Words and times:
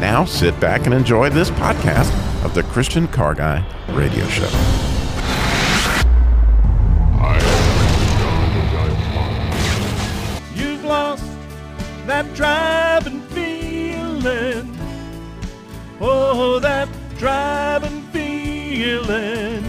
Now 0.00 0.24
sit 0.24 0.58
back 0.60 0.86
and 0.86 0.94
enjoy 0.94 1.28
this 1.28 1.50
podcast 1.50 2.12
of 2.44 2.54
the 2.54 2.62
Christian 2.62 3.08
Car 3.08 3.34
Guy 3.34 3.64
Radio 3.88 4.24
Show. 4.28 4.46
You've 10.54 10.84
lost 10.84 11.24
that 12.06 12.32
driving 12.34 13.22
feeling. 13.22 14.78
Oh, 16.00 16.60
that 16.60 16.88
driving 17.18 18.02
feeling. 18.12 19.64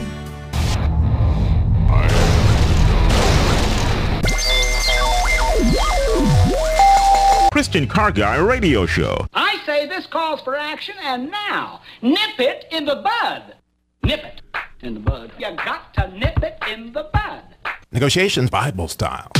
Christian 7.52 7.88
Car 7.88 8.11
Guy 8.11 8.38
Radio 8.38 8.86
Show. 8.86 9.28
I 9.34 9.48
say 9.70 9.86
this 9.86 10.08
calls 10.08 10.42
for 10.42 10.56
action, 10.56 10.95
and 11.03 11.30
now, 11.30 11.81
nip 12.02 12.39
it 12.39 12.66
in 12.72 12.86
the 12.86 12.95
bud. 12.95 13.53
Nip 14.02 14.23
it 14.23 14.42
in 14.81 14.95
the 14.95 15.00
bud. 15.00 15.31
You 15.38 15.56
got 15.58 15.94
to 15.94 16.08
nip 16.08 16.42
it 16.42 16.58
in 16.67 16.92
the 16.92 17.03
bud. 17.14 17.44
Negotiations 17.92 18.50
Bible 18.50 18.88
style. 18.88 19.31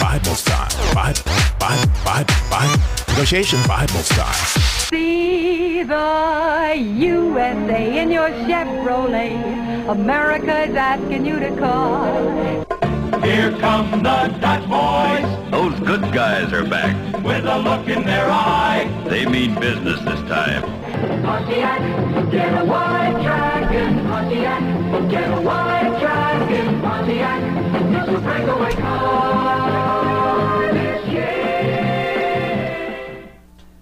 Bible 0.00 0.34
style. 0.34 0.92
Bible, 0.92 1.22
Bible, 1.60 1.92
Bible, 2.04 2.34
Bible. 2.50 2.82
Negotiations 3.10 3.64
Bible 3.68 4.02
style. 4.10 4.46
See 4.90 5.84
the 5.84 6.74
USA 6.74 8.02
in 8.02 8.10
your 8.10 8.28
Chevrolet. 8.28 9.88
America's 9.88 10.74
asking 10.74 11.24
you 11.24 11.38
to 11.38 11.56
call. 11.60 12.71
Here 13.22 13.50
come 13.58 13.90
the 14.02 14.36
Dutch 14.40 14.68
boys 14.68 15.50
Those 15.50 15.78
good 15.80 16.12
guys 16.12 16.52
are 16.52 16.64
back. 16.64 16.96
with 17.22 17.44
a 17.46 17.58
look 17.58 17.88
in 17.88 18.04
their 18.04 18.28
eye. 18.28 18.88
They 19.08 19.24
mean 19.26 19.54
business 19.60 20.00
this 20.00 20.20
time. 20.28 20.62
Pontiac, 21.22 21.80
get 22.32 22.60
a 22.60 22.64
white 22.64 23.20
dragon. 23.22 24.04
Pontiac, 24.06 25.10
get 25.10 25.30
a 25.30 25.40
white 25.40 25.96
dragon. 26.00 26.80
Pontiac, 26.80 27.42
it's 27.94 28.08
a 28.08 28.18
breakaway 28.20 28.72
car 28.72 30.72
this 30.72 31.08
year. 31.08 31.42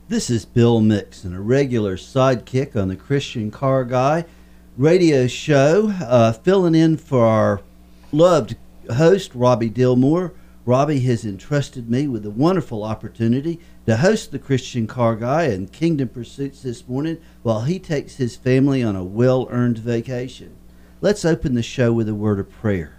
This 0.08 0.28
is 0.28 0.44
Bill 0.44 0.80
Mixon, 0.80 1.34
a 1.34 1.40
regular 1.40 1.96
sidekick 1.96 2.76
on 2.76 2.88
the 2.88 2.96
Christian 2.96 3.50
Car 3.50 3.84
Guy 3.84 4.24
radio 4.76 5.26
show, 5.26 5.90
uh, 6.00 6.32
filling 6.32 6.74
in 6.74 6.96
for 6.96 7.26
our 7.26 7.60
loved 8.12 8.56
host, 8.94 9.34
Robby 9.34 9.70
Dilmore. 9.70 10.32
Robby 10.66 11.00
has 11.00 11.24
entrusted 11.24 11.90
me 11.90 12.06
with 12.06 12.22
the 12.22 12.30
wonderful 12.30 12.84
opportunity 12.84 13.58
to 13.86 13.96
host 13.96 14.30
the 14.30 14.38
Christian 14.38 14.86
Car 14.86 15.16
Guy 15.16 15.44
and 15.44 15.72
Kingdom 15.72 16.08
Pursuits 16.08 16.62
this 16.62 16.86
morning 16.86 17.18
while 17.42 17.62
he 17.62 17.78
takes 17.78 18.16
his 18.16 18.36
family 18.36 18.82
on 18.82 18.94
a 18.94 19.02
well 19.02 19.48
earned 19.50 19.78
vacation. 19.78 20.54
Let's 21.00 21.24
open 21.24 21.54
the 21.54 21.62
show 21.62 21.92
with 21.92 22.08
a 22.08 22.14
word 22.14 22.38
of 22.38 22.50
prayer. 22.50 22.96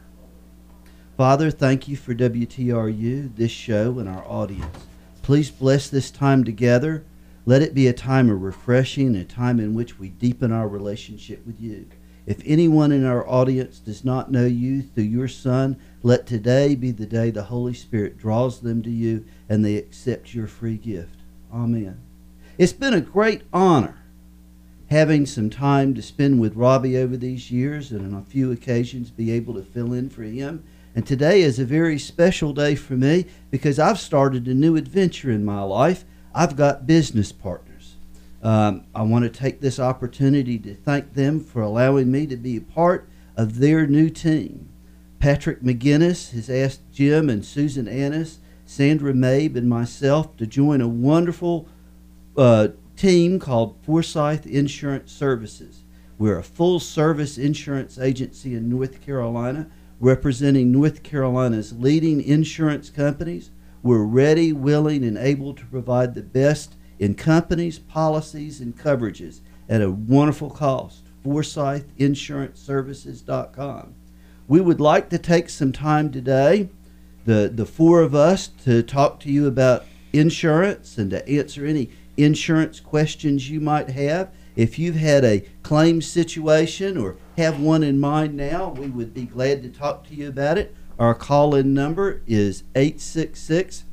Father, 1.17 1.51
thank 1.51 1.87
you 1.87 1.95
for 1.95 2.15
WTRU, 2.15 3.35
this 3.35 3.51
show, 3.51 3.99
and 3.99 4.09
our 4.09 4.25
audience. 4.25 4.85
Please 5.21 5.51
bless 5.51 5.87
this 5.87 6.09
time 6.09 6.43
together. 6.43 7.05
Let 7.45 7.61
it 7.61 7.75
be 7.75 7.87
a 7.87 7.93
time 7.93 8.29
of 8.29 8.41
refreshing, 8.41 9.15
a 9.15 9.23
time 9.23 9.59
in 9.59 9.75
which 9.75 9.99
we 9.99 10.09
deepen 10.09 10.51
our 10.51 10.67
relationship 10.67 11.45
with 11.45 11.61
you. 11.61 11.87
If 12.25 12.41
anyone 12.45 12.91
in 12.91 13.05
our 13.05 13.27
audience 13.27 13.79
does 13.79 14.05
not 14.05 14.31
know 14.31 14.45
you 14.45 14.81
through 14.83 15.05
your 15.05 15.27
Son, 15.27 15.77
let 16.03 16.27
today 16.27 16.75
be 16.75 16.91
the 16.91 17.05
day 17.05 17.31
the 17.31 17.43
Holy 17.43 17.73
Spirit 17.73 18.17
draws 18.17 18.59
them 18.59 18.83
to 18.83 18.91
you 18.91 19.25
and 19.49 19.65
they 19.65 19.75
accept 19.75 20.33
your 20.33 20.47
free 20.47 20.77
gift. 20.77 21.17
Amen. 21.53 21.99
It's 22.57 22.73
been 22.73 22.93
a 22.93 23.01
great 23.01 23.41
honor 23.51 23.97
having 24.91 25.25
some 25.25 25.49
time 25.49 25.95
to 25.95 26.01
spend 26.01 26.39
with 26.39 26.55
Robby 26.55 26.97
over 26.97 27.15
these 27.15 27.49
years 27.49 27.91
and 27.91 28.13
on 28.13 28.21
a 28.21 28.25
few 28.25 28.51
occasions 28.51 29.09
be 29.09 29.31
able 29.31 29.53
to 29.53 29.63
fill 29.63 29.93
in 29.93 30.09
for 30.09 30.23
him. 30.23 30.63
And 30.93 31.07
today 31.07 31.41
is 31.41 31.59
a 31.59 31.65
very 31.65 31.97
special 31.97 32.53
day 32.53 32.75
for 32.75 32.93
me 32.93 33.25
because 33.49 33.79
I've 33.79 33.99
started 33.99 34.47
a 34.47 34.53
new 34.53 34.75
adventure 34.75 35.31
in 35.31 35.45
my 35.45 35.61
life. 35.61 36.03
I've 36.35 36.57
got 36.57 36.85
business 36.85 37.31
partners. 37.31 37.70
Um, 38.43 38.85
I 38.95 39.03
want 39.03 39.23
to 39.23 39.29
take 39.29 39.61
this 39.61 39.79
opportunity 39.79 40.57
to 40.59 40.73
thank 40.73 41.13
them 41.13 41.39
for 41.39 41.61
allowing 41.61 42.11
me 42.11 42.25
to 42.27 42.37
be 42.37 42.57
a 42.57 42.61
part 42.61 43.07
of 43.37 43.59
their 43.59 43.85
new 43.85 44.09
team. 44.09 44.69
Patrick 45.19 45.61
McGinnis 45.61 46.31
has 46.31 46.49
asked 46.49 46.81
Jim 46.91 47.29
and 47.29 47.45
Susan 47.45 47.87
Annis, 47.87 48.39
Sandra 48.65 49.13
Mabe, 49.13 49.55
and 49.55 49.69
myself 49.69 50.35
to 50.37 50.47
join 50.47 50.81
a 50.81 50.87
wonderful 50.87 51.67
uh, 52.35 52.69
team 52.95 53.37
called 53.39 53.77
Forsyth 53.83 54.47
Insurance 54.47 55.11
Services. 55.11 55.83
We're 56.17 56.39
a 56.39 56.43
full 56.43 56.79
service 56.79 57.37
insurance 57.37 57.99
agency 57.99 58.55
in 58.55 58.69
North 58.69 59.01
Carolina, 59.01 59.69
representing 59.99 60.71
North 60.71 61.03
Carolina's 61.03 61.73
leading 61.73 62.21
insurance 62.21 62.89
companies. 62.89 63.51
We're 63.83 64.03
ready, 64.03 64.53
willing, 64.53 65.03
and 65.03 65.17
able 65.17 65.53
to 65.53 65.65
provide 65.65 66.15
the 66.15 66.23
best 66.23 66.75
in 67.01 67.15
companies, 67.15 67.79
policies, 67.79 68.61
and 68.61 68.77
coverages 68.77 69.39
at 69.67 69.81
a 69.81 69.89
wonderful 69.89 70.51
cost. 70.51 71.07
ForsythInsuranceServices.com. 71.25 73.95
We 74.47 74.61
would 74.61 74.79
like 74.79 75.09
to 75.09 75.17
take 75.17 75.49
some 75.49 75.71
time 75.71 76.11
today, 76.11 76.69
the, 77.25 77.51
the 77.53 77.65
four 77.65 78.01
of 78.01 78.13
us, 78.13 78.49
to 78.65 78.83
talk 78.83 79.19
to 79.21 79.31
you 79.31 79.47
about 79.47 79.85
insurance 80.13 80.99
and 80.99 81.09
to 81.09 81.27
answer 81.27 81.65
any 81.65 81.89
insurance 82.17 82.79
questions 82.79 83.49
you 83.49 83.59
might 83.59 83.89
have. 83.89 84.29
If 84.55 84.77
you've 84.77 84.95
had 84.95 85.25
a 85.25 85.39
claim 85.63 86.03
situation 86.03 86.97
or 86.97 87.17
have 87.37 87.59
one 87.59 87.81
in 87.81 87.99
mind 87.99 88.37
now, 88.37 88.69
we 88.69 88.85
would 88.87 89.11
be 89.13 89.25
glad 89.25 89.63
to 89.63 89.69
talk 89.69 90.05
to 90.07 90.13
you 90.13 90.27
about 90.27 90.59
it. 90.59 90.75
Our 90.99 91.15
call 91.15 91.55
in 91.55 91.73
number 91.73 92.21
is 92.27 92.63
866 92.75 93.85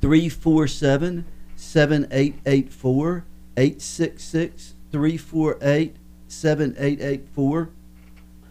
347 0.00 1.24
7884. 1.62 3.24
866 3.56 4.74
348 4.90 5.96
7884. 6.26 7.70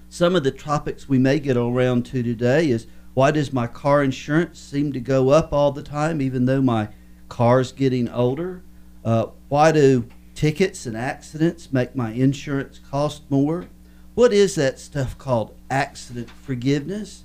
Some 0.10 0.36
of 0.36 0.44
the 0.44 0.52
topics 0.52 1.10
we 1.10 1.18
may 1.18 1.40
get 1.40 1.58
around 1.58 2.06
to 2.08 2.24
today 2.24 2.70
is 2.70 2.88
why 3.14 3.32
does 3.32 3.52
my 3.52 3.68
car 3.68 4.04
insurance 4.04 4.60
seem 4.60 4.94
to 4.94 5.00
go 5.00 5.30
up 5.30 5.52
all 5.52 5.72
the 5.72 5.84
time, 5.84 6.22
even 6.22 6.46
though 6.46 6.62
my 6.62 6.90
car's 7.30 7.72
getting 7.72 8.10
older? 8.10 8.64
Uh, 9.04 9.28
why 9.50 9.72
do 9.72 10.08
tickets 10.34 10.86
and 10.86 10.96
accidents 10.96 11.74
make 11.74 11.96
my 11.96 12.12
insurance 12.12 12.80
cost 12.90 13.24
more? 13.30 13.68
What 14.16 14.32
is 14.32 14.56
that 14.56 14.80
stuff 14.80 15.18
called 15.18 15.56
accident 15.70 16.30
forgiveness? 16.30 17.24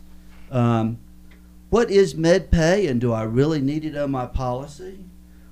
Um, 0.51 0.99
what 1.71 1.91
is 1.91 2.15
MedPay 2.15 2.89
and 2.89 3.01
do 3.01 3.13
I 3.13 3.23
really 3.23 3.61
need 3.61 3.85
it 3.85 3.97
on 3.97 4.11
my 4.11 4.27
policy? 4.27 5.05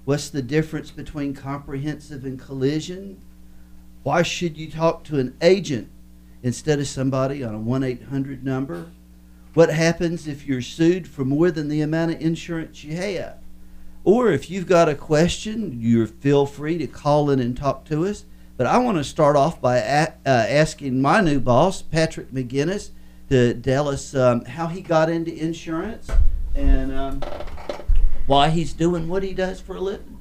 What's 0.04 0.28
the 0.28 0.42
difference 0.42 0.90
between 0.90 1.34
comprehensive 1.34 2.24
and 2.24 2.38
collision? 2.38 3.20
Why 4.02 4.22
should 4.22 4.58
you 4.58 4.70
talk 4.70 5.02
to 5.04 5.18
an 5.18 5.34
agent 5.40 5.88
instead 6.42 6.78
of 6.78 6.86
somebody 6.86 7.42
on 7.42 7.54
a 7.54 7.58
1 7.58 7.82
800 7.82 8.44
number? 8.44 8.86
What 9.54 9.70
happens 9.70 10.26
if 10.26 10.46
you're 10.46 10.60
sued 10.60 11.08
for 11.08 11.24
more 11.24 11.50
than 11.50 11.68
the 11.68 11.80
amount 11.80 12.12
of 12.12 12.20
insurance 12.20 12.84
you 12.84 12.96
have? 12.96 13.38
Or 14.02 14.30
if 14.30 14.50
you've 14.50 14.66
got 14.66 14.90
a 14.90 14.94
question, 14.94 15.80
you 15.80 16.06
feel 16.06 16.44
free 16.44 16.76
to 16.76 16.86
call 16.86 17.30
in 17.30 17.40
and 17.40 17.56
talk 17.56 17.86
to 17.86 18.04
us. 18.04 18.24
But 18.58 18.66
I 18.66 18.76
want 18.78 18.98
to 18.98 19.04
start 19.04 19.36
off 19.36 19.60
by 19.60 19.78
a- 19.78 20.12
uh, 20.26 20.46
asking 20.48 21.00
my 21.00 21.22
new 21.22 21.40
boss, 21.40 21.80
Patrick 21.80 22.30
McGinnis, 22.30 22.90
to 23.30 23.54
tell 23.54 23.88
us 23.88 24.14
um, 24.14 24.44
how 24.44 24.66
he 24.66 24.82
got 24.82 25.08
into 25.08 25.34
insurance 25.34 26.08
and 26.54 26.92
um, 26.94 27.20
why 28.26 28.50
he's 28.50 28.72
doing 28.72 29.08
what 29.08 29.22
he 29.22 29.34
does 29.34 29.60
for 29.60 29.76
a 29.76 29.80
living. 29.80 30.18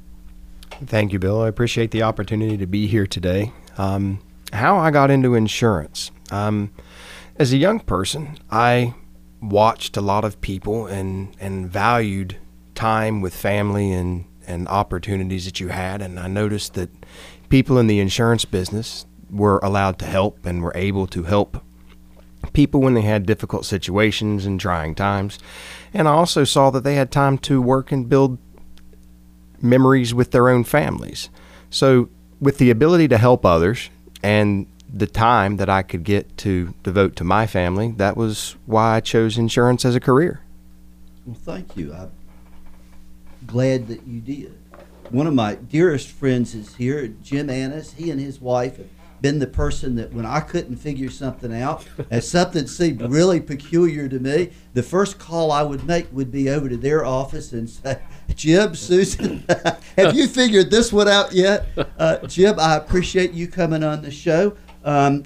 Thank 0.86 1.14
you, 1.14 1.20
Bill. 1.20 1.42
I 1.42 1.48
appreciate 1.48 1.92
the 1.92 2.04
opportunity 2.04 2.58
to 2.58 2.66
be 2.66 2.88
here 2.88 3.08
today. 3.08 3.54
Um, 3.78 4.20
how 4.52 4.78
I 4.78 4.92
got 4.92 5.12
into 5.12 5.36
insurance. 5.36 6.12
Um, 6.32 6.72
as 7.38 7.54
a 7.54 7.58
young 7.58 7.80
person, 7.80 8.38
I 8.52 8.94
watched 9.42 9.98
a 9.98 10.02
lot 10.02 10.24
of 10.24 10.42
people 10.42 10.86
and, 10.88 11.36
and 11.40 11.70
valued 11.70 12.38
time 12.76 13.22
with 13.22 13.36
family 13.36 13.92
and, 13.92 14.26
and 14.48 14.68
opportunities 14.68 15.46
that 15.46 15.60
you 15.60 15.70
had. 15.70 16.02
And 16.02 16.20
I 16.20 16.28
noticed 16.28 16.74
that 16.76 16.90
people 17.50 17.78
in 17.78 17.88
the 17.88 18.00
insurance 18.00 18.46
business 18.46 19.06
were 19.30 19.60
allowed 19.64 19.98
to 20.00 20.06
help 20.06 20.46
and 20.46 20.62
were 20.62 20.74
able 20.76 21.08
to 21.08 21.24
help 21.24 21.64
people 22.51 22.81
when 22.81 22.94
they 22.94 23.01
had 23.01 23.25
difficult 23.25 23.66
situations 23.66 24.45
and 24.45 24.60
trying 24.60 24.95
times. 24.95 25.40
And 25.94 26.07
I 26.07 26.12
also 26.12 26.44
saw 26.44 26.69
that 26.72 26.84
they 26.84 26.95
had 26.95 27.12
time 27.12 27.38
to 27.40 27.62
work 27.62 27.92
and 27.92 28.10
build 28.10 28.38
memories 29.62 30.13
with 30.13 30.31
their 30.31 30.50
own 30.50 30.63
families. 30.63 31.30
So, 31.69 32.10
with 32.42 32.57
the 32.57 32.69
ability 32.69 33.07
to 33.07 33.18
help 33.18 33.45
others 33.45 33.90
and 34.22 34.68
the 34.94 35.07
time 35.07 35.57
that 35.57 35.69
I 35.69 35.81
could 35.81 36.04
get 36.04 36.38
to 36.40 36.74
devote 36.84 37.16
to 37.16 37.24
my 37.24 37.48
family, 37.48 37.94
that 37.98 38.18
was 38.18 38.56
why 38.66 38.98
I 38.98 39.00
chose 39.00 39.38
insurance 39.38 39.86
as 39.86 39.96
a 39.96 40.00
career. 40.00 40.42
Well, 41.25 41.36
thank 41.36 41.78
you. 41.78 41.94
I'm 41.94 42.12
glad 43.48 43.88
that 43.88 44.06
you 44.06 44.19
did. 44.19 44.57
One 45.10 45.25
of 45.25 45.34
my 45.34 45.56
dearest 45.56 46.10
friends 46.10 46.54
is 46.54 46.75
here, 46.75 47.07
Jim 47.07 47.50
Annis. 47.50 47.94
He 47.94 48.12
and 48.12 48.19
his 48.19 48.42
wife 48.42 48.78
have 48.78 48.88
been 49.24 49.40
the 49.40 49.48
person 49.48 49.96
that 49.96 50.14
when 50.14 50.25
I 50.25 50.42
couldn't 50.42 50.75
figure 50.75 51.10
something 51.10 51.56
out, 51.56 51.88
and 52.12 52.22
something 52.22 52.68
seemed 52.68 53.02
really 53.02 53.40
peculiar 53.40 54.10
to 54.10 54.20
me, 54.20 54.52
the 54.74 54.84
first 54.84 55.18
call 55.18 55.50
I 55.50 55.64
would 55.64 55.86
make 55.88 56.12
would 56.12 56.30
be 56.30 56.50
over 56.50 56.68
to 56.68 56.75
their 56.75 57.06
office 57.06 57.54
and 57.54 57.68
say, 57.68 58.00
Jim, 58.36 58.75
Susan, 58.75 59.46
have 59.98 60.14
you 60.14 60.28
figured 60.28 60.70
this 60.70 60.92
one 60.92 61.08
out 61.08 61.31
yet? 61.31 61.68
Uh, 61.98 62.18
Jim, 62.28 62.60
I 62.60 62.75
appreciate 62.75 63.31
you 63.31 63.48
coming 63.48 63.81
on 63.81 64.02
the 64.02 64.12
show. 64.12 64.58
Um, 64.84 65.24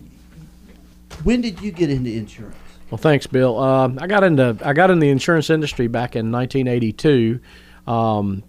when 1.24 1.42
did 1.42 1.60
you 1.60 1.72
get 1.72 1.90
into 1.90 2.12
insurance? 2.12 2.56
Well, 2.92 3.00
thanks, 3.00 3.26
Bill. 3.26 3.58
Um, 3.58 3.98
I 4.00 4.06
got 4.06 4.24
into 4.24 4.56
I 4.64 4.74
got 4.74 4.92
in 4.92 5.00
the 5.00 5.10
insurance 5.10 5.50
industry 5.50 5.88
back 5.88 6.16
in 6.16 6.32
1982. 6.32 7.40
Um, 7.88 8.44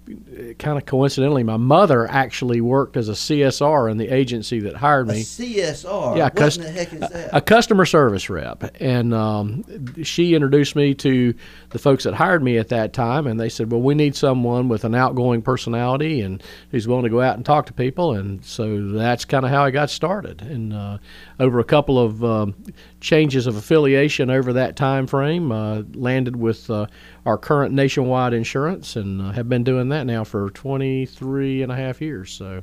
kind 0.58 0.76
of 0.78 0.84
coincidentally, 0.84 1.44
my 1.44 1.56
mother 1.56 2.08
actually 2.10 2.60
worked 2.60 2.96
as 2.96 3.08
a 3.08 3.12
CSR 3.12 3.88
in 3.88 3.96
the 3.96 4.08
agency 4.08 4.58
that 4.60 4.74
hired 4.74 5.08
A 5.08 5.12
me. 5.12 5.22
CSR. 5.22 6.16
Yeah, 6.16 6.24
what 6.24 6.34
cust- 6.34 6.58
in 6.58 6.64
the 6.64 6.70
heck 6.72 6.92
is 6.92 7.00
that? 7.00 7.30
a 7.32 7.40
customer 7.40 7.84
service 7.86 8.28
rep, 8.28 8.64
and 8.80 9.14
um, 9.14 9.64
she 10.02 10.34
introduced 10.34 10.74
me 10.74 10.92
to 10.94 11.34
the 11.70 11.78
folks 11.78 12.02
that 12.04 12.14
hired 12.14 12.42
me 12.42 12.58
at 12.58 12.68
that 12.68 12.92
time, 12.92 13.28
and 13.28 13.38
they 13.38 13.48
said, 13.48 13.70
"Well, 13.70 13.80
we 13.80 13.94
need 13.94 14.16
someone 14.16 14.68
with 14.68 14.84
an 14.84 14.96
outgoing 14.96 15.42
personality 15.42 16.20
and 16.20 16.42
who's 16.72 16.88
willing 16.88 17.04
to 17.04 17.10
go 17.10 17.20
out 17.20 17.36
and 17.36 17.46
talk 17.46 17.66
to 17.66 17.72
people," 17.72 18.14
and 18.14 18.44
so 18.44 18.90
that's 18.90 19.24
kind 19.24 19.44
of 19.44 19.52
how 19.52 19.64
I 19.64 19.70
got 19.70 19.88
started. 19.88 20.42
And 20.42 20.72
uh, 20.72 20.98
over 21.38 21.60
a 21.60 21.64
couple 21.64 21.98
of 21.98 22.24
um, 22.24 22.54
changes 23.00 23.46
of 23.46 23.56
affiliation 23.56 24.30
over 24.30 24.52
that 24.52 24.76
time 24.76 25.06
frame, 25.06 25.52
uh, 25.52 25.82
landed 25.94 26.36
with 26.36 26.68
uh, 26.70 26.86
our 27.24 27.38
current 27.38 27.72
nationwide 27.74 28.32
insurance, 28.32 28.96
and 28.96 29.20
uh, 29.20 29.30
have 29.32 29.48
been 29.48 29.64
doing 29.64 29.88
that 29.90 30.04
now 30.04 30.24
for 30.24 30.50
23 30.50 31.62
and 31.62 31.72
a 31.72 31.76
half 31.76 32.00
years. 32.00 32.32
So. 32.32 32.62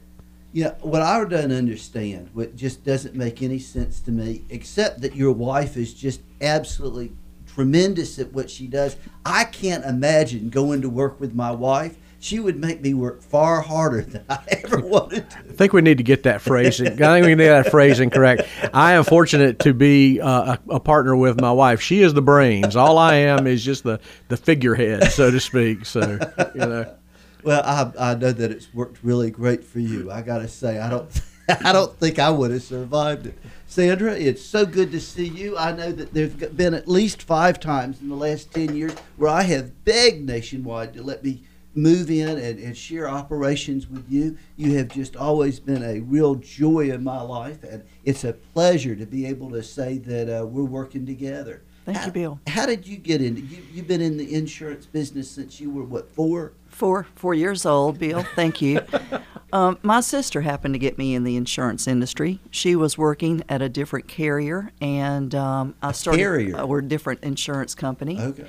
Yeah, 0.52 0.76
what 0.82 1.02
I 1.02 1.24
don't 1.26 1.52
understand, 1.52 2.30
what 2.34 2.56
just 2.56 2.86
doesn't 2.86 3.14
make 3.14 3.42
any 3.42 3.60
sense 3.60 4.00
to 4.02 4.12
me, 4.12 4.44
except 4.50 5.02
that 5.02 5.14
your 5.14 5.34
wife 5.34 5.76
is 5.76 5.94
just 5.94 6.22
absolutely 6.40 7.12
tremendous 7.46 8.20
at 8.20 8.32
what 8.34 8.50
she 8.50 8.68
does. 8.68 8.96
I 9.26 9.46
can't 9.46 9.84
imagine 9.84 10.50
going 10.50 10.82
to 10.82 10.90
work 10.90 11.20
with 11.20 11.34
my 11.34 11.52
wife. 11.52 11.98
She 12.25 12.39
would 12.39 12.57
make 12.57 12.81
me 12.81 12.95
work 12.95 13.22
far 13.22 13.62
harder 13.62 14.01
than 14.01 14.25
I 14.27 14.39
ever 14.48 14.80
wanted 14.80 15.30
to. 15.30 15.38
I 15.38 15.54
think 15.54 15.74
we 15.74 15.81
need 15.83 16.00
to 16.00 16.04
get 16.04 16.24
that 16.24 16.42
phrasing. 16.42 16.88
I 16.88 16.95
think 16.95 17.27
we 17.27 17.36
need 17.36 17.45
that 17.45 17.69
phrasing 17.69 18.10
correct. 18.10 18.48
I 18.74 18.94
am 18.94 19.04
fortunate 19.04 19.60
to 19.60 19.75
be 19.75 20.19
uh, 20.19 20.56
a, 20.68 20.74
a 20.74 20.80
partner 20.80 21.16
with 21.16 21.39
my 21.39 21.51
wife. 21.51 21.81
She 21.81 22.01
is 22.01 22.16
the 22.16 22.24
brains. 22.24 22.75
All 22.75 22.98
I 22.98 23.13
am 23.13 23.45
is 23.45 23.63
just 23.63 23.83
the, 23.83 24.00
the 24.30 24.38
figurehead, 24.38 25.12
so 25.12 25.30
to 25.30 25.39
speak. 25.39 25.86
So 25.86 26.18
you 26.56 26.62
know, 26.62 26.95
Well, 27.44 27.62
I, 27.63 28.13
I 28.13 28.16
know 28.16 28.31
that 28.31 28.50
it's 28.50 28.74
worked 28.74 29.04
really 29.04 29.30
great 29.30 29.63
for 29.63 29.80
you. 29.80 30.10
I 30.12 30.24
got 30.24 30.39
to 30.39 30.48
say, 30.48 30.80
I 30.80 30.89
don't, 30.89 31.22
I 31.63 31.72
don't 31.74 31.95
think 32.00 32.18
I 32.18 32.31
would 32.31 32.50
have 32.50 32.63
survived 32.63 33.27
it. 33.27 33.38
Sandra, 33.68 34.13
it's 34.13 34.44
so 34.44 34.66
good 34.66 34.92
to 34.94 35.00
see 35.00 35.27
you. 35.27 35.60
I 35.60 35.74
know 35.74 35.92
that 35.92 36.12
there 36.12 36.27
have 36.27 36.57
been 36.57 36.74
at 36.74 36.88
least 36.88 37.22
five 37.22 37.60
times 37.60 38.01
in 38.01 38.10
the 38.10 38.16
last 38.16 38.51
ten 38.51 38.75
years 38.75 38.95
where 39.18 39.30
I 39.30 39.44
have 39.44 39.86
begged 39.86 40.25
Nationwide 40.25 40.95
to 40.95 41.04
let 41.04 41.24
me 41.24 41.44
move 41.75 42.10
in 42.10 42.38
and, 42.38 42.60
and 42.60 42.75
share 42.75 43.07
operations 43.10 43.88
with 43.88 44.06
you. 44.10 44.38
You 44.56 44.77
have 44.77 44.88
just 44.88 45.16
always 45.16 45.60
been 45.60 45.83
a 45.83 46.00
real 46.00 46.36
joy 46.36 46.89
in 46.92 47.04
my 47.04 47.22
life, 47.22 47.63
and 47.63 47.83
it's 48.04 48.24
a 48.24 48.33
pleasure 48.33 48.95
to 48.95 49.06
be 49.06 49.25
able 49.25 49.51
to 49.51 49.62
say 49.62 49.98
that 50.00 50.42
uh, 50.42 50.45
we're 50.45 50.63
working 50.63 51.06
together. 51.06 51.63
Thank 51.86 52.00
How- 52.00 52.06
you, 52.07 52.12
Bill. 52.12 52.39
How 52.48 52.66
did 52.66 52.88
you 52.88 52.98
get 52.98 53.22
into? 53.22 53.42
You, 53.42 53.57
you've 53.72 53.88
been 53.88 54.01
in 54.01 54.18
the 54.18 54.33
insurance 54.33 54.86
business 54.88 55.30
since 55.30 55.60
you 55.60 55.69
were 55.69 55.83
what 55.83 56.10
four? 56.10 56.54
Four 56.68 57.06
four 57.16 57.33
years 57.36 57.66
old, 57.66 58.00
Bill. 58.00 58.25
Thank 58.36 58.62
you. 58.62 58.81
um, 59.54 59.77
my 59.83 60.01
sister 60.01 60.42
happened 60.42 60.74
to 60.74 60.80
get 60.80 60.98
me 60.98 61.13
in 61.13 61.24
the 61.24 61.36
insurance 61.36 61.88
industry. 61.88 62.39
She 62.50 62.75
was 62.75 62.98
working 62.98 63.44
at 63.48 63.62
a 63.62 63.69
different 63.69 64.07
carrier, 64.07 64.72
and 64.81 65.33
um, 65.36 65.75
I 65.81 65.92
started. 65.92 66.18
carrier? 66.19 66.57
Uh, 66.57 66.66
we're 66.66 66.80
a 66.80 66.83
different 66.88 67.24
insurance 67.24 67.75
company, 67.75 68.19
Okay. 68.19 68.48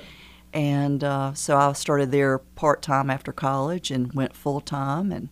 And 0.57 1.03
uh, 1.03 1.35
so 1.35 1.55
I 1.55 1.71
started 1.73 2.11
there 2.11 2.39
part 2.39 2.81
time 2.81 3.11
after 3.11 3.31
college 3.31 3.91
and 3.91 4.11
went 4.13 4.35
full 4.35 4.59
time, 4.59 5.11
and 5.11 5.29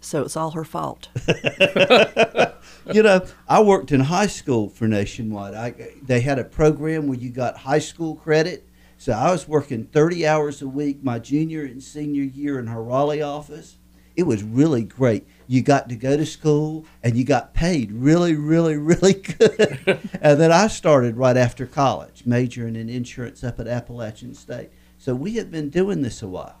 so 0.00 0.22
it's 0.22 0.36
all 0.36 0.50
her 0.50 0.64
fault. 0.64 1.10
you 2.92 3.04
know, 3.04 3.24
I 3.48 3.62
worked 3.62 3.92
in 3.92 4.00
high 4.00 4.26
school 4.26 4.68
for 4.68 4.88
Nationwide. 4.88 5.54
I, 5.54 5.92
they 6.02 6.22
had 6.22 6.40
a 6.40 6.44
program 6.44 7.06
where 7.06 7.18
you 7.18 7.30
got 7.30 7.58
high 7.58 7.78
school 7.78 8.16
credit. 8.16 8.66
So 8.98 9.12
I 9.12 9.30
was 9.30 9.46
working 9.46 9.84
30 9.84 10.26
hours 10.26 10.60
a 10.60 10.66
week 10.66 11.04
my 11.04 11.20
junior 11.20 11.62
and 11.62 11.80
senior 11.80 12.24
year 12.24 12.58
in 12.58 12.66
her 12.66 12.82
Raleigh 12.82 13.22
office. 13.22 13.78
It 14.16 14.24
was 14.24 14.42
really 14.42 14.82
great. 14.82 15.24
You 15.46 15.62
got 15.62 15.88
to 15.88 15.96
go 15.96 16.16
to 16.16 16.26
school 16.26 16.84
and 17.02 17.16
you 17.16 17.24
got 17.24 17.54
paid 17.54 17.92
really, 17.92 18.34
really, 18.34 18.76
really 18.76 19.14
good. 19.14 20.00
and 20.20 20.40
then 20.40 20.52
I 20.52 20.68
started 20.68 21.16
right 21.16 21.36
after 21.36 21.66
college, 21.66 22.24
majoring 22.26 22.76
in 22.76 22.88
insurance 22.88 23.42
up 23.44 23.60
at 23.60 23.66
Appalachian 23.66 24.34
State. 24.34 24.70
So 24.98 25.14
we 25.14 25.34
have 25.34 25.50
been 25.50 25.68
doing 25.68 26.02
this 26.02 26.22
a 26.22 26.28
while. 26.28 26.58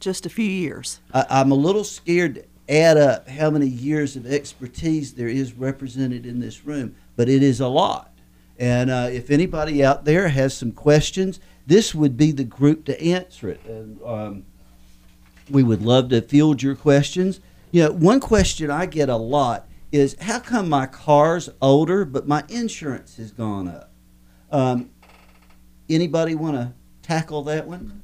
Just 0.00 0.26
a 0.26 0.30
few 0.30 0.48
years. 0.48 1.00
I, 1.12 1.26
I'm 1.28 1.50
a 1.50 1.56
little 1.56 1.84
scared 1.84 2.34
to 2.36 2.44
add 2.68 2.96
up 2.96 3.28
how 3.28 3.50
many 3.50 3.66
years 3.66 4.16
of 4.16 4.26
expertise 4.26 5.14
there 5.14 5.28
is 5.28 5.52
represented 5.52 6.24
in 6.24 6.40
this 6.40 6.64
room, 6.64 6.94
but 7.16 7.28
it 7.28 7.42
is 7.42 7.60
a 7.60 7.68
lot. 7.68 8.12
And 8.58 8.90
uh, 8.90 9.08
if 9.10 9.30
anybody 9.30 9.84
out 9.84 10.04
there 10.04 10.28
has 10.28 10.56
some 10.56 10.72
questions, 10.72 11.40
this 11.66 11.94
would 11.94 12.16
be 12.16 12.32
the 12.32 12.44
group 12.44 12.84
to 12.86 13.02
answer 13.02 13.48
it. 13.48 13.64
And 13.64 14.00
um, 14.04 14.44
we 15.50 15.62
would 15.62 15.82
love 15.82 16.08
to 16.10 16.22
field 16.22 16.62
your 16.62 16.74
questions. 16.74 17.40
You 17.72 17.84
know, 17.84 17.92
one 17.92 18.20
question 18.20 18.70
I 18.70 18.84
get 18.84 19.08
a 19.08 19.16
lot 19.16 19.66
is 19.90 20.14
how 20.20 20.38
come 20.38 20.68
my 20.68 20.86
car's 20.86 21.48
older 21.60 22.04
but 22.04 22.28
my 22.28 22.44
insurance 22.48 23.16
has 23.16 23.32
gone 23.32 23.66
up? 23.66 23.90
Um, 24.50 24.90
anybody 25.88 26.34
want 26.34 26.56
to 26.56 26.74
tackle 27.00 27.42
that 27.44 27.66
one? 27.66 28.02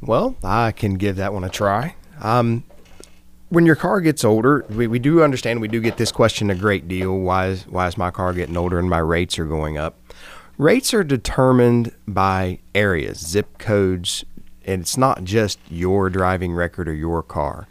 Well, 0.00 0.36
I 0.42 0.72
can 0.72 0.94
give 0.94 1.16
that 1.16 1.32
one 1.32 1.44
a 1.44 1.48
try. 1.48 1.94
Um, 2.20 2.64
when 3.48 3.64
your 3.64 3.76
car 3.76 4.00
gets 4.00 4.24
older, 4.24 4.64
we, 4.68 4.88
we 4.88 4.98
do 4.98 5.22
understand 5.22 5.60
we 5.60 5.68
do 5.68 5.80
get 5.80 5.96
this 5.96 6.10
question 6.10 6.50
a 6.50 6.54
great 6.56 6.88
deal. 6.88 7.16
Why 7.18 7.48
is 7.48 7.66
why 7.68 7.86
is 7.86 7.96
my 7.96 8.10
car 8.10 8.32
getting 8.32 8.56
older 8.56 8.78
and 8.80 8.90
my 8.90 8.98
rates 8.98 9.38
are 9.38 9.44
going 9.44 9.78
up? 9.78 9.96
Rates 10.58 10.92
are 10.92 11.04
determined 11.04 11.92
by 12.06 12.58
areas, 12.74 13.18
zip 13.18 13.58
codes, 13.58 14.24
and 14.70 14.82
it's 14.82 14.96
not 14.96 15.24
just 15.24 15.58
your 15.68 16.08
driving 16.08 16.52
record 16.52 16.88
or 16.88 16.94
your 16.94 17.22
car. 17.22 17.66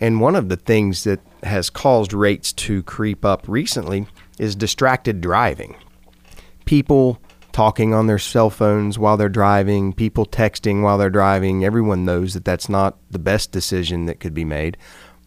And 0.00 0.20
one 0.20 0.36
of 0.36 0.48
the 0.48 0.56
things 0.56 1.04
that 1.04 1.20
has 1.42 1.70
caused 1.70 2.12
rates 2.12 2.52
to 2.52 2.82
creep 2.82 3.24
up 3.24 3.44
recently 3.48 4.06
is 4.38 4.54
distracted 4.54 5.20
driving. 5.20 5.76
People 6.64 7.20
talking 7.52 7.94
on 7.94 8.06
their 8.06 8.18
cell 8.18 8.50
phones 8.50 8.98
while 8.98 9.16
they're 9.16 9.28
driving, 9.28 9.92
people 9.92 10.26
texting 10.26 10.82
while 10.82 10.98
they're 10.98 11.10
driving. 11.10 11.64
Everyone 11.64 12.04
knows 12.04 12.34
that 12.34 12.44
that's 12.44 12.68
not 12.68 12.98
the 13.10 13.18
best 13.18 13.52
decision 13.52 14.06
that 14.06 14.18
could 14.18 14.34
be 14.34 14.44
made. 14.44 14.76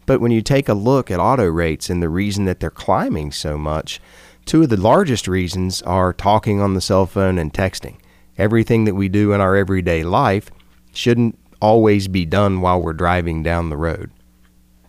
But 0.04 0.20
when 0.20 0.30
you 0.30 0.42
take 0.42 0.68
a 0.68 0.74
look 0.74 1.10
at 1.10 1.20
auto 1.20 1.46
rates 1.46 1.90
and 1.90 2.02
the 2.02 2.08
reason 2.08 2.44
that 2.44 2.60
they're 2.60 2.70
climbing 2.70 3.32
so 3.32 3.56
much, 3.56 4.00
two 4.44 4.62
of 4.62 4.68
the 4.68 4.76
largest 4.76 5.28
reasons 5.28 5.80
are 5.82 6.12
talking 6.12 6.60
on 6.60 6.74
the 6.74 6.80
cell 6.80 7.06
phone 7.06 7.38
and 7.38 7.52
texting. 7.52 7.96
Everything 8.36 8.84
that 8.84 8.94
we 8.94 9.08
do 9.08 9.32
in 9.32 9.40
our 9.40 9.56
everyday 9.56 10.04
life 10.04 10.50
shouldn't 10.98 11.38
always 11.62 12.08
be 12.08 12.24
done 12.24 12.60
while 12.60 12.82
we're 12.82 12.92
driving 12.92 13.42
down 13.42 13.70
the 13.70 13.76
road. 13.76 14.10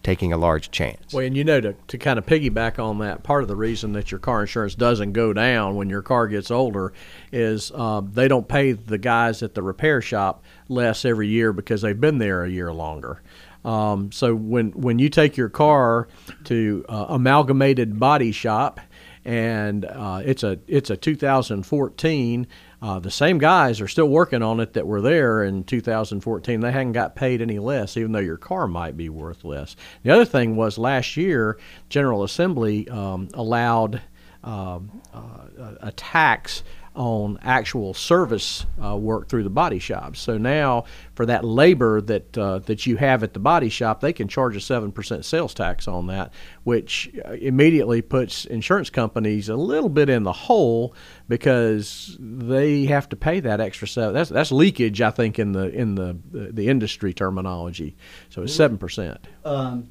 taking 0.02 0.32
a 0.32 0.38
large 0.38 0.72
chance. 0.72 1.14
Well, 1.14 1.26
and 1.26 1.36
you 1.36 1.44
know, 1.44 1.60
to, 1.60 1.74
to 1.74 1.98
kind 1.98 2.18
of 2.18 2.26
piggyback 2.26 2.80
on 2.84 3.00
that, 3.00 3.22
part 3.22 3.44
of 3.44 3.50
the 3.50 3.56
reason 3.56 3.92
that 3.94 4.10
your 4.12 4.20
car 4.20 4.42
insurance 4.42 4.74
doesn't 4.74 5.12
go 5.12 5.34
down 5.34 5.76
when 5.76 5.90
your 5.90 6.02
car 6.02 6.28
gets 6.28 6.50
older 6.50 6.94
is 7.34 7.72
uh, 7.76 8.02
they 8.02 8.28
don't 8.30 8.48
pay 8.48 8.72
the 8.72 8.98
guys 8.98 9.44
at 9.44 9.54
the 9.56 9.62
repair 9.62 10.02
shop 10.02 10.44
less 10.70 11.04
every 11.04 11.28
year 11.28 11.52
because 11.52 11.82
they've 11.82 12.00
been 12.00 12.18
there 12.18 12.44
a 12.44 12.50
year 12.50 12.74
longer. 12.74 13.22
Um, 13.66 14.12
so 14.14 14.34
when 14.34 14.72
when 14.72 15.00
you 15.00 15.10
take 15.10 15.36
your 15.36 15.50
car 15.50 16.08
to 16.46 16.86
uh, 16.88 17.08
Amalgamated 17.10 18.00
Body 18.00 18.32
Shop, 18.32 18.80
and 19.26 19.84
uh, 19.84 20.22
it's 20.24 20.44
a 20.44 20.60
it's 20.66 20.90
a 20.90 20.98
2014. 20.98 22.48
Uh, 22.82 23.00
the 23.00 23.12
same 23.12 23.38
guys 23.38 23.82
are 23.82 23.88
still 23.88 24.08
working 24.08 24.42
on 24.42 24.60
it 24.60 24.74
that 24.74 24.88
were 24.88 25.02
there 25.02 25.44
in 25.44 25.64
2014. 25.64 26.62
They 26.62 26.72
hadn't 26.72 26.94
got 26.94 27.16
paid 27.16 27.42
any 27.42 27.60
less, 27.60 27.98
even 27.98 28.14
though 28.14 28.20
your 28.20 28.38
car 28.38 28.68
might 28.68 28.96
be 28.96 29.10
worth 29.10 29.44
less. 29.44 29.76
The 30.04 30.12
other 30.12 30.26
thing 30.26 30.56
was 30.56 30.78
last 30.78 31.18
year, 31.18 31.58
General 31.90 32.24
Assembly 32.24 32.88
um, 32.88 33.28
allowed 33.34 34.02
um, 34.44 35.02
uh, 35.14 35.76
a 35.82 35.92
tax 35.92 36.64
on 37.00 37.40
actual 37.44 37.94
service 37.94 38.66
uh, 38.84 38.94
work 38.94 39.30
through 39.30 39.42
the 39.42 39.50
body 39.50 39.80
shops. 39.80 40.20
So 40.20 40.38
now, 40.38 40.84
for 41.16 41.26
that 41.28 41.46
labor 41.46 42.02
that 42.02 42.38
uh, 42.38 42.60
that 42.60 42.86
you 42.86 42.98
have 42.98 43.24
at 43.24 43.34
the 43.34 43.40
body 43.40 43.70
shop, 43.70 44.02
they 44.02 44.12
can 44.12 44.28
charge 44.28 44.58
a 44.58 44.60
seven 44.60 44.92
percent 44.92 45.24
sales 45.24 45.54
tax 45.54 45.88
on 45.88 46.08
that, 46.08 46.34
which 46.66 47.10
uh, 47.26 47.32
immediately 47.32 48.02
puts 48.02 48.44
insurance 48.44 48.90
companies 48.90 49.48
a 49.48 49.56
little 49.56 49.88
bit 49.88 50.10
in 50.10 50.24
the 50.24 50.34
hole 50.34 50.94
because 51.30 52.18
they 52.20 52.84
have 52.88 53.08
to 53.08 53.16
pay 53.16 53.40
that 53.40 53.62
extra 53.62 53.88
seven. 53.88 54.14
That's 54.14 54.30
that's 54.30 54.52
leakage, 54.52 55.00
I 55.00 55.12
think, 55.12 55.40
in 55.40 55.54
the 55.54 55.70
in 55.70 55.96
the 55.96 56.18
the 56.34 56.68
industry 56.68 57.14
terminology. 57.14 57.96
So 58.28 58.44
it's 58.44 58.54
seven 58.54 58.78
percent. 58.78 59.26
Um, 59.46 59.90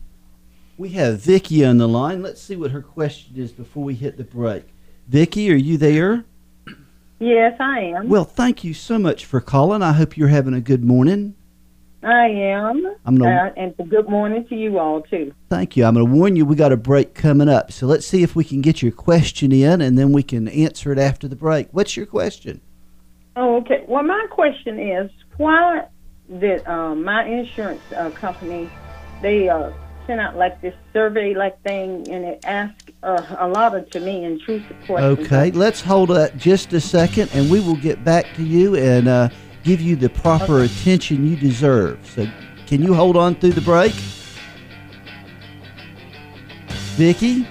we 0.76 0.90
have 0.90 1.20
Vicky 1.20 1.64
on 1.64 1.78
the 1.78 1.88
line. 1.88 2.20
Let's 2.20 2.42
see 2.42 2.54
what 2.54 2.70
her 2.72 2.82
question 2.82 3.36
is 3.36 3.50
before 3.50 3.82
we 3.82 3.94
hit 3.94 4.18
the 4.18 4.24
break. 4.24 4.66
Vicky, 5.08 5.50
are 5.50 5.56
you 5.56 5.78
there? 5.78 6.26
Yes, 7.20 7.56
I 7.60 7.80
am. 7.80 8.08
Well, 8.08 8.25
thank 8.25 8.62
you 8.64 8.75
so 8.75 8.98
much 8.98 9.25
for 9.25 9.40
calling. 9.40 9.82
I 9.82 9.92
hope 9.92 10.16
you're 10.16 10.28
having 10.28 10.54
a 10.54 10.60
good 10.60 10.84
morning. 10.84 11.34
I 12.02 12.26
am. 12.28 12.94
I'm 13.04 13.16
gonna- 13.16 13.52
Uh, 13.56 13.60
and 13.60 13.75
good 13.90 14.08
morning 14.08 14.44
to 14.48 14.54
you 14.54 14.78
all 14.78 15.00
too. 15.02 15.32
Thank 15.50 15.76
you. 15.76 15.84
I'm 15.84 15.94
going 15.94 16.06
to 16.06 16.12
warn 16.12 16.37
you 16.37 16.46
we 16.46 16.54
got 16.54 16.70
a 16.70 16.76
break 16.76 17.14
coming 17.14 17.48
up. 17.48 17.72
So 17.72 17.87
let's 17.88 18.06
see 18.06 18.22
if 18.22 18.37
we 18.37 18.44
can 18.44 18.60
get 18.60 18.82
your 18.82 18.92
question 18.92 19.50
in 19.50 19.80
and 19.80 19.98
then 19.98 20.12
we 20.12 20.22
can 20.22 20.46
answer 20.46 20.92
it 20.92 20.98
after 20.98 21.26
the 21.26 21.34
break. 21.34 21.66
What's 21.72 21.96
your 21.96 22.06
question? 22.06 22.60
Oh, 23.34 23.56
okay. 23.56 23.84
Well, 23.88 24.04
my 24.04 24.26
question 24.30 24.78
is, 24.78 25.10
why 25.38 25.87
did 26.38 26.64
um, 26.68 27.02
my 27.02 27.25
insurance 27.25 27.80
uh, 27.96 28.10
company 28.10 28.68
they 29.20 29.48
uh, 29.48 29.70
sent 30.06 30.20
out 30.20 30.37
like 30.37 30.60
this 30.60 30.75
survey 30.92 31.34
like 31.34 31.60
thing, 31.62 32.06
and 32.10 32.25
it 32.25 32.44
asked 32.44 32.88
uh, 33.02 33.36
a 33.38 33.48
lot 33.48 33.74
of 33.74 33.88
to 33.90 34.00
me 34.00 34.24
intrusive 34.24 34.76
questions. 34.86 35.26
Okay, 35.26 35.50
let's 35.52 35.80
hold 35.80 36.10
that 36.10 36.36
just 36.36 36.72
a 36.72 36.80
second 36.80 37.30
and 37.32 37.50
we 37.50 37.60
will 37.60 37.76
get 37.76 38.04
back 38.04 38.26
to 38.34 38.42
you 38.42 38.76
and 38.76 39.08
uh, 39.08 39.28
give 39.62 39.80
you 39.80 39.96
the 39.96 40.08
proper 40.08 40.62
attention 40.62 41.28
you 41.28 41.36
deserve. 41.36 41.98
So, 42.14 42.26
can 42.66 42.82
you 42.82 42.94
hold 42.94 43.16
on 43.16 43.34
through 43.34 43.52
the 43.52 43.60
break? 43.60 43.92
Vicky? 46.96 47.46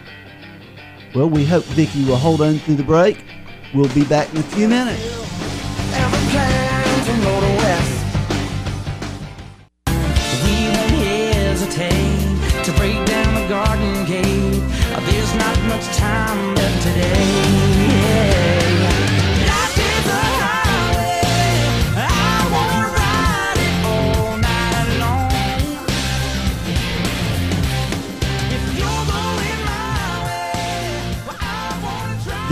Well, 1.16 1.30
we 1.30 1.46
hope 1.46 1.64
Vicky 1.64 2.04
will 2.06 2.18
hold 2.18 2.42
on 2.42 2.60
through 2.60 2.76
the 2.76 2.84
break. 2.84 3.24
We'll 3.74 3.94
be 3.94 4.04
back 4.06 4.30
in 4.32 4.38
a 4.38 4.44
few 4.44 4.68
minutes. 4.68 5.27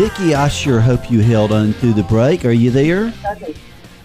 Vicky, 0.06 0.36
I 0.36 0.50
sure 0.50 0.82
hope 0.82 1.10
you 1.10 1.22
held 1.22 1.52
on 1.52 1.74
through 1.74 1.94
the 1.94 2.04
break. 2.04 2.46
Are 2.46 2.52
you 2.52 2.70
there? 2.70 3.12
Okay. 3.32 3.56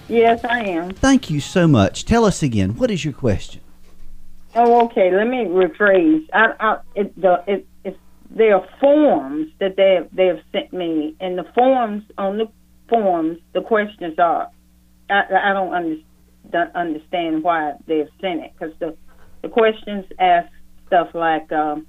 Yes, 0.09 0.43
I 0.45 0.61
am. 0.61 0.93
Thank 0.93 1.29
you 1.29 1.41
so 1.41 1.69
much. 1.69 2.07
Tell 2.07 2.25
us 2.25 2.43
again, 2.43 2.71
what 2.79 2.91
is 2.91 3.05
your 3.05 3.13
question? 3.13 3.61
Oh, 4.55 4.87
okay. 4.87 5.15
Let 5.15 5.27
me 5.27 5.45
rephrase. 5.45 6.27
I, 6.33 6.55
I, 6.59 6.79
it, 6.95 7.21
the, 7.21 7.45
it, 7.47 7.67
it's, 7.85 7.99
there 8.31 8.55
are 8.57 8.67
forms 8.81 9.53
that 9.59 9.77
they 9.77 9.97
have, 9.97 10.09
they 10.11 10.29
have 10.29 10.41
sent 10.53 10.73
me, 10.73 11.17
and 11.21 11.37
the 11.37 11.45
forms 11.55 12.05
on 12.17 12.39
the 12.39 12.47
forms, 12.89 13.37
the 13.53 13.61
questions 13.61 14.19
are. 14.19 14.49
I, 15.11 15.25
I 15.31 15.53
don't 15.53 15.75
under, 15.75 15.97
don't 16.49 16.75
understand 16.75 17.43
why 17.43 17.75
they 17.87 17.99
have 17.99 18.09
sent 18.23 18.41
it 18.41 18.53
because 18.59 18.75
the 18.79 18.97
the 19.43 19.51
questions 19.51 20.07
ask 20.19 20.51
stuff 20.87 21.09
like, 21.13 21.53
um, 21.53 21.87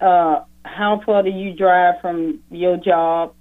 uh, 0.00 0.44
how 0.64 1.00
far 1.04 1.22
do 1.22 1.30
you 1.30 1.54
drive 1.54 2.00
from 2.00 2.40
your 2.50 2.76
job, 2.76 3.34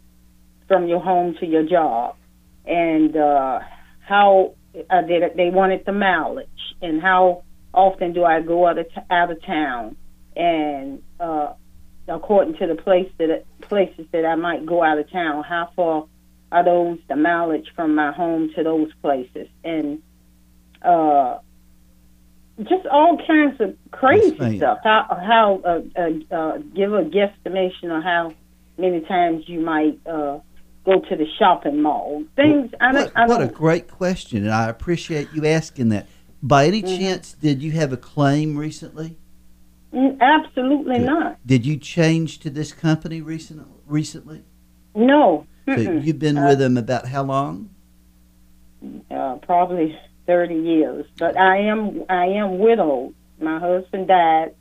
from 0.67 0.87
your 0.87 0.99
home 0.99 1.35
to 1.39 1.45
your 1.45 1.63
job, 1.63 2.15
and 2.65 3.15
uh, 3.15 3.59
how 4.07 4.55
uh, 4.89 5.01
they 5.01 5.19
they 5.35 5.49
wanted 5.49 5.85
the 5.85 5.91
mileage, 5.91 6.47
and 6.81 7.01
how 7.01 7.43
often 7.73 8.13
do 8.13 8.23
I 8.23 8.41
go 8.41 8.67
out 8.67 8.77
of 8.77 8.87
t- 8.89 9.01
out 9.09 9.31
of 9.31 9.43
town, 9.45 9.95
and 10.35 11.01
uh, 11.19 11.53
according 12.07 12.55
to 12.57 12.67
the 12.67 12.75
place 12.75 13.11
that 13.17 13.45
places 13.61 14.05
that 14.11 14.25
I 14.25 14.35
might 14.35 14.65
go 14.65 14.83
out 14.83 14.97
of 14.97 15.09
town, 15.11 15.43
how 15.43 15.69
far 15.75 16.05
are 16.51 16.63
those 16.63 16.99
the 17.07 17.15
mileage 17.15 17.67
from 17.75 17.95
my 17.95 18.11
home 18.11 18.51
to 18.55 18.63
those 18.63 18.91
places, 19.01 19.47
and 19.63 20.01
uh, 20.81 21.37
just 22.63 22.85
all 22.91 23.17
kinds 23.25 23.59
of 23.59 23.75
crazy 23.91 24.57
stuff. 24.57 24.79
How 24.83 25.05
how 25.09 25.61
uh, 25.65 25.99
uh, 25.99 26.35
uh, 26.35 26.57
give 26.75 26.93
a 26.93 27.03
guesstimation 27.03 27.95
of 27.95 28.03
how 28.03 28.33
many 28.77 29.01
times 29.01 29.43
you 29.47 29.59
might 29.59 29.99
uh, 30.05 30.39
go 30.85 30.99
to 31.09 31.15
the 31.15 31.25
shopping 31.37 31.81
mall. 31.81 32.23
Things 32.35 32.71
I 32.79 32.91
don't. 32.91 33.03
What, 33.05 33.17
I 33.17 33.27
what 33.27 33.41
a 33.41 33.47
great 33.47 33.87
question, 33.89 34.43
and 34.43 34.51
I 34.51 34.69
appreciate 34.69 35.29
you 35.33 35.45
asking 35.45 35.89
that. 35.89 36.07
By 36.43 36.65
any 36.65 36.81
Mm-hmm. 36.81 36.97
chance, 36.97 37.33
did 37.33 37.61
you 37.61 37.71
have 37.73 37.93
a 37.93 37.97
claim 37.97 38.57
recently? 38.57 39.15
Mm, 39.93 40.19
absolutely 40.19 40.97
Good. 40.97 41.05
not. 41.05 41.45
Did 41.45 41.67
you 41.67 41.77
change 41.77 42.39
to 42.39 42.49
this 42.49 42.71
company 42.71 43.21
recent, 43.21 43.67
recently? 43.85 44.43
No. 44.95 45.45
So 45.67 45.75
you've 45.79 46.17
been 46.17 46.43
with 46.43 46.57
them 46.57 46.77
about 46.77 47.07
how 47.07 47.23
long? 47.23 47.69
uh, 49.11 49.35
probably 49.43 49.95
thirty 50.31 50.55
years. 50.55 51.05
But 51.17 51.37
I 51.37 51.57
am 51.57 52.03
I 52.09 52.25
am 52.41 52.59
widowed. 52.59 53.13
My 53.39 53.59
husband 53.59 54.07
died, 54.07 54.55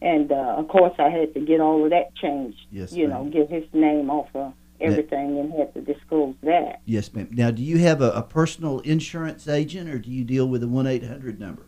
and 0.00 0.32
uh, 0.32 0.54
of 0.60 0.68
course 0.68 0.94
I 0.98 1.10
had 1.10 1.34
to 1.34 1.40
get 1.40 1.60
all 1.60 1.84
of 1.84 1.90
that 1.90 2.14
changed. 2.16 2.60
Yes, 2.70 2.92
you 2.92 3.08
ma'am. 3.08 3.24
know, 3.24 3.30
get 3.30 3.50
his 3.50 3.64
name 3.72 4.10
off 4.10 4.28
of 4.34 4.54
everything 4.80 5.38
and 5.38 5.52
had 5.52 5.74
to 5.74 5.80
disclose 5.80 6.34
that. 6.42 6.80
Yes, 6.84 7.12
ma'am. 7.14 7.28
Now, 7.30 7.50
do 7.50 7.62
you 7.62 7.78
have 7.78 8.00
a, 8.00 8.10
a 8.12 8.22
personal 8.22 8.80
insurance 8.80 9.48
agent, 9.48 9.90
or 9.90 9.98
do 9.98 10.10
you 10.10 10.24
deal 10.24 10.46
with 10.46 10.62
a 10.62 10.68
one 10.68 10.86
eight 10.86 11.04
hundred 11.04 11.38
number? 11.38 11.66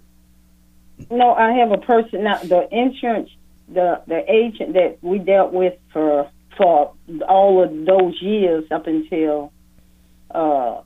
No, 1.10 1.34
I 1.34 1.52
have 1.52 1.70
a 1.72 1.78
person 1.78 2.24
now. 2.24 2.38
The 2.38 2.68
insurance, 2.72 3.30
the 3.68 4.00
the 4.06 4.22
agent 4.30 4.72
that 4.74 4.98
we 5.02 5.18
dealt 5.18 5.52
with 5.52 5.74
for 5.92 6.30
for 6.56 6.92
all 7.28 7.62
of 7.62 7.70
those 7.84 8.20
years 8.20 8.64
up 8.70 8.86
until 8.86 9.52
uh 10.30 10.80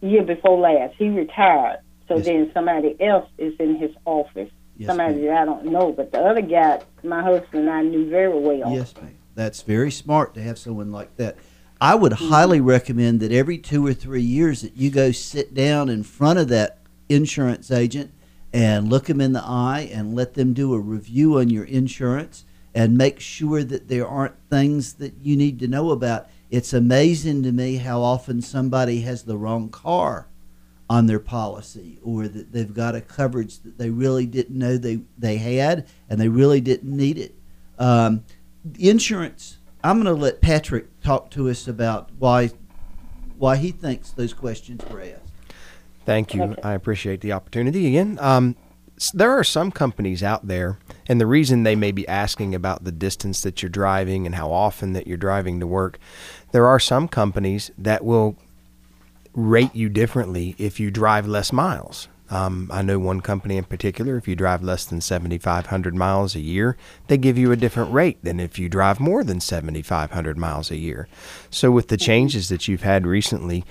year 0.00 0.22
before 0.22 0.58
last, 0.58 0.94
he 0.98 1.08
retired. 1.08 1.78
So 2.08 2.16
Yes. 2.16 2.26
then 2.26 2.50
somebody 2.54 2.96
else 3.00 3.28
is 3.38 3.54
in 3.58 3.76
his 3.76 3.90
office. 4.04 4.50
Yes, 4.76 4.88
somebody 4.88 5.14
ma'am. 5.14 5.24
that 5.24 5.38
I 5.38 5.44
don't 5.44 5.66
know, 5.66 5.92
but 5.92 6.12
the 6.12 6.20
other 6.20 6.42
guy, 6.42 6.80
my 7.02 7.22
husband 7.22 7.62
and 7.62 7.70
I 7.70 7.82
knew 7.82 8.08
very 8.08 8.38
well. 8.38 8.70
Yes, 8.72 8.94
ma'am. 8.96 9.14
That's 9.34 9.62
very 9.62 9.90
smart 9.90 10.34
to 10.34 10.42
have 10.42 10.58
someone 10.58 10.92
like 10.92 11.16
that. 11.16 11.36
I 11.80 11.94
would 11.94 12.12
mm-hmm. 12.12 12.28
highly 12.28 12.60
recommend 12.60 13.20
that 13.20 13.32
every 13.32 13.58
two 13.58 13.86
or 13.86 13.94
three 13.94 14.22
years 14.22 14.62
that 14.62 14.76
you 14.76 14.90
go 14.90 15.12
sit 15.12 15.54
down 15.54 15.88
in 15.88 16.02
front 16.02 16.38
of 16.38 16.48
that 16.48 16.78
insurance 17.08 17.70
agent 17.70 18.12
and 18.52 18.88
look 18.88 19.04
them 19.04 19.20
in 19.20 19.32
the 19.32 19.42
eye 19.44 19.88
and 19.92 20.14
let 20.14 20.34
them 20.34 20.52
do 20.52 20.72
a 20.72 20.78
review 20.78 21.38
on 21.38 21.50
your 21.50 21.64
insurance 21.64 22.44
and 22.74 22.96
make 22.96 23.20
sure 23.20 23.62
that 23.64 23.88
there 23.88 24.06
aren't 24.06 24.34
things 24.50 24.94
that 24.94 25.14
you 25.22 25.36
need 25.36 25.58
to 25.58 25.68
know 25.68 25.90
about. 25.90 26.28
It's 26.50 26.72
amazing 26.72 27.42
to 27.42 27.52
me 27.52 27.76
how 27.76 28.02
often 28.02 28.40
somebody 28.40 29.00
has 29.00 29.24
the 29.24 29.36
wrong 29.36 29.68
car 29.68 30.28
on 30.88 31.06
their 31.06 31.18
policy 31.18 31.98
or 32.04 32.28
that 32.28 32.52
they've 32.52 32.72
got 32.72 32.94
a 32.94 33.00
coverage 33.00 33.58
that 33.60 33.76
they 33.78 33.90
really 33.90 34.24
didn't 34.26 34.56
know 34.56 34.76
they, 34.76 35.00
they 35.18 35.38
had 35.38 35.86
and 36.08 36.20
they 36.20 36.28
really 36.28 36.60
didn't 36.60 36.96
need 36.96 37.18
it. 37.18 37.34
Um, 37.78 38.24
insurance, 38.78 39.58
I'm 39.82 40.00
going 40.02 40.14
to 40.14 40.20
let 40.20 40.40
Patrick 40.40 41.00
talk 41.00 41.30
to 41.32 41.48
us 41.48 41.66
about 41.68 42.10
why 42.18 42.50
why 43.38 43.56
he 43.56 43.70
thinks 43.70 44.12
those 44.12 44.32
questions 44.32 44.82
were 44.90 45.02
asked. 45.02 45.20
Thank 46.06 46.32
you. 46.32 46.56
I 46.62 46.72
appreciate 46.72 47.20
the 47.20 47.32
opportunity 47.32 47.86
again. 47.88 48.18
Um, 48.20 48.56
s- 48.58 48.65
there 49.12 49.32
are 49.32 49.44
some 49.44 49.70
companies 49.70 50.22
out 50.22 50.46
there, 50.46 50.78
and 51.06 51.20
the 51.20 51.26
reason 51.26 51.62
they 51.62 51.76
may 51.76 51.92
be 51.92 52.08
asking 52.08 52.54
about 52.54 52.84
the 52.84 52.92
distance 52.92 53.42
that 53.42 53.62
you're 53.62 53.68
driving 53.70 54.26
and 54.26 54.34
how 54.34 54.50
often 54.50 54.94
that 54.94 55.06
you're 55.06 55.16
driving 55.16 55.60
to 55.60 55.66
work, 55.66 55.98
there 56.52 56.66
are 56.66 56.80
some 56.80 57.06
companies 57.06 57.70
that 57.76 58.04
will 58.04 58.36
rate 59.34 59.74
you 59.74 59.88
differently 59.88 60.54
if 60.58 60.80
you 60.80 60.90
drive 60.90 61.26
less 61.26 61.52
miles. 61.52 62.08
Um, 62.28 62.68
I 62.72 62.82
know 62.82 62.98
one 62.98 63.20
company 63.20 63.56
in 63.56 63.64
particular, 63.64 64.16
if 64.16 64.26
you 64.26 64.34
drive 64.34 64.62
less 64.62 64.84
than 64.84 65.00
7,500 65.00 65.94
miles 65.94 66.34
a 66.34 66.40
year, 66.40 66.76
they 67.06 67.18
give 67.18 67.38
you 67.38 67.52
a 67.52 67.56
different 67.56 67.92
rate 67.92 68.18
than 68.22 68.40
if 68.40 68.58
you 68.58 68.68
drive 68.68 68.98
more 68.98 69.22
than 69.22 69.40
7,500 69.40 70.36
miles 70.36 70.70
a 70.70 70.76
year. 70.76 71.06
So, 71.50 71.70
with 71.70 71.88
the 71.88 71.96
changes 71.96 72.48
that 72.48 72.66
you've 72.66 72.82
had 72.82 73.06
recently, 73.06 73.64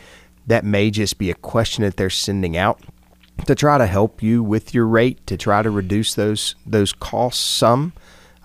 that 0.48 0.64
may 0.64 0.90
just 0.90 1.18
be 1.18 1.30
a 1.30 1.36
question 1.36 1.84
that 1.84 1.98
they're 1.98 2.10
sending 2.10 2.56
out 2.56 2.80
to 3.46 3.56
try 3.56 3.78
to 3.78 3.86
help 3.86 4.24
you 4.24 4.44
with 4.44 4.74
your 4.74 4.88
rate 4.88 5.26
to 5.28 5.38
try 5.38 5.62
to 5.62 5.70
reduce 5.70 6.16
those 6.16 6.56
those 6.66 6.94
costs 6.94 7.44
some. 7.44 7.94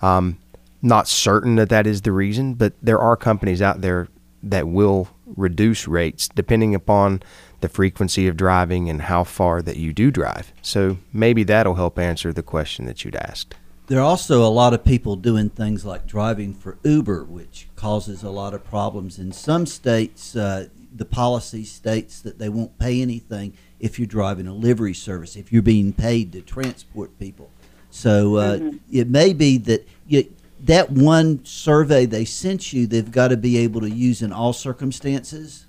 Um, 0.01 0.37
not 0.81 1.07
certain 1.07 1.55
that 1.55 1.69
that 1.69 1.85
is 1.85 2.01
the 2.01 2.11
reason, 2.11 2.55
but 2.55 2.73
there 2.81 2.99
are 2.99 3.15
companies 3.15 3.61
out 3.61 3.81
there 3.81 4.07
that 4.43 4.67
will 4.67 5.09
reduce 5.25 5.87
rates 5.87 6.27
depending 6.27 6.73
upon 6.73 7.21
the 7.61 7.69
frequency 7.69 8.27
of 8.27 8.35
driving 8.35 8.89
and 8.89 9.03
how 9.03 9.23
far 9.23 9.61
that 9.61 9.77
you 9.77 9.93
do 9.93 10.09
drive. 10.09 10.51
So 10.63 10.97
maybe 11.13 11.43
that'll 11.43 11.75
help 11.75 11.99
answer 11.99 12.33
the 12.33 12.41
question 12.41 12.85
that 12.85 13.05
you'd 13.05 13.15
asked. 13.15 13.55
There 13.87 13.99
are 13.99 14.03
also 14.03 14.43
a 14.43 14.49
lot 14.49 14.73
of 14.73 14.83
people 14.83 15.15
doing 15.15 15.49
things 15.49 15.85
like 15.85 16.07
driving 16.07 16.53
for 16.53 16.77
Uber, 16.83 17.25
which 17.25 17.67
causes 17.75 18.23
a 18.23 18.29
lot 18.29 18.53
of 18.53 18.63
problems. 18.63 19.19
In 19.19 19.31
some 19.31 19.65
states, 19.65 20.35
uh, 20.35 20.69
the 20.95 21.05
policy 21.05 21.63
states 21.63 22.21
that 22.21 22.39
they 22.39 22.49
won't 22.49 22.79
pay 22.79 23.01
anything 23.01 23.53
if 23.81 23.97
you're 23.99 24.05
driving 24.07 24.47
a 24.47 24.53
livery 24.53 24.93
service, 24.93 25.35
if 25.35 25.51
you're 25.51 25.61
being 25.63 25.91
paid 25.91 26.31
to 26.31 26.41
transport 26.41 27.17
people. 27.19 27.49
So 27.89 28.35
uh, 28.37 28.57
Mhm. 28.59 28.79
it 28.91 29.09
may 29.09 29.33
be 29.33 29.57
that 29.57 29.85
you, 30.07 30.25
that 30.63 30.91
one 30.91 31.43
survey 31.43 32.05
they 32.05 32.23
sent 32.23 32.71
you, 32.71 32.85
they've 32.85 33.11
got 33.11 33.29
to 33.29 33.37
be 33.37 33.57
able 33.57 33.81
to 33.81 33.89
use 33.89 34.21
in 34.21 34.31
all 34.31 34.53
circumstances. 34.53 35.65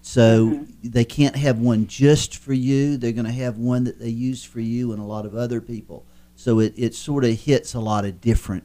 So 0.00 0.64
they 0.82 1.04
can't 1.04 1.36
have 1.36 1.58
one 1.60 1.86
just 1.86 2.36
for 2.36 2.54
you. 2.54 2.96
They're 2.96 3.12
going 3.12 3.26
to 3.26 3.30
have 3.32 3.58
one 3.58 3.84
that 3.84 4.00
they 4.00 4.08
use 4.08 4.42
for 4.42 4.60
you 4.60 4.90
and 4.92 5.00
a 5.00 5.04
lot 5.04 5.26
of 5.26 5.36
other 5.36 5.60
people. 5.60 6.04
So 6.34 6.58
it, 6.58 6.72
it 6.76 6.94
sort 6.94 7.22
of 7.24 7.38
hits 7.38 7.74
a 7.74 7.80
lot 7.80 8.04
of 8.04 8.20
different 8.20 8.64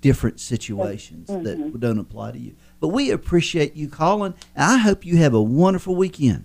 different 0.00 0.38
situations 0.38 1.28
that 1.28 1.80
don't 1.80 1.98
apply 1.98 2.32
to 2.32 2.38
you. 2.38 2.54
But 2.80 2.88
we 2.88 3.10
appreciate 3.10 3.74
you 3.74 3.88
calling. 3.88 4.34
And 4.54 4.64
I 4.72 4.76
hope 4.78 5.06
you 5.06 5.16
have 5.18 5.32
a 5.32 5.40
wonderful 5.42 5.94
weekend. 5.94 6.44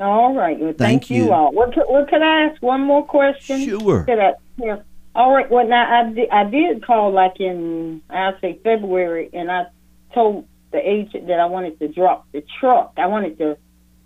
All 0.00 0.34
right. 0.34 0.58
Well, 0.58 0.72
Thank 0.72 0.78
thank, 0.78 1.10
you. 1.10 1.24
you. 1.26 1.32
all. 1.32 1.52
Could, 1.52 1.84
what 1.86 2.08
could 2.08 2.22
I 2.22 2.46
ask? 2.46 2.62
One 2.62 2.80
more 2.80 3.04
question. 3.04 3.64
Sure. 3.64 4.04
Could 4.04 4.18
I, 4.18 4.32
yeah. 4.56 4.78
All 5.14 5.32
right. 5.32 5.50
Well, 5.50 5.66
now 5.68 6.00
I 6.00 6.10
did, 6.12 6.30
I 6.30 6.44
did 6.44 6.84
call 6.84 7.12
like 7.12 7.38
in 7.38 8.00
I 8.08 8.32
say 8.40 8.58
February, 8.64 9.28
and 9.32 9.50
I 9.50 9.66
told 10.14 10.46
the 10.72 10.78
agent 10.78 11.26
that 11.26 11.38
I 11.38 11.46
wanted 11.46 11.78
to 11.80 11.88
drop 11.88 12.26
the 12.32 12.42
truck. 12.60 12.94
I 12.96 13.06
wanted 13.06 13.36
to 13.38 13.58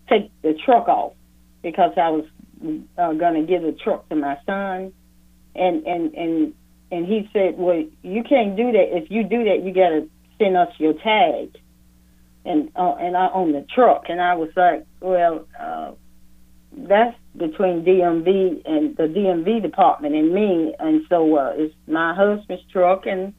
take 0.08 0.32
the 0.42 0.54
truck 0.64 0.88
off 0.88 1.12
because 1.62 1.92
I 1.96 2.08
was 2.10 2.24
uh, 2.98 3.12
going 3.12 3.34
to 3.34 3.46
give 3.46 3.62
the 3.62 3.72
truck 3.72 4.08
to 4.08 4.16
my 4.16 4.38
son, 4.46 4.92
and 5.54 5.86
and 5.86 6.14
and 6.14 6.54
and 6.90 7.06
he 7.06 7.28
said, 7.32 7.56
"Well, 7.56 7.84
you 8.02 8.24
can't 8.24 8.56
do 8.56 8.72
that. 8.72 8.96
If 8.96 9.10
you 9.10 9.22
do 9.22 9.44
that, 9.44 9.62
you 9.62 9.72
got 9.72 9.90
to 9.90 10.08
send 10.38 10.56
us 10.56 10.72
your 10.78 10.94
tag." 10.94 11.56
And 12.44 12.70
uh, 12.76 12.94
and 12.96 13.16
I 13.16 13.28
own 13.32 13.52
the 13.52 13.66
truck, 13.74 14.04
and 14.08 14.20
I 14.20 14.34
was 14.34 14.50
like, 14.56 14.84
well, 15.00 15.46
uh, 15.58 15.92
that's 16.76 17.16
between 17.36 17.84
DMV 17.84 18.62
and 18.64 18.96
the 18.96 19.04
DMV 19.04 19.62
department 19.62 20.14
and 20.14 20.32
me, 20.32 20.74
and 20.78 21.02
so 21.08 21.36
uh, 21.36 21.52
it's 21.56 21.74
my 21.86 22.14
husband's 22.14 22.62
truck 22.72 23.06
and 23.06 23.32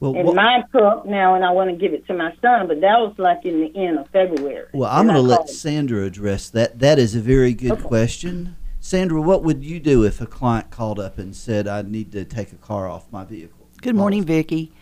Well, 0.00 0.14
and 0.16 0.26
what- 0.26 0.36
my 0.36 0.62
truck 0.70 1.06
now, 1.06 1.34
and 1.34 1.44
I 1.44 1.50
want 1.52 1.70
to 1.70 1.76
give 1.76 1.92
it 1.92 2.06
to 2.08 2.14
my 2.14 2.32
son, 2.42 2.66
but 2.68 2.80
that 2.80 2.98
was 2.98 3.14
like 3.18 3.44
in 3.44 3.60
the 3.60 3.76
end 3.76 3.98
of 3.98 4.08
February. 4.10 4.66
Well, 4.72 4.90
I'm 4.90 5.06
going 5.06 5.16
to 5.16 5.22
let. 5.22 5.48
Sandra 5.48 6.04
address 6.04 6.50
that. 6.50 6.78
That 6.78 6.98
is 6.98 7.14
a 7.14 7.20
very 7.20 7.54
good 7.54 7.82
question. 7.82 8.56
Sandra, 8.80 9.20
what 9.20 9.42
would 9.42 9.64
you 9.64 9.80
do 9.80 10.04
if 10.04 10.20
a 10.20 10.26
client 10.26 10.70
called 10.70 10.98
up 11.00 11.18
and 11.18 11.34
said, 11.34 11.66
I 11.66 11.82
need 11.82 12.12
to 12.12 12.24
take 12.24 12.52
a 12.52 12.56
car 12.56 12.88
off 12.88 13.10
my 13.10 13.24
vehicle? 13.24 13.66
Good 13.82 13.96
morning, 13.96 14.24
Vicki. 14.24 14.72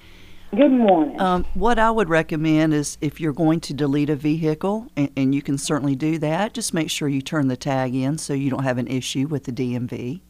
Good 0.54 0.70
morning. 0.70 1.20
Um, 1.20 1.44
what 1.54 1.78
I 1.78 1.90
would 1.90 2.08
recommend 2.08 2.72
is 2.72 2.98
if 3.00 3.20
you're 3.20 3.32
going 3.32 3.60
to 3.60 3.74
delete 3.74 4.08
a 4.08 4.16
vehicle, 4.16 4.86
and, 4.96 5.10
and 5.16 5.34
you 5.34 5.42
can 5.42 5.58
certainly 5.58 5.96
do 5.96 6.18
that, 6.18 6.54
just 6.54 6.72
make 6.72 6.88
sure 6.88 7.08
you 7.08 7.20
turn 7.20 7.48
the 7.48 7.56
tag 7.56 7.94
in 7.94 8.16
so 8.16 8.32
you 8.32 8.48
don't 8.48 8.62
have 8.62 8.78
an 8.78 8.86
issue 8.86 9.26
with 9.26 9.44
the 9.44 9.52
DMV. 9.52 10.20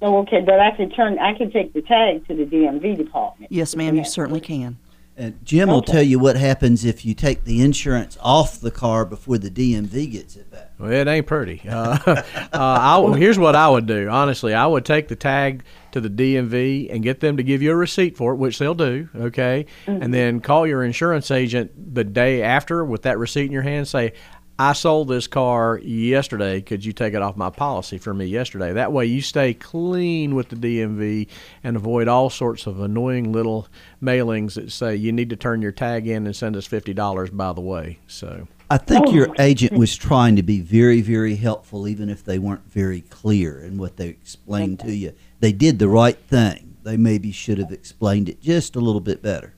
Oh, 0.00 0.18
okay, 0.18 0.40
but 0.40 0.60
I 0.60 0.70
can 0.70 0.90
turn, 0.90 1.18
I 1.18 1.34
can 1.34 1.50
take 1.50 1.72
the 1.72 1.82
tag 1.82 2.26
to 2.28 2.34
the 2.34 2.44
DMV 2.44 2.96
department. 2.96 3.50
Yes, 3.50 3.74
ma'am, 3.74 3.96
you 3.96 4.04
certainly 4.04 4.40
can. 4.40 4.78
And 5.16 5.44
Jim 5.44 5.68
will 5.68 5.82
tell 5.82 6.02
you 6.02 6.18
what 6.18 6.36
happens 6.36 6.84
if 6.84 7.04
you 7.04 7.14
take 7.14 7.44
the 7.44 7.62
insurance 7.62 8.18
off 8.20 8.60
the 8.60 8.72
car 8.72 9.04
before 9.04 9.38
the 9.38 9.48
DMV 9.48 10.10
gets 10.10 10.34
it 10.34 10.50
back. 10.50 10.72
Well, 10.76 10.90
it 10.90 11.06
ain't 11.06 11.26
pretty. 11.26 11.62
Uh, 11.68 11.98
uh, 12.06 12.22
I, 12.52 13.16
here's 13.16 13.38
what 13.38 13.54
I 13.54 13.68
would 13.68 13.86
do. 13.86 14.08
Honestly, 14.08 14.54
I 14.54 14.66
would 14.66 14.84
take 14.84 15.06
the 15.06 15.14
tag 15.14 15.62
to 15.94 16.00
the 16.00 16.10
DMV 16.10 16.92
and 16.92 17.02
get 17.02 17.20
them 17.20 17.36
to 17.38 17.42
give 17.42 17.62
you 17.62 17.72
a 17.72 17.76
receipt 17.76 18.16
for 18.16 18.32
it, 18.32 18.36
which 18.36 18.58
they'll 18.58 18.74
do. 18.74 19.08
Okay, 19.16 19.66
and 19.86 20.02
mm-hmm. 20.02 20.12
then 20.12 20.40
call 20.40 20.66
your 20.66 20.84
insurance 20.84 21.30
agent 21.30 21.94
the 21.94 22.04
day 22.04 22.42
after 22.42 22.84
with 22.84 23.02
that 23.02 23.18
receipt 23.18 23.46
in 23.46 23.52
your 23.52 23.62
hand. 23.62 23.88
Say, 23.88 24.12
I 24.58 24.72
sold 24.72 25.08
this 25.08 25.26
car 25.26 25.78
yesterday. 25.78 26.60
Could 26.60 26.84
you 26.84 26.92
take 26.92 27.14
it 27.14 27.22
off 27.22 27.36
my 27.36 27.50
policy 27.50 27.98
for 27.98 28.14
me 28.14 28.26
yesterday? 28.26 28.72
That 28.72 28.92
way, 28.92 29.06
you 29.06 29.20
stay 29.20 29.52
clean 29.54 30.36
with 30.36 30.48
the 30.48 30.56
DMV 30.56 31.28
and 31.64 31.76
avoid 31.76 32.06
all 32.06 32.30
sorts 32.30 32.66
of 32.66 32.80
annoying 32.80 33.32
little 33.32 33.66
mailings 34.00 34.54
that 34.54 34.70
say 34.70 34.94
you 34.94 35.10
need 35.10 35.30
to 35.30 35.36
turn 35.36 35.60
your 35.60 35.72
tag 35.72 36.06
in 36.06 36.26
and 36.26 36.36
send 36.36 36.56
us 36.56 36.66
fifty 36.66 36.94
dollars. 36.94 37.30
By 37.30 37.52
the 37.52 37.62
way, 37.62 37.98
so. 38.06 38.46
I 38.70 38.78
think 38.78 39.08
Oh. 39.08 39.12
your 39.12 39.28
agent 39.38 39.72
was 39.74 39.94
trying 39.94 40.36
to 40.36 40.42
be 40.42 40.60
very, 40.60 41.02
very 41.02 41.36
helpful, 41.36 41.86
even 41.86 42.08
if 42.08 42.24
they 42.24 42.38
weren't 42.38 42.68
very 42.70 43.02
clear 43.02 43.60
in 43.60 43.76
what 43.76 43.98
they 43.98 44.08
explained 44.08 44.80
to 44.80 44.92
you. 44.92 45.12
They 45.44 45.52
did 45.52 45.78
the 45.78 45.88
right 45.88 46.16
thing. 46.16 46.78
They 46.84 46.96
maybe 46.96 47.30
should 47.30 47.58
have 47.58 47.70
explained 47.70 48.30
it 48.30 48.40
just 48.40 48.76
a 48.76 48.80
little 48.80 49.02
bit 49.02 49.20
better. 49.20 49.52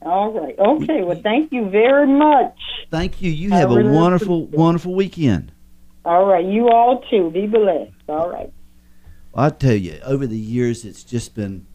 All 0.00 0.32
right. 0.32 0.58
Okay. 0.58 1.02
Well, 1.02 1.20
thank 1.22 1.52
you 1.52 1.68
very 1.68 2.06
much. 2.06 2.56
Thank 2.90 3.20
you. 3.20 3.30
You 3.30 3.50
have 3.50 3.70
a 3.70 3.74
wonderful, 3.74 4.46
wonderful 4.46 4.94
weekend. 4.94 5.52
All 6.06 6.24
right. 6.24 6.46
You 6.46 6.70
all 6.70 7.02
too. 7.10 7.30
Be 7.30 7.46
blessed. 7.46 7.92
All 8.08 8.30
right. 8.30 8.50
I 9.34 9.50
tell 9.50 9.74
you, 9.74 10.00
over 10.02 10.26
the 10.26 10.38
years, 10.38 10.86
it's 10.86 11.04
just 11.04 11.34
been 11.34 11.66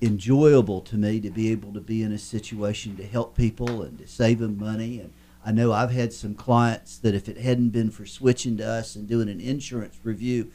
enjoyable 0.00 0.82
to 0.82 0.96
me 0.96 1.18
to 1.18 1.30
be 1.32 1.50
able 1.50 1.72
to 1.72 1.80
be 1.80 2.04
in 2.04 2.12
a 2.12 2.18
situation 2.18 2.96
to 2.98 3.04
help 3.04 3.36
people 3.36 3.82
and 3.82 3.98
to 3.98 4.06
save 4.06 4.38
them 4.38 4.56
money. 4.56 5.00
And 5.00 5.12
I 5.44 5.50
know 5.50 5.72
I've 5.72 5.90
had 5.90 6.12
some 6.12 6.36
clients 6.36 6.96
that 6.98 7.16
if 7.16 7.28
it 7.28 7.38
hadn't 7.38 7.70
been 7.70 7.90
for 7.90 8.06
switching 8.06 8.56
to 8.58 8.64
us 8.64 8.94
and 8.94 9.08
doing 9.08 9.28
an 9.28 9.40
insurance 9.40 9.98
review, 10.04 10.52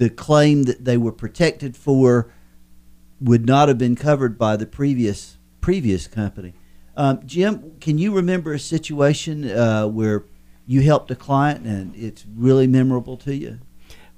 the 0.00 0.08
claim 0.08 0.62
that 0.62 0.82
they 0.86 0.96
were 0.96 1.12
protected 1.12 1.76
for 1.76 2.32
would 3.20 3.44
not 3.44 3.68
have 3.68 3.76
been 3.76 3.94
covered 3.94 4.38
by 4.38 4.56
the 4.56 4.64
previous 4.64 5.36
previous 5.60 6.06
company. 6.06 6.54
Um, 6.96 7.20
Jim, 7.26 7.76
can 7.82 7.98
you 7.98 8.14
remember 8.14 8.54
a 8.54 8.58
situation 8.58 9.50
uh, 9.50 9.86
where 9.86 10.24
you 10.66 10.80
helped 10.80 11.10
a 11.10 11.14
client 11.14 11.66
and 11.66 11.94
it's 11.94 12.24
really 12.34 12.66
memorable 12.66 13.18
to 13.18 13.34
you? 13.34 13.58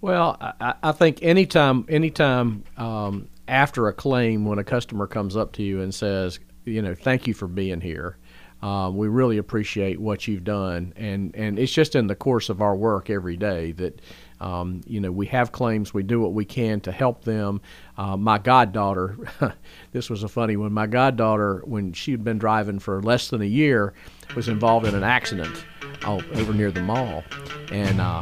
Well, 0.00 0.36
I, 0.40 0.74
I 0.84 0.92
think 0.92 1.18
anytime, 1.20 1.84
anytime 1.88 2.62
um, 2.76 3.28
after 3.48 3.88
a 3.88 3.92
claim, 3.92 4.44
when 4.44 4.60
a 4.60 4.64
customer 4.64 5.08
comes 5.08 5.36
up 5.36 5.50
to 5.54 5.64
you 5.64 5.80
and 5.80 5.92
says, 5.92 6.38
you 6.64 6.80
know, 6.80 6.94
thank 6.94 7.26
you 7.26 7.34
for 7.34 7.48
being 7.48 7.80
here. 7.80 8.18
Um, 8.62 8.96
we 8.96 9.08
really 9.08 9.38
appreciate 9.38 10.00
what 10.00 10.28
you've 10.28 10.44
done, 10.44 10.92
and 10.94 11.34
and 11.34 11.58
it's 11.58 11.72
just 11.72 11.96
in 11.96 12.06
the 12.06 12.14
course 12.14 12.48
of 12.48 12.62
our 12.62 12.76
work 12.76 13.10
every 13.10 13.36
day 13.36 13.72
that. 13.72 14.00
Um, 14.42 14.80
you 14.86 15.00
know, 15.00 15.12
we 15.12 15.26
have 15.26 15.52
claims. 15.52 15.94
We 15.94 16.02
do 16.02 16.20
what 16.20 16.32
we 16.32 16.44
can 16.44 16.80
to 16.80 16.90
help 16.90 17.22
them. 17.22 17.60
Uh, 17.96 18.16
my 18.16 18.38
goddaughter, 18.38 19.16
this 19.92 20.10
was 20.10 20.24
a 20.24 20.28
funny 20.28 20.56
one. 20.56 20.72
My 20.72 20.88
goddaughter, 20.88 21.62
when 21.64 21.92
she 21.92 22.10
had 22.10 22.24
been 22.24 22.38
driving 22.38 22.80
for 22.80 23.00
less 23.00 23.28
than 23.28 23.40
a 23.40 23.46
year, 23.46 23.94
was 24.34 24.48
involved 24.48 24.84
in 24.84 24.96
an 24.96 25.04
accident 25.04 25.64
oh, 26.04 26.20
over 26.34 26.52
near 26.52 26.72
the 26.72 26.80
mall, 26.80 27.22
and 27.70 28.00
uh, 28.00 28.20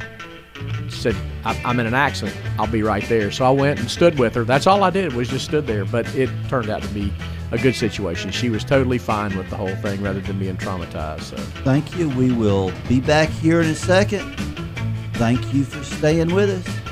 said, 0.91 1.17
I'm 1.45 1.81
in 1.81 1.87
an 1.87 1.95
accident. 1.95 2.37
I'll 2.59 2.67
be 2.67 2.83
right 2.83 3.05
there. 3.09 3.31
So 3.31 3.47
I 3.47 3.51
went 3.51 3.81
and 3.81 3.91
stood 3.91 4.19
with 4.19 4.35
her. 4.35 4.45
That's 4.45 4.67
all 4.67 4.83
I 4.83 4.91
did 4.91 5.15
was 5.15 5.29
just 5.29 5.47
stood 5.47 5.67
there. 5.67 5.87
But 5.87 6.15
it 6.15 6.29
turned 6.49 6.69
out 6.69 6.83
to 6.83 6.89
be 6.89 7.11
a 7.51 7.57
good 7.57 7.75
situation. 7.75 8.31
She 8.31 8.51
was 8.51 8.63
totally 8.63 8.99
fine 8.99 9.37
with 9.39 9.49
the 9.49 9.57
whole 9.57 9.75
thing 9.77 10.03
rather 10.03 10.21
than 10.21 10.39
being 10.39 10.59
traumatized. 10.59 11.23
So 11.23 11.37
Thank 11.65 11.97
you. 11.97 12.11
We 12.11 12.31
will 12.33 12.73
be 12.89 13.01
back 13.01 13.31
here 13.31 13.63
in 13.63 13.69
a 13.69 13.75
second. 13.75 14.37
Thank 15.21 15.53
you 15.53 15.65
for 15.65 15.85
staying 15.85 16.35
with 16.35 16.49
us. 16.49 16.90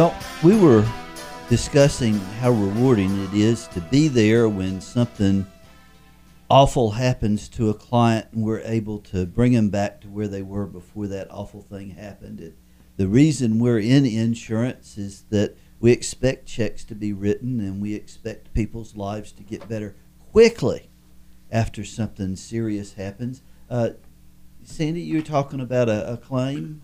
Well, 0.00 0.16
we 0.42 0.56
were 0.56 0.88
discussing 1.50 2.14
how 2.40 2.52
rewarding 2.52 3.22
it 3.22 3.34
is 3.34 3.66
to 3.68 3.82
be 3.82 4.08
there 4.08 4.48
when 4.48 4.80
something 4.80 5.44
awful 6.48 6.92
happens 6.92 7.50
to 7.50 7.68
a 7.68 7.74
client 7.74 8.28
and 8.32 8.42
we're 8.42 8.62
able 8.64 9.00
to 9.00 9.26
bring 9.26 9.52
them 9.52 9.68
back 9.68 10.00
to 10.00 10.08
where 10.08 10.26
they 10.26 10.40
were 10.40 10.64
before 10.64 11.06
that 11.08 11.30
awful 11.30 11.60
thing 11.60 11.90
happened. 11.90 12.40
It, 12.40 12.56
the 12.96 13.08
reason 13.08 13.58
we're 13.58 13.78
in 13.78 14.06
insurance 14.06 14.96
is 14.96 15.24
that 15.28 15.54
we 15.80 15.92
expect 15.92 16.46
checks 16.46 16.82
to 16.84 16.94
be 16.94 17.12
written 17.12 17.60
and 17.60 17.82
we 17.82 17.92
expect 17.92 18.54
people's 18.54 18.96
lives 18.96 19.32
to 19.32 19.42
get 19.42 19.68
better 19.68 19.94
quickly 20.32 20.88
after 21.52 21.84
something 21.84 22.36
serious 22.36 22.94
happens. 22.94 23.42
Uh, 23.68 23.90
Sandy, 24.62 25.02
you 25.02 25.18
were 25.18 25.22
talking 25.22 25.60
about 25.60 25.90
a, 25.90 26.14
a 26.14 26.16
claim. 26.16 26.80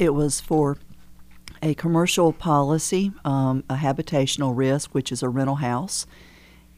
It 0.00 0.12
was 0.12 0.40
for 0.40 0.76
a 1.62 1.74
commercial 1.74 2.32
policy, 2.32 3.12
um, 3.24 3.64
a 3.68 3.76
habitational 3.76 4.56
risk, 4.56 4.94
which 4.94 5.12
is 5.12 5.22
a 5.22 5.28
rental 5.28 5.56
house. 5.56 6.06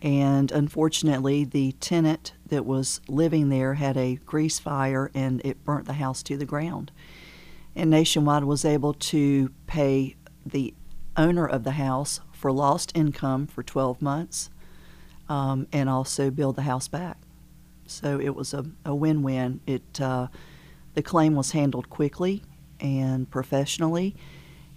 And 0.01 0.51
unfortunately, 0.51 1.45
the 1.45 1.73
tenant 1.73 2.33
that 2.47 2.66
was 2.66 3.01
living 3.07 3.49
there 3.49 3.75
had 3.75 3.97
a 3.97 4.16
grease 4.27 4.59
fire 4.59 5.11
and 5.14 5.40
it 5.45 5.64
burnt 5.64 5.87
the 5.87 5.92
house 5.95 6.23
to 6.25 6.37
the 6.37 6.45
ground. 6.45 6.90
And 7.77 7.88
Nationwide 7.90 8.45
was 8.45 8.64
able 8.64 8.95
to 8.95 9.51
pay 9.66 10.16
the 10.45 10.75
owner 11.16 11.47
of 11.47 11.62
the 11.62 11.73
house 11.73 12.21
for 12.33 12.51
lost 12.51 12.90
income 12.97 13.47
for 13.47 13.62
12 13.62 14.03
months 14.03 14.51
um, 15.29 15.68
and 15.73 15.88
also 15.88 16.31
build 16.31 16.57
the 16.57 16.62
house 16.62 16.88
back. 16.88 17.18
So 17.87 18.18
it 18.21 18.35
was 18.35 18.53
a, 18.53 18.64
a 18.85 18.95
win 18.95 19.23
win. 19.23 19.61
It, 19.66 20.01
uh, 20.01 20.27
the 20.95 21.03
claim 21.03 21.37
was 21.37 21.53
handled 21.53 21.88
quickly 21.88 22.42
and 22.81 23.31
professionally, 23.31 24.16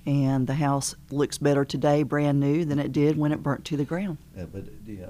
and 0.06 0.48
the 0.48 0.56
house 0.56 0.96
looks 1.10 1.38
better 1.38 1.65
today, 1.65 2.04
brand 2.04 2.39
new, 2.39 2.65
than 2.65 2.80
it 2.80 2.91
did 2.91 3.18
when 3.18 3.32
it 3.32 3.41
burnt 3.41 3.65
to 3.65 3.78
the 3.78 3.86
ground. 3.86 4.18
Yeah, 4.38 4.46
but 4.46 4.63
yeah, 4.86 5.08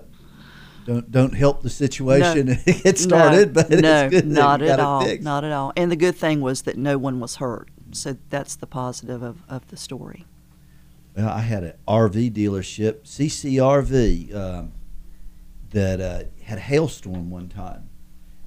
don't 0.86 1.12
don't 1.12 1.34
help 1.34 1.62
the 1.64 1.70
situation 1.70 2.48
No. 2.48 2.56
get 2.84 2.98
started. 2.98 3.56
no, 3.56 3.64
but 3.64 3.70
no, 3.72 4.10
not 4.24 4.62
at 4.62 4.80
all, 4.80 5.04
fixed. 5.04 5.24
not 5.24 5.44
at 5.44 5.52
all. 5.52 5.74
And 5.76 5.92
the 5.92 5.96
good 5.96 6.16
thing 6.16 6.42
was 6.42 6.62
that 6.64 6.78
no 6.78 6.98
one 6.98 7.20
was 7.20 7.38
hurt. 7.38 7.70
So 7.92 8.18
that's 8.30 8.56
the 8.56 8.68
positive 8.68 9.22
of, 9.22 9.42
of 9.48 9.68
the 9.68 9.78
story. 9.78 10.26
Well, 11.16 11.30
I 11.30 11.40
had 11.42 11.64
an 11.64 11.74
RV 11.88 12.34
dealership, 12.34 13.04
CCRV, 13.04 14.36
um, 14.36 14.74
that 15.72 16.02
uh, 16.02 16.24
had 16.44 16.58
a 16.58 16.62
hailstorm 16.62 17.30
one 17.30 17.48
time, 17.48 17.90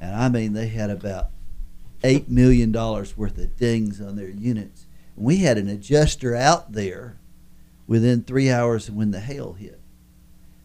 and 0.01 0.15
I 0.15 0.29
mean 0.29 0.53
they 0.53 0.69
had 0.69 0.91
about 0.91 1.31
eight 2.05 2.29
million 2.31 2.73
dollars 2.73 3.17
worth 3.17 3.39
of 3.39 3.57
dings 3.57 4.01
on 4.01 4.17
their 4.17 4.29
units. 4.29 4.87
We 5.19 5.39
had 5.39 5.59
an 5.59 5.69
adjuster 5.69 6.35
out 6.35 6.73
there 6.73 7.19
within 7.87 8.23
three 8.23 8.51
hours 8.51 8.91
when 8.91 9.11
the 9.11 9.21
hail 9.21 9.55
hit, 9.55 9.81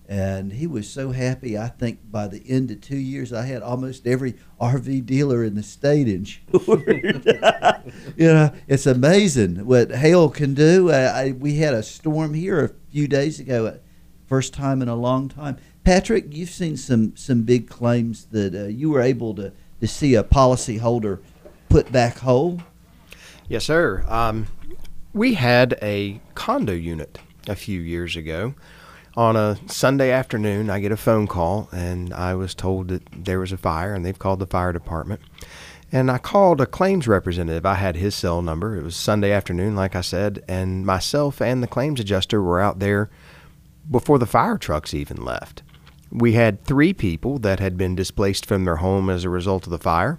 and 0.08 0.54
he 0.54 0.68
was 0.68 0.89
so 0.89 1.12
happy. 1.12 1.58
I 1.58 1.70
think 1.70 2.12
by 2.12 2.28
the 2.28 2.44
end 2.48 2.70
of 2.70 2.82
two 2.82 2.98
years, 2.98 3.34
I 3.34 3.46
had 3.46 3.63
almost 3.63 4.06
every 4.06 4.36
RV 4.62 5.06
dealer 5.06 5.44
in 5.44 5.56
the 5.56 5.63
state 5.63 6.08
insured. 6.08 7.26
you 8.16 8.28
know, 8.28 8.54
it's 8.68 8.86
amazing 8.86 9.66
what 9.66 9.92
hail 9.92 10.30
can 10.30 10.54
do. 10.54 10.92
I, 10.92 11.02
I, 11.04 11.32
we 11.32 11.56
had 11.56 11.74
a 11.74 11.82
storm 11.82 12.34
here 12.34 12.63
a 12.63 12.72
few 12.92 13.08
days 13.08 13.39
ago, 13.39 13.66
uh, 13.66 13.78
first 14.28 14.54
time 14.54 14.82
in 14.82 14.88
a 14.88 14.96
long 14.96 15.30
time. 15.30 15.58
Patrick, 15.84 16.28
you've 16.30 16.50
seen 16.50 16.78
some 16.78 17.16
some 17.16 17.42
big 17.42 17.70
claims 17.70 18.26
that 18.26 18.54
uh, 18.54 18.68
you 18.68 18.89
were 18.92 19.02
able 19.02 19.34
to 19.36 19.52
to 19.82 19.88
see 19.88 20.16
a 20.16 20.24
policyholder 20.24 21.20
put 21.70 21.92
back 21.92 22.20
whole. 22.20 22.62
Yes, 23.54 23.66
sir. 23.66 24.04
Um, 24.08 24.48
we 25.13 25.36
had 25.36 25.78
a 25.80 26.20
condo 26.34 26.74
unit 26.74 27.20
a 27.48 27.56
few 27.56 27.80
years 27.80 28.16
ago. 28.16 28.56
On 29.16 29.36
a 29.36 29.60
Sunday 29.68 30.10
afternoon, 30.10 30.72
I 30.72 30.80
get 30.80 30.92
a 30.92 30.98
phone 30.98 31.28
call, 31.28 31.70
and 31.72 32.12
I 32.16 32.34
was 32.34 32.56
told 32.56 32.88
that 32.88 33.04
there 33.16 33.39
was 33.39 33.52
a 33.52 33.58
fire, 33.58 33.94
and 33.94 34.04
they've 34.04 34.18
called 34.18 34.39
the 34.39 34.48
fire 34.48 34.74
department. 34.74 35.22
And 35.92 36.10
I 36.10 36.18
called 36.18 36.62
a 36.62 36.66
claims 36.66 37.08
representative. 37.08 37.63
I 37.63 37.76
had 37.76 37.96
his 37.96 38.16
cell 38.16 38.42
number. 38.42 38.76
It 38.76 38.82
was 38.82 38.96
Sunday 38.96 39.32
afternoon, 39.32 39.76
like 39.76 39.96
I 39.96 40.02
said, 40.02 40.44
and 40.48 40.84
myself 40.84 41.39
and 41.39 41.62
the 41.62 41.68
claims 41.68 42.00
adjuster 42.00 42.42
were 42.42 42.60
out 42.60 42.80
there 42.80 43.12
before 43.88 44.18
the 44.18 44.26
fire 44.26 44.58
trucks 44.58 44.96
even 44.96 45.24
left. 45.24 45.62
We 46.10 46.34
had 46.34 46.63
three 46.63 46.92
people 46.92 47.38
that 47.38 47.60
had 47.60 47.78
been 47.78 47.94
displaced 47.94 48.48
from 48.48 48.66
their 48.66 48.78
home 48.78 49.12
as 49.12 49.24
a 49.24 49.30
result 49.30 49.68
of 49.68 49.70
the 49.70 49.78
fire 49.78 50.18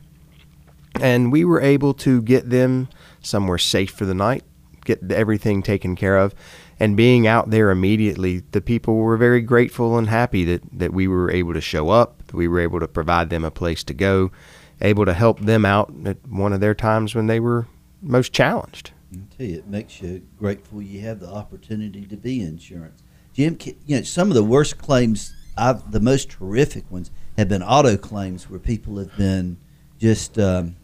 and 1.00 1.32
we 1.32 1.44
were 1.44 1.60
able 1.60 1.94
to 1.94 2.22
get 2.22 2.50
them 2.50 2.88
somewhere 3.24 3.58
safe 3.58 3.90
for 3.90 4.04
the 4.04 4.14
night, 4.14 4.44
get 4.84 5.10
everything 5.10 5.62
taken 5.62 5.96
care 5.96 6.16
of. 6.16 6.34
And 6.80 6.96
being 6.96 7.26
out 7.26 7.50
there 7.50 7.70
immediately, 7.70 8.42
the 8.50 8.60
people 8.60 8.96
were 8.96 9.16
very 9.16 9.40
grateful 9.40 9.96
and 9.96 10.08
happy 10.08 10.44
that, 10.44 10.62
that 10.72 10.92
we 10.92 11.06
were 11.06 11.30
able 11.30 11.54
to 11.54 11.60
show 11.60 11.90
up, 11.90 12.26
that 12.26 12.36
we 12.36 12.48
were 12.48 12.60
able 12.60 12.80
to 12.80 12.88
provide 12.88 13.30
them 13.30 13.44
a 13.44 13.50
place 13.50 13.84
to 13.84 13.94
go, 13.94 14.32
able 14.80 15.04
to 15.04 15.14
help 15.14 15.40
them 15.40 15.64
out 15.64 15.92
at 16.04 16.26
one 16.26 16.52
of 16.52 16.60
their 16.60 16.74
times 16.74 17.14
when 17.14 17.26
they 17.26 17.40
were 17.40 17.66
most 18.02 18.32
challenged. 18.32 18.90
I 19.12 19.36
tell 19.36 19.46
you, 19.46 19.58
it 19.58 19.68
makes 19.68 20.02
you 20.02 20.26
grateful 20.38 20.82
you 20.82 21.00
have 21.02 21.20
the 21.20 21.30
opportunity 21.30 22.04
to 22.06 22.16
be 22.16 22.40
insurance. 22.40 23.02
Jim, 23.32 23.56
you 23.86 23.96
know, 23.96 24.02
some 24.02 24.28
of 24.28 24.34
the 24.34 24.44
worst 24.44 24.78
claims, 24.78 25.34
I've, 25.56 25.92
the 25.92 26.00
most 26.00 26.32
horrific 26.32 26.90
ones, 26.90 27.10
have 27.38 27.48
been 27.48 27.62
auto 27.62 27.96
claims 27.96 28.50
where 28.50 28.58
people 28.58 28.98
have 28.98 29.16
been 29.16 29.58
just, 29.98 30.38
um, 30.38 30.76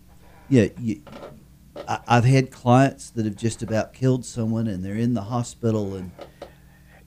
yeah, 0.49 0.67
you, 0.79 1.03
I, 1.89 2.01
I've 2.07 2.25
had 2.25 2.51
clients 2.51 3.11
that 3.11 3.25
have 3.25 3.37
just 3.37 3.63
about 3.63 3.93
killed 3.93 4.25
someone 4.25 4.67
and 4.67 4.85
they're 4.85 4.95
in 4.95 5.15
the 5.15 5.23
hospital 5.23 5.95
and 5.95 6.11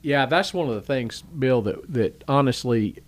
Yeah, 0.02 0.26
that's 0.26 0.52
one 0.52 0.68
of 0.68 0.74
the 0.74 0.82
things, 0.82 1.22
Bill. 1.22 1.62
That 1.62 1.92
that 1.92 2.24
honestly, 2.28 2.98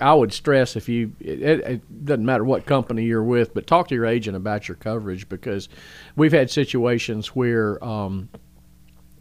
I 0.00 0.12
would 0.12 0.32
stress 0.32 0.76
if 0.76 0.88
you. 0.88 1.12
It, 1.20 1.40
it 1.42 2.04
doesn't 2.04 2.26
matter 2.26 2.44
what 2.44 2.66
company 2.66 3.04
you're 3.04 3.22
with, 3.22 3.54
but 3.54 3.66
talk 3.66 3.88
to 3.88 3.94
your 3.94 4.04
agent 4.04 4.36
about 4.36 4.68
your 4.68 4.76
coverage 4.76 5.28
because 5.28 5.70
we've 6.16 6.32
had 6.32 6.50
situations 6.50 7.28
where 7.28 7.82
um, 7.82 8.28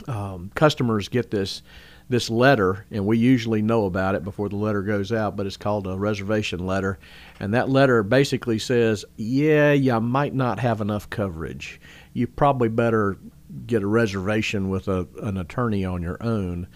um, 0.07 0.51
customers 0.53 1.07
get 1.07 1.31
this 1.31 1.61
this 2.09 2.29
letter, 2.29 2.85
and 2.89 3.05
we 3.05 3.17
usually 3.17 3.61
know 3.61 3.85
about 3.85 4.15
it 4.15 4.23
before 4.23 4.49
the 4.49 4.55
letter 4.55 4.81
goes 4.81 5.11
out, 5.11 5.35
but 5.35 5.45
it's 5.45 5.57
called 5.57 5.87
a 5.87 5.97
reservation 5.97 6.65
letter, 6.65 6.99
and 7.39 7.53
that 7.53 7.69
letter 7.69 8.01
basically 8.03 8.59
says, 8.59 9.03
"Yeah, 9.17 9.73
you 9.73 9.99
might 9.99 10.33
not 10.33 10.59
have 10.59 10.79
enough 10.79 11.09
coverage. 11.09 11.81
You 12.13 12.27
probably 12.27 12.69
better 12.69 13.17
get 13.65 13.83
a 13.83 13.87
reservation 13.87 14.69
with 14.69 14.87
a, 14.87 15.07
an 15.21 15.37
attorney 15.37 15.83
on 15.83 16.01
your 16.01 16.21
own." 16.23 16.67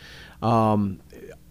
Um, 0.42 1.00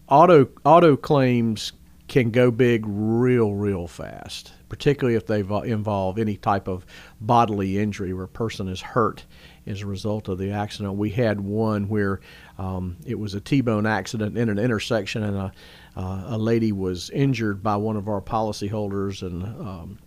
auto 0.08 0.48
auto 0.64 0.96
claims 0.96 1.72
can 2.08 2.30
go 2.30 2.50
big 2.50 2.84
real 2.86 3.54
real 3.54 3.86
fast, 3.86 4.52
particularly 4.68 5.16
if 5.16 5.26
they 5.26 5.40
involve 5.40 6.18
any 6.18 6.36
type 6.36 6.68
of 6.68 6.84
bodily 7.20 7.78
injury 7.78 8.12
where 8.12 8.24
a 8.24 8.28
person 8.28 8.68
is 8.68 8.80
hurt 8.80 9.24
as 9.66 9.82
a 9.82 9.86
result 9.86 10.28
of 10.28 10.36
the 10.36 10.50
accident. 10.50 10.96
We 10.96 11.10
had 11.10 11.40
one 11.40 11.88
where 11.88 12.20
um, 12.60 12.98
it 13.06 13.18
was 13.18 13.32
a 13.32 13.40
T-bone 13.40 13.86
accident 13.86 14.36
in 14.36 14.50
an 14.50 14.58
intersection, 14.58 15.22
and 15.22 15.36
a, 15.36 15.52
uh, 15.96 16.24
a 16.26 16.38
lady 16.38 16.72
was 16.72 17.08
injured 17.08 17.62
by 17.62 17.76
one 17.76 17.96
of 17.96 18.06
our 18.06 18.20
policyholders, 18.20 19.22
and 19.22 19.42
um, 19.42 19.98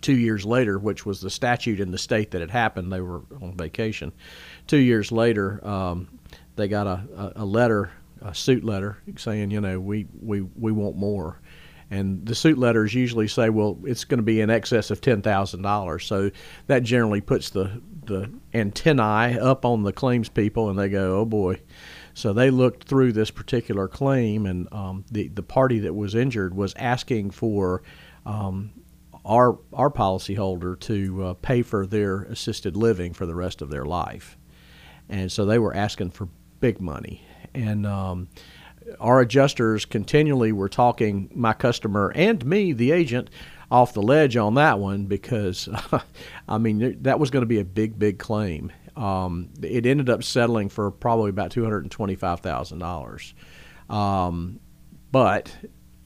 two 0.00 0.16
years 0.16 0.44
later, 0.44 0.78
which 0.78 1.04
was 1.04 1.20
the 1.20 1.30
statute 1.30 1.80
in 1.80 1.90
the 1.90 1.98
state 1.98 2.30
that 2.30 2.42
it 2.42 2.50
happened, 2.50 2.92
they 2.92 3.00
were 3.00 3.22
on 3.40 3.56
vacation. 3.56 4.12
Two 4.68 4.78
years 4.78 5.10
later, 5.10 5.60
um, 5.66 6.16
they 6.54 6.68
got 6.68 6.86
a, 6.86 7.02
a, 7.16 7.32
a 7.42 7.44
letter, 7.44 7.90
a 8.20 8.32
suit 8.32 8.62
letter, 8.62 8.98
saying, 9.16 9.50
you 9.50 9.60
know, 9.60 9.80
we, 9.80 10.06
we, 10.20 10.42
we 10.42 10.70
want 10.70 10.94
more. 10.94 11.40
And 11.92 12.24
the 12.24 12.34
suit 12.34 12.56
letters 12.56 12.94
usually 12.94 13.28
say, 13.28 13.50
well, 13.50 13.78
it's 13.84 14.04
going 14.04 14.16
to 14.16 14.24
be 14.24 14.40
in 14.40 14.48
excess 14.48 14.90
of 14.90 15.02
ten 15.02 15.20
thousand 15.20 15.60
dollars. 15.60 16.06
So 16.06 16.30
that 16.66 16.84
generally 16.84 17.20
puts 17.20 17.50
the 17.50 17.82
the 18.06 18.32
antennae 18.54 19.38
up 19.38 19.66
on 19.66 19.82
the 19.82 19.92
claims 19.92 20.30
people, 20.30 20.70
and 20.70 20.78
they 20.78 20.88
go, 20.88 21.20
oh 21.20 21.26
boy. 21.26 21.60
So 22.14 22.32
they 22.32 22.50
looked 22.50 22.84
through 22.84 23.12
this 23.12 23.30
particular 23.30 23.88
claim, 23.88 24.46
and 24.46 24.72
um, 24.72 25.04
the 25.10 25.28
the 25.28 25.42
party 25.42 25.80
that 25.80 25.92
was 25.94 26.14
injured 26.14 26.54
was 26.54 26.72
asking 26.76 27.32
for 27.32 27.82
um, 28.24 28.70
our 29.26 29.58
our 29.74 29.90
policyholder 29.90 30.80
to 30.80 31.24
uh, 31.24 31.34
pay 31.34 31.60
for 31.60 31.86
their 31.86 32.22
assisted 32.22 32.74
living 32.74 33.12
for 33.12 33.26
the 33.26 33.34
rest 33.34 33.60
of 33.60 33.68
their 33.68 33.84
life, 33.84 34.38
and 35.10 35.30
so 35.30 35.44
they 35.44 35.58
were 35.58 35.76
asking 35.76 36.10
for 36.12 36.28
big 36.60 36.80
money, 36.80 37.22
and 37.52 37.86
um, 37.86 38.28
our 39.00 39.20
adjusters 39.20 39.84
continually 39.84 40.52
were 40.52 40.68
talking 40.68 41.30
my 41.34 41.52
customer 41.52 42.12
and 42.14 42.44
me, 42.44 42.72
the 42.72 42.92
agent, 42.92 43.30
off 43.70 43.94
the 43.94 44.02
ledge 44.02 44.36
on 44.36 44.54
that 44.54 44.78
one 44.78 45.06
because, 45.06 45.68
I 46.48 46.58
mean, 46.58 47.02
that 47.02 47.18
was 47.18 47.30
going 47.30 47.42
to 47.42 47.46
be 47.46 47.60
a 47.60 47.64
big, 47.64 47.98
big 47.98 48.18
claim. 48.18 48.70
Um, 48.96 49.48
it 49.62 49.86
ended 49.86 50.10
up 50.10 50.22
settling 50.22 50.68
for 50.68 50.90
probably 50.90 51.30
about 51.30 51.50
two 51.50 51.62
hundred 51.62 51.84
and 51.84 51.90
twenty-five 51.90 52.40
thousand 52.40 52.80
dollars, 52.80 53.32
um, 53.88 54.60
but 55.10 55.54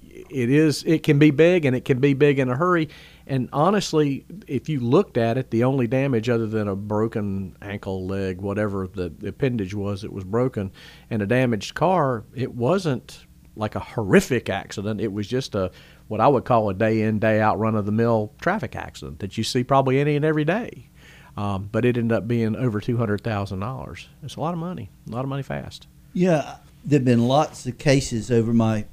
it 0.03 0.51
is 0.51 0.85
it 0.85 1.03
can 1.03 1.19
be 1.19 1.33
big 1.33 1.65
and 1.65 1.75
it 1.75 1.85
can 1.85 1.99
be 1.99 2.15
big 2.15 2.39
in 2.39 2.49
a 2.49 2.57
hurry 2.57 2.89
And 3.27 3.49
honestly, 3.53 4.25
if 4.47 4.69
you 4.69 4.79
looked 4.81 5.17
at 5.17 5.37
it, 5.37 5.51
the 5.51 5.65
only 5.65 5.87
damage 5.87 6.29
other 6.29 6.47
than 6.47 6.69
a 6.69 6.77
broken 6.77 7.57
ankle, 7.61 8.07
leg, 8.07 8.41
whatever 8.41 8.87
the, 8.87 9.09
the 9.09 9.29
appendage 9.29 9.75
was, 9.75 10.05
it 10.05 10.13
was 10.13 10.23
broken, 10.25 10.71
and 11.11 11.23
a 11.23 11.27
damaged 11.27 11.75
car, 11.75 12.25
it 12.35 12.55
wasn't 12.55 13.27
like 13.57 13.75
a 13.75 13.81
horrific 13.81 14.49
accident. 14.49 15.01
It 15.01 15.13
was 15.13 15.27
just 15.27 15.55
a 15.55 15.73
what 16.09 16.21
I 16.21 16.29
would 16.29 16.45
call 16.45 16.69
a 16.69 16.75
day 16.75 17.03
in, 17.03 17.19
day 17.19 17.41
out, 17.41 17.59
run 17.59 17.75
of 17.75 17.85
the 17.85 17.93
mill 17.93 18.33
traffic 18.41 18.77
accident 18.77 19.19
that 19.19 19.37
you 19.37 19.43
see 19.43 19.65
probably 19.65 19.99
any 19.99 20.15
and 20.15 20.25
every 20.25 20.45
day. 20.45 20.89
Um, 21.37 21.69
but 21.71 21.85
it 21.85 21.97
ended 21.97 22.17
up 22.17 22.29
being 22.29 22.55
over 22.55 22.81
two 22.81 22.97
hundred 22.97 23.23
thousand 23.23 23.61
dollars. 23.61 24.09
It's 24.23 24.37
a 24.37 24.41
lot 24.41 24.55
of 24.55 24.61
money, 24.61 24.91
a 25.09 25.11
lot 25.11 25.25
of 25.25 25.29
money 25.29 25.43
fast. 25.43 25.87
Yeah, 26.15 26.59
there've 26.85 27.05
been 27.05 27.27
lots 27.27 27.67
of 27.67 27.77
cases 27.77 28.31
over 28.31 28.53
my 28.55 28.87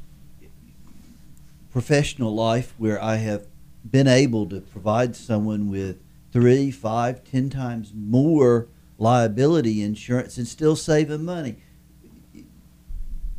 professional 1.71 2.33
life 2.33 2.73
where 2.77 3.01
I 3.01 3.17
have 3.17 3.45
been 3.89 4.07
able 4.07 4.47
to 4.47 4.61
provide 4.61 5.15
someone 5.15 5.69
with 5.69 5.97
three, 6.31 6.71
five, 6.71 7.23
ten 7.23 7.49
times 7.49 7.91
more 7.95 8.67
liability 8.97 9.81
insurance 9.81 10.37
and 10.37 10.47
still 10.47 10.75
save 10.75 11.09
them 11.09 11.25
money. 11.25 11.57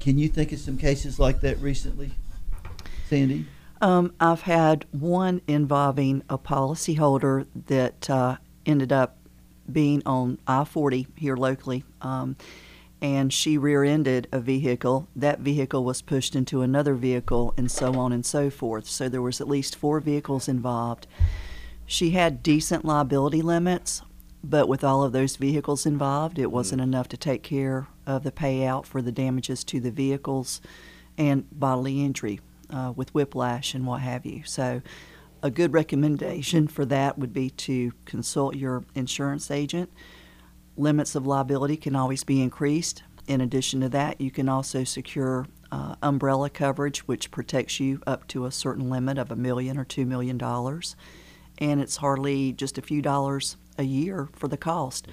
Can 0.00 0.18
you 0.18 0.28
think 0.28 0.52
of 0.52 0.58
some 0.58 0.76
cases 0.76 1.18
like 1.18 1.40
that 1.40 1.58
recently, 1.60 2.10
Sandy? 3.08 3.46
Um, 3.80 4.12
I've 4.20 4.42
had 4.42 4.86
one 4.92 5.40
involving 5.46 6.22
a 6.28 6.38
policyholder 6.38 7.46
that 7.66 8.08
uh, 8.10 8.36
ended 8.66 8.92
up 8.92 9.16
being 9.70 10.02
on 10.06 10.38
I 10.46 10.64
40 10.64 11.06
here 11.16 11.36
locally. 11.36 11.84
Um, 12.02 12.36
and 13.04 13.34
she 13.34 13.58
rear 13.58 13.84
ended 13.84 14.26
a 14.32 14.40
vehicle. 14.40 15.06
That 15.14 15.40
vehicle 15.40 15.84
was 15.84 16.00
pushed 16.00 16.34
into 16.34 16.62
another 16.62 16.94
vehicle, 16.94 17.52
and 17.54 17.70
so 17.70 17.98
on 17.98 18.14
and 18.14 18.24
so 18.24 18.48
forth. 18.48 18.86
So 18.86 19.10
there 19.10 19.20
was 19.20 19.42
at 19.42 19.48
least 19.48 19.76
four 19.76 20.00
vehicles 20.00 20.48
involved. 20.48 21.06
She 21.84 22.12
had 22.12 22.42
decent 22.42 22.82
liability 22.82 23.42
limits, 23.42 24.00
but 24.42 24.68
with 24.68 24.82
all 24.82 25.02
of 25.02 25.12
those 25.12 25.36
vehicles 25.36 25.84
involved, 25.84 26.38
it 26.38 26.50
wasn't 26.50 26.80
enough 26.80 27.08
to 27.08 27.18
take 27.18 27.42
care 27.42 27.88
of 28.06 28.22
the 28.22 28.32
payout 28.32 28.86
for 28.86 29.02
the 29.02 29.12
damages 29.12 29.64
to 29.64 29.80
the 29.80 29.90
vehicles 29.90 30.62
and 31.18 31.44
bodily 31.52 32.02
injury 32.02 32.40
uh, 32.70 32.94
with 32.96 33.12
whiplash 33.12 33.74
and 33.74 33.86
what 33.86 34.00
have 34.00 34.24
you. 34.24 34.44
So, 34.46 34.80
a 35.42 35.50
good 35.50 35.74
recommendation 35.74 36.68
for 36.68 36.86
that 36.86 37.18
would 37.18 37.34
be 37.34 37.50
to 37.50 37.92
consult 38.06 38.56
your 38.56 38.82
insurance 38.94 39.50
agent. 39.50 39.90
Limits 40.76 41.14
of 41.14 41.26
liability 41.26 41.76
can 41.76 41.94
always 41.94 42.24
be 42.24 42.42
increased. 42.42 43.02
In 43.26 43.40
addition 43.40 43.80
to 43.80 43.88
that, 43.90 44.20
you 44.20 44.30
can 44.30 44.48
also 44.48 44.84
secure 44.84 45.46
uh, 45.70 45.94
umbrella 46.02 46.50
coverage, 46.50 47.06
which 47.08 47.30
protects 47.30 47.80
you 47.80 48.00
up 48.06 48.26
to 48.28 48.44
a 48.44 48.50
certain 48.50 48.90
limit 48.90 49.18
of 49.18 49.30
a 49.30 49.36
million 49.36 49.78
or 49.78 49.84
two 49.84 50.04
million 50.04 50.36
dollars. 50.36 50.96
And 51.58 51.80
it's 51.80 51.96
hardly 51.96 52.52
just 52.52 52.76
a 52.78 52.82
few 52.82 53.00
dollars 53.00 53.56
a 53.78 53.84
year 53.84 54.28
for 54.32 54.48
the 54.48 54.56
cost. 54.56 55.06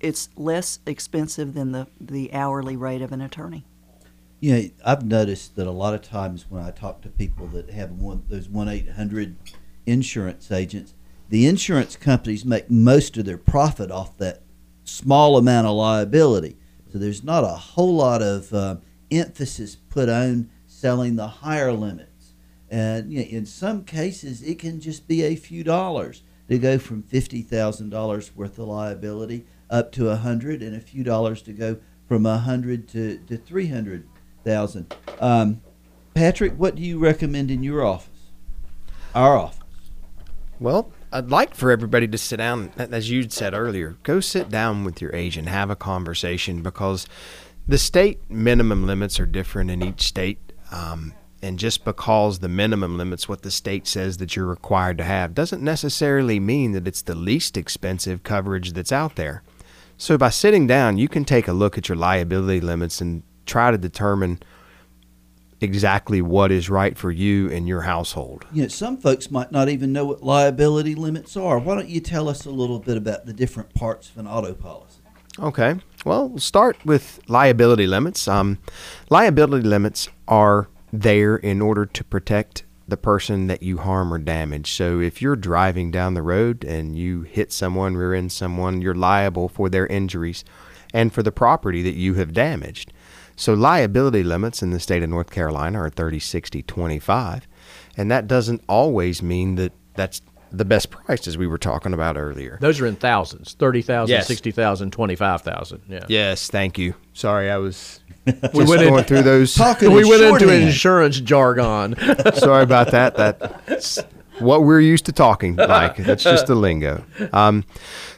It's 0.00 0.28
less 0.36 0.80
expensive 0.86 1.54
than 1.54 1.72
the, 1.72 1.86
the 2.00 2.32
hourly 2.32 2.76
rate 2.76 3.02
of 3.02 3.12
an 3.12 3.20
attorney. 3.20 3.64
You 4.40 4.54
know, 4.54 4.68
I've 4.84 5.04
noticed 5.04 5.56
that 5.56 5.66
a 5.66 5.70
lot 5.70 5.94
of 5.94 6.02
times 6.02 6.46
when 6.48 6.62
I 6.62 6.70
talk 6.70 7.00
to 7.02 7.08
people 7.08 7.46
that 7.48 7.70
have 7.70 7.92
one 7.92 8.24
those 8.28 8.48
one 8.48 8.68
eight 8.68 8.90
hundred 8.90 9.36
insurance 9.86 10.50
agents, 10.50 10.94
the 11.28 11.46
insurance 11.46 11.96
companies 11.96 12.44
make 12.44 12.70
most 12.70 13.16
of 13.16 13.24
their 13.24 13.38
profit 13.38 13.90
off 13.90 14.18
that 14.18 14.41
small 14.84 15.36
amount 15.36 15.66
of 15.66 15.76
liability. 15.76 16.56
So 16.92 16.98
there's 16.98 17.24
not 17.24 17.44
a 17.44 17.48
whole 17.48 17.96
lot 17.96 18.22
of 18.22 18.52
uh, 18.52 18.76
emphasis 19.10 19.76
put 19.76 20.08
on 20.08 20.50
selling 20.66 21.16
the 21.16 21.28
higher 21.28 21.72
limits. 21.72 22.34
And 22.70 23.12
you 23.12 23.20
know, 23.20 23.26
in 23.26 23.46
some 23.46 23.84
cases, 23.84 24.42
it 24.42 24.58
can 24.58 24.80
just 24.80 25.06
be 25.06 25.22
a 25.22 25.36
few 25.36 25.62
dollars 25.62 26.22
to 26.48 26.58
go 26.58 26.78
from 26.78 27.02
fifty 27.02 27.42
thousand 27.42 27.90
dollars 27.90 28.34
worth 28.34 28.58
of 28.58 28.68
liability 28.68 29.46
up 29.70 29.92
to 29.92 30.10
a 30.10 30.16
hundred, 30.16 30.62
and 30.62 30.76
a 30.76 30.80
few 30.80 31.02
dollars 31.04 31.42
to 31.42 31.52
go 31.52 31.78
from 32.08 32.26
a 32.26 32.38
hundred 32.38 32.88
to 32.88 33.18
to 33.28 33.36
three 33.36 33.68
hundred 33.68 34.06
thousand. 34.44 34.94
Um, 35.20 35.62
Patrick, 36.14 36.54
what 36.54 36.74
do 36.74 36.82
you 36.82 36.98
recommend 36.98 37.50
in 37.50 37.62
your 37.62 37.84
office? 37.84 38.08
Our 39.14 39.36
office. 39.36 39.58
Well, 40.60 40.92
I'd 41.12 41.30
like 41.30 41.54
for 41.54 41.70
everybody 41.70 42.08
to 42.08 42.16
sit 42.16 42.38
down, 42.38 42.72
as 42.78 43.10
you'd 43.10 43.32
said 43.32 43.52
earlier, 43.52 43.96
go 44.02 44.20
sit 44.20 44.48
down 44.48 44.82
with 44.82 45.02
your 45.02 45.14
agent, 45.14 45.46
have 45.48 45.68
a 45.68 45.76
conversation 45.76 46.62
because 46.62 47.06
the 47.68 47.76
state 47.76 48.18
minimum 48.30 48.86
limits 48.86 49.20
are 49.20 49.26
different 49.26 49.70
in 49.70 49.82
each 49.82 50.06
state. 50.06 50.38
Um, 50.70 51.12
and 51.42 51.58
just 51.58 51.84
because 51.84 52.38
the 52.38 52.48
minimum 52.48 52.96
limits 52.96 53.28
what 53.28 53.42
the 53.42 53.50
state 53.50 53.86
says 53.86 54.16
that 54.18 54.36
you're 54.36 54.46
required 54.46 54.96
to 54.98 55.04
have 55.04 55.34
doesn't 55.34 55.62
necessarily 55.62 56.40
mean 56.40 56.72
that 56.72 56.88
it's 56.88 57.02
the 57.02 57.14
least 57.14 57.56
expensive 57.58 58.22
coverage 58.22 58.72
that's 58.72 58.92
out 58.92 59.16
there. 59.16 59.42
So 59.98 60.16
by 60.16 60.30
sitting 60.30 60.66
down, 60.66 60.96
you 60.96 61.08
can 61.08 61.24
take 61.24 61.46
a 61.46 61.52
look 61.52 61.76
at 61.76 61.88
your 61.88 61.96
liability 61.96 62.60
limits 62.60 63.00
and 63.00 63.22
try 63.44 63.70
to 63.70 63.76
determine 63.76 64.40
exactly 65.62 66.20
what 66.20 66.50
is 66.50 66.68
right 66.68 66.96
for 66.96 67.10
you 67.10 67.50
and 67.50 67.68
your 67.68 67.82
household. 67.82 68.44
You 68.52 68.62
know, 68.62 68.68
some 68.68 68.96
folks 68.96 69.30
might 69.30 69.52
not 69.52 69.68
even 69.68 69.92
know 69.92 70.04
what 70.04 70.22
liability 70.22 70.94
limits 70.94 71.36
are. 71.36 71.58
Why 71.58 71.74
don't 71.74 71.88
you 71.88 72.00
tell 72.00 72.28
us 72.28 72.44
a 72.44 72.50
little 72.50 72.78
bit 72.78 72.96
about 72.96 73.26
the 73.26 73.32
different 73.32 73.74
parts 73.74 74.10
of 74.10 74.18
an 74.18 74.26
auto 74.26 74.54
policy? 74.54 74.98
Okay. 75.38 75.76
Well, 76.04 76.28
we'll 76.28 76.38
start 76.38 76.76
with 76.84 77.20
liability 77.28 77.86
limits. 77.86 78.28
Um, 78.28 78.58
liability 79.08 79.66
limits 79.66 80.08
are 80.28 80.68
there 80.92 81.36
in 81.36 81.62
order 81.62 81.86
to 81.86 82.04
protect 82.04 82.64
the 82.86 82.96
person 82.96 83.46
that 83.46 83.62
you 83.62 83.78
harm 83.78 84.12
or 84.12 84.18
damage. 84.18 84.72
So 84.72 85.00
if 85.00 85.22
you're 85.22 85.36
driving 85.36 85.90
down 85.90 86.14
the 86.14 86.22
road 86.22 86.64
and 86.64 86.96
you 86.96 87.22
hit 87.22 87.52
someone, 87.52 87.96
rear 87.96 88.12
end 88.12 88.32
someone, 88.32 88.82
you're 88.82 88.94
liable 88.94 89.48
for 89.48 89.68
their 89.68 89.86
injuries 89.86 90.44
and 90.92 91.12
for 91.12 91.22
the 91.22 91.32
property 91.32 91.82
that 91.82 91.94
you 91.94 92.14
have 92.14 92.32
damaged. 92.34 92.92
So 93.36 93.54
liability 93.54 94.22
limits 94.22 94.62
in 94.62 94.70
the 94.70 94.80
state 94.80 95.02
of 95.02 95.10
North 95.10 95.30
Carolina 95.30 95.80
are 95.82 95.90
30, 95.90 96.18
60, 96.18 96.62
25. 96.62 97.46
And 97.96 98.10
that 98.10 98.26
doesn't 98.26 98.62
always 98.68 99.22
mean 99.22 99.54
that 99.56 99.72
that's 99.94 100.22
the 100.50 100.64
best 100.66 100.90
price 100.90 101.26
as 101.26 101.38
we 101.38 101.46
were 101.46 101.56
talking 101.58 101.94
about 101.94 102.16
earlier. 102.18 102.58
Those 102.60 102.78
are 102.80 102.86
in 102.86 102.96
thousands 102.96 103.54
30,000, 103.54 104.12
Yes. 104.14 104.26
60,000, 104.26 104.90
25,000. 104.92 105.82
Yeah. 105.88 106.00
Yes, 106.08 106.48
thank 106.48 106.76
you. 106.78 106.94
Sorry, 107.14 107.50
I 107.50 107.56
was 107.56 108.00
We 108.26 108.32
just 108.32 108.54
went 108.54 108.68
going 108.82 108.98
in- 108.98 109.04
through 109.04 109.22
those. 109.22 109.58
we 109.80 110.04
went 110.04 110.22
into 110.22 110.52
insurance 110.52 111.18
jargon. 111.20 111.96
Sorry 112.34 112.62
about 112.62 112.90
that. 112.92 113.16
That's 113.16 113.98
what 114.38 114.62
we're 114.62 114.80
used 114.80 115.06
to 115.06 115.12
talking 115.12 115.56
like. 115.56 115.96
That's 115.96 116.22
just 116.22 116.46
the 116.46 116.54
lingo. 116.54 117.02
Um, 117.32 117.64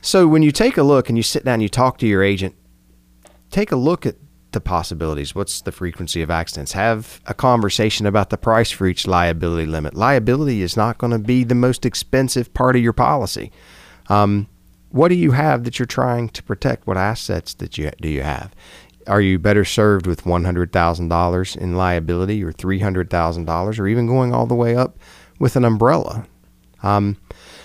so 0.02 0.26
when 0.26 0.42
you 0.42 0.50
take 0.52 0.76
a 0.76 0.82
look 0.82 1.08
and 1.08 1.16
you 1.16 1.22
sit 1.22 1.44
down, 1.44 1.54
and 1.54 1.62
you 1.62 1.68
talk 1.68 1.98
to 1.98 2.06
your 2.06 2.22
agent. 2.22 2.54
Take 3.50 3.70
a 3.70 3.76
look 3.76 4.04
at 4.04 4.16
the 4.54 4.60
possibilities. 4.60 5.34
What's 5.34 5.60
the 5.60 5.72
frequency 5.72 6.22
of 6.22 6.30
accidents? 6.30 6.72
Have 6.72 7.20
a 7.26 7.34
conversation 7.34 8.06
about 8.06 8.30
the 8.30 8.38
price 8.38 8.70
for 8.70 8.86
each 8.86 9.06
liability 9.06 9.66
limit. 9.66 9.94
Liability 9.94 10.62
is 10.62 10.76
not 10.76 10.96
going 10.96 11.12
to 11.12 11.18
be 11.18 11.44
the 11.44 11.54
most 11.54 11.84
expensive 11.84 12.54
part 12.54 12.76
of 12.76 12.82
your 12.82 12.94
policy. 12.94 13.52
Um, 14.08 14.48
what 14.88 15.08
do 15.08 15.14
you 15.14 15.32
have 15.32 15.64
that 15.64 15.78
you're 15.78 15.86
trying 15.86 16.30
to 16.30 16.42
protect? 16.42 16.86
What 16.86 16.96
assets 16.96 17.52
that 17.54 17.76
you 17.76 17.90
do 18.00 18.08
you 18.08 18.22
have? 18.22 18.54
Are 19.06 19.20
you 19.20 19.38
better 19.38 19.64
served 19.64 20.06
with 20.06 20.24
one 20.24 20.44
hundred 20.44 20.72
thousand 20.72 21.08
dollars 21.08 21.56
in 21.56 21.76
liability, 21.76 22.42
or 22.42 22.52
three 22.52 22.78
hundred 22.78 23.10
thousand 23.10 23.44
dollars, 23.44 23.78
or 23.78 23.86
even 23.86 24.06
going 24.06 24.32
all 24.32 24.46
the 24.46 24.54
way 24.54 24.74
up 24.74 24.96
with 25.38 25.56
an 25.56 25.64
umbrella? 25.64 26.26
Um, 26.82 27.16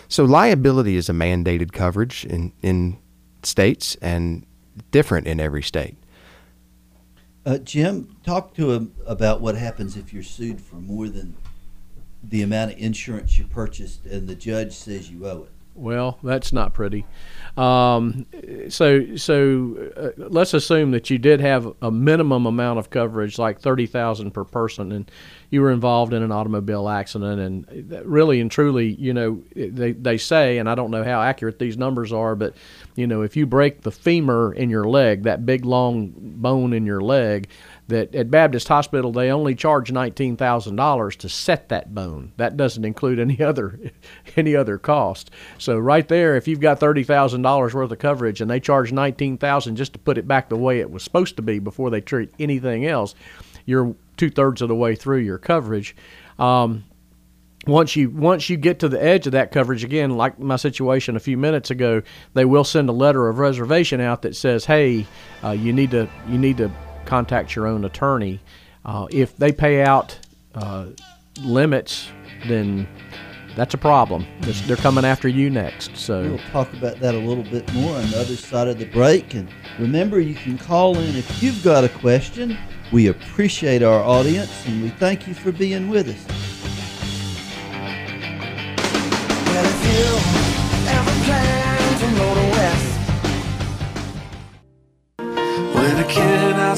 so 0.08 0.26
liability 0.26 0.98
is 0.98 1.08
a 1.08 1.14
mandated 1.14 1.72
coverage 1.72 2.26
in 2.26 2.52
in 2.62 2.98
states 3.44 3.96
and 4.02 4.46
different 4.92 5.28
in 5.28 5.40
every 5.40 5.64
state. 5.64 5.96
Uh, 7.46 7.58
Jim, 7.58 8.16
talk 8.24 8.54
to 8.56 8.72
him 8.72 8.94
about 9.06 9.42
what 9.42 9.56
happens 9.56 9.96
if 9.96 10.14
you're 10.14 10.24
sued 10.24 10.60
for 10.60 10.76
more 10.76 11.08
than 11.08 11.36
the 12.22 12.42
amount 12.42 12.74
of 12.74 12.78
insurance 12.78 13.38
you 13.40 13.46
purchased 13.46 14.06
and 14.06 14.28
the 14.28 14.36
judge 14.36 14.74
says 14.74 15.10
you 15.10 15.26
owe 15.26 15.44
it. 15.44 15.52
Well, 15.80 16.20
that's 16.22 16.52
not 16.52 16.74
pretty. 16.74 17.06
Um, 17.56 18.26
so, 18.68 19.16
so 19.16 19.92
uh, 19.96 20.10
let's 20.18 20.54
assume 20.54 20.92
that 20.92 21.10
you 21.10 21.18
did 21.18 21.40
have 21.40 21.74
a 21.82 21.90
minimum 21.90 22.46
amount 22.46 22.80
of 22.80 22.90
coverage, 22.90 23.40
like 23.40 23.62
thirty 23.62 23.86
thousand 23.86 24.32
per 24.32 24.44
person, 24.44 24.92
and 24.92 25.10
you 25.50 25.62
were 25.62 25.72
involved 25.72 26.12
in 26.12 26.22
an 26.22 26.34
automobile 26.34 26.90
accident. 26.90 27.40
And 27.40 28.04
really 28.06 28.42
and 28.42 28.52
truly, 28.52 28.90
you 28.96 29.14
know, 29.14 29.42
they 29.56 29.94
they 29.94 30.18
say, 30.18 30.58
and 30.58 30.70
I 30.70 30.76
don't 30.76 30.92
know 30.92 31.04
how 31.04 31.22
accurate 31.22 31.60
these 31.60 31.78
numbers 31.78 32.12
are, 32.12 32.36
but 32.36 32.56
you 32.96 33.08
know, 33.08 33.22
if 33.22 33.38
you 33.38 33.46
break 33.46 33.82
the 33.82 33.92
femur 33.92 34.54
in 34.54 34.70
your 34.70 34.84
leg, 34.84 35.24
that 35.24 35.46
big 35.46 35.64
long 35.64 36.14
bone 36.18 36.74
in 36.74 36.86
your 36.86 37.00
leg, 37.00 37.48
that 37.90 38.16
at 38.16 38.32
Baptist 38.32 38.68
Hospital 38.68 39.12
they 39.12 39.32
only 39.32 39.54
charge 39.54 39.92
nineteen 39.92 40.38
thousand 40.38 40.76
dollars 40.76 41.16
to 41.18 41.30
set 41.30 41.70
that 41.70 41.94
bone. 41.94 42.32
That 42.38 42.56
doesn't 42.56 42.86
include 42.86 43.20
any 43.20 43.42
other 43.44 43.80
any 44.36 44.56
other 44.56 44.78
cost. 44.78 45.32
So 45.58 45.78
right 45.78 46.08
there, 46.08 46.36
if 46.38 46.48
you've 46.48 46.60
got 46.60 46.80
thirty 46.80 47.04
thousand 47.04 47.42
dollars 47.42 47.74
worth 47.74 47.92
of 47.92 48.00
coverage 48.00 48.42
and 48.42 48.50
they 48.50 48.60
charge 48.60 48.92
nineteen 48.92 49.38
thousand 49.38 49.76
just 49.76 49.94
to 49.94 50.00
put 50.00 50.18
it 50.18 50.28
back 50.28 50.50
the 50.50 50.56
way 50.56 50.80
it 50.80 50.90
was 50.90 51.04
supposed 51.04 51.36
to 51.36 51.42
be 51.42 51.60
before 51.60 51.90
they 51.90 52.02
treat 52.02 52.32
anything 52.40 52.86
else, 52.86 53.14
you're 53.66 53.96
two 54.18 54.30
thirds 54.30 54.62
of 54.62 54.70
the 54.70 54.76
way 54.76 54.96
through 54.96 55.20
your 55.20 55.38
coverage. 55.38 55.96
Um, 56.38 56.86
once 57.68 57.96
you 57.96 58.10
once 58.10 58.50
you 58.50 58.58
get 58.58 58.80
to 58.80 58.90
the 58.90 59.04
edge 59.04 59.26
of 59.26 59.34
that 59.34 59.52
coverage 59.52 59.84
again, 59.84 60.12
like 60.12 60.40
my 60.40 60.56
situation 60.56 61.16
a 61.16 61.20
few 61.20 61.38
minutes 61.38 61.70
ago, 61.70 62.02
they 62.34 62.46
will 62.46 62.64
send 62.64 62.88
a 62.88 62.94
letter 62.94 63.28
of 63.28 63.38
reservation 63.38 64.00
out 64.00 64.22
that 64.22 64.36
says, 64.36 64.66
"Hey, 64.66 65.06
uh, 65.44 65.52
you 65.52 65.74
need 65.74 65.92
to 65.92 66.08
you 66.28 66.38
need 66.38 66.58
to 66.58 66.72
contact 67.10 67.56
your 67.56 67.68
own 67.68 67.86
attorney." 67.86 68.40
Uh, 68.86 69.08
if 69.12 69.36
they 69.38 69.52
pay 69.52 69.82
out 69.82 70.18
uh, 70.56 70.86
limits, 71.42 72.10
then 72.48 72.88
that's 73.56 73.74
a 73.74 73.78
problem. 73.78 74.26
They're, 74.42 74.54
they're 74.68 74.78
coming 74.78 75.06
after 75.06 75.28
you 75.28 75.50
next. 75.50 75.98
So 75.98 76.22
We'll 76.22 76.38
talk 76.52 76.72
about 76.74 77.00
that 77.00 77.14
a 77.14 77.18
little 77.18 77.44
bit 77.44 77.72
more 77.74 77.96
on 77.96 78.10
the 78.10 78.20
other 78.20 78.36
side 78.36 78.68
of 78.68 78.80
the 78.80 78.86
break. 78.86 79.34
And 79.34 79.50
remember, 79.78 80.20
you 80.20 80.36
can 80.36 80.58
call 80.58 80.98
in 80.98 81.16
if 81.16 81.44
you've 81.44 81.62
got 81.64 81.84
a 81.84 81.90
question. 81.90 82.58
We 82.92 83.08
appreciate 83.08 83.84
our 83.84 84.02
audience 84.02 84.66
and 84.66 84.82
we 84.82 84.90
thank 84.90 85.28
you 85.28 85.34
for 85.34 85.52
being 85.52 85.90
with 85.90 86.08
us. 86.08 86.49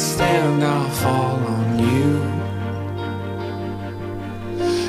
Stand, 0.01 0.63
I'll 0.63 0.89
fall 0.89 1.39
on 1.55 1.79
you. 1.79 2.11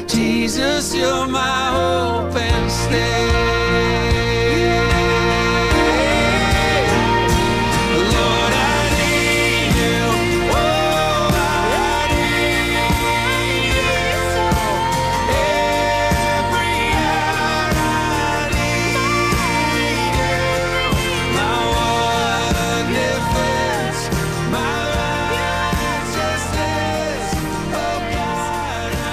Jesus, 0.06 0.94
you're 0.94 1.26
my 1.26 1.70
hope 1.76 2.34
and 2.34 2.70
stay. 2.70 3.61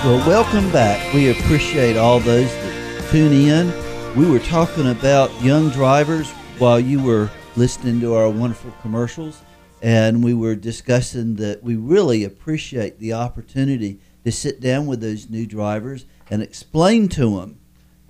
Well, 0.10 0.28
welcome 0.28 0.72
back. 0.72 1.14
We 1.14 1.30
appreciate 1.30 1.96
all 1.96 2.20
those 2.20 2.52
that 2.52 3.10
tune 3.12 3.32
in. 3.32 3.72
We 4.18 4.28
were 4.28 4.40
talking 4.40 4.90
about 4.90 5.30
young 5.40 5.70
drivers 5.70 6.32
while 6.58 6.80
you 6.80 7.00
were 7.00 7.30
listening 7.56 8.02
to 8.02 8.16
our 8.16 8.28
wonderful 8.28 8.72
commercials, 8.82 9.44
and 9.84 10.24
we 10.24 10.34
were 10.34 10.56
discussing 10.56 11.36
that 11.36 11.62
we 11.62 11.76
really 11.76 12.24
appreciate 12.24 12.98
the 12.98 13.14
opportunity 13.14 14.00
to 14.24 14.32
sit 14.32 14.60
down 14.60 14.88
with 14.88 15.00
those 15.00 15.30
new 15.30 15.46
drivers 15.46 16.08
and 16.32 16.42
explain 16.42 17.08
to 17.10 17.38
them 17.38 17.60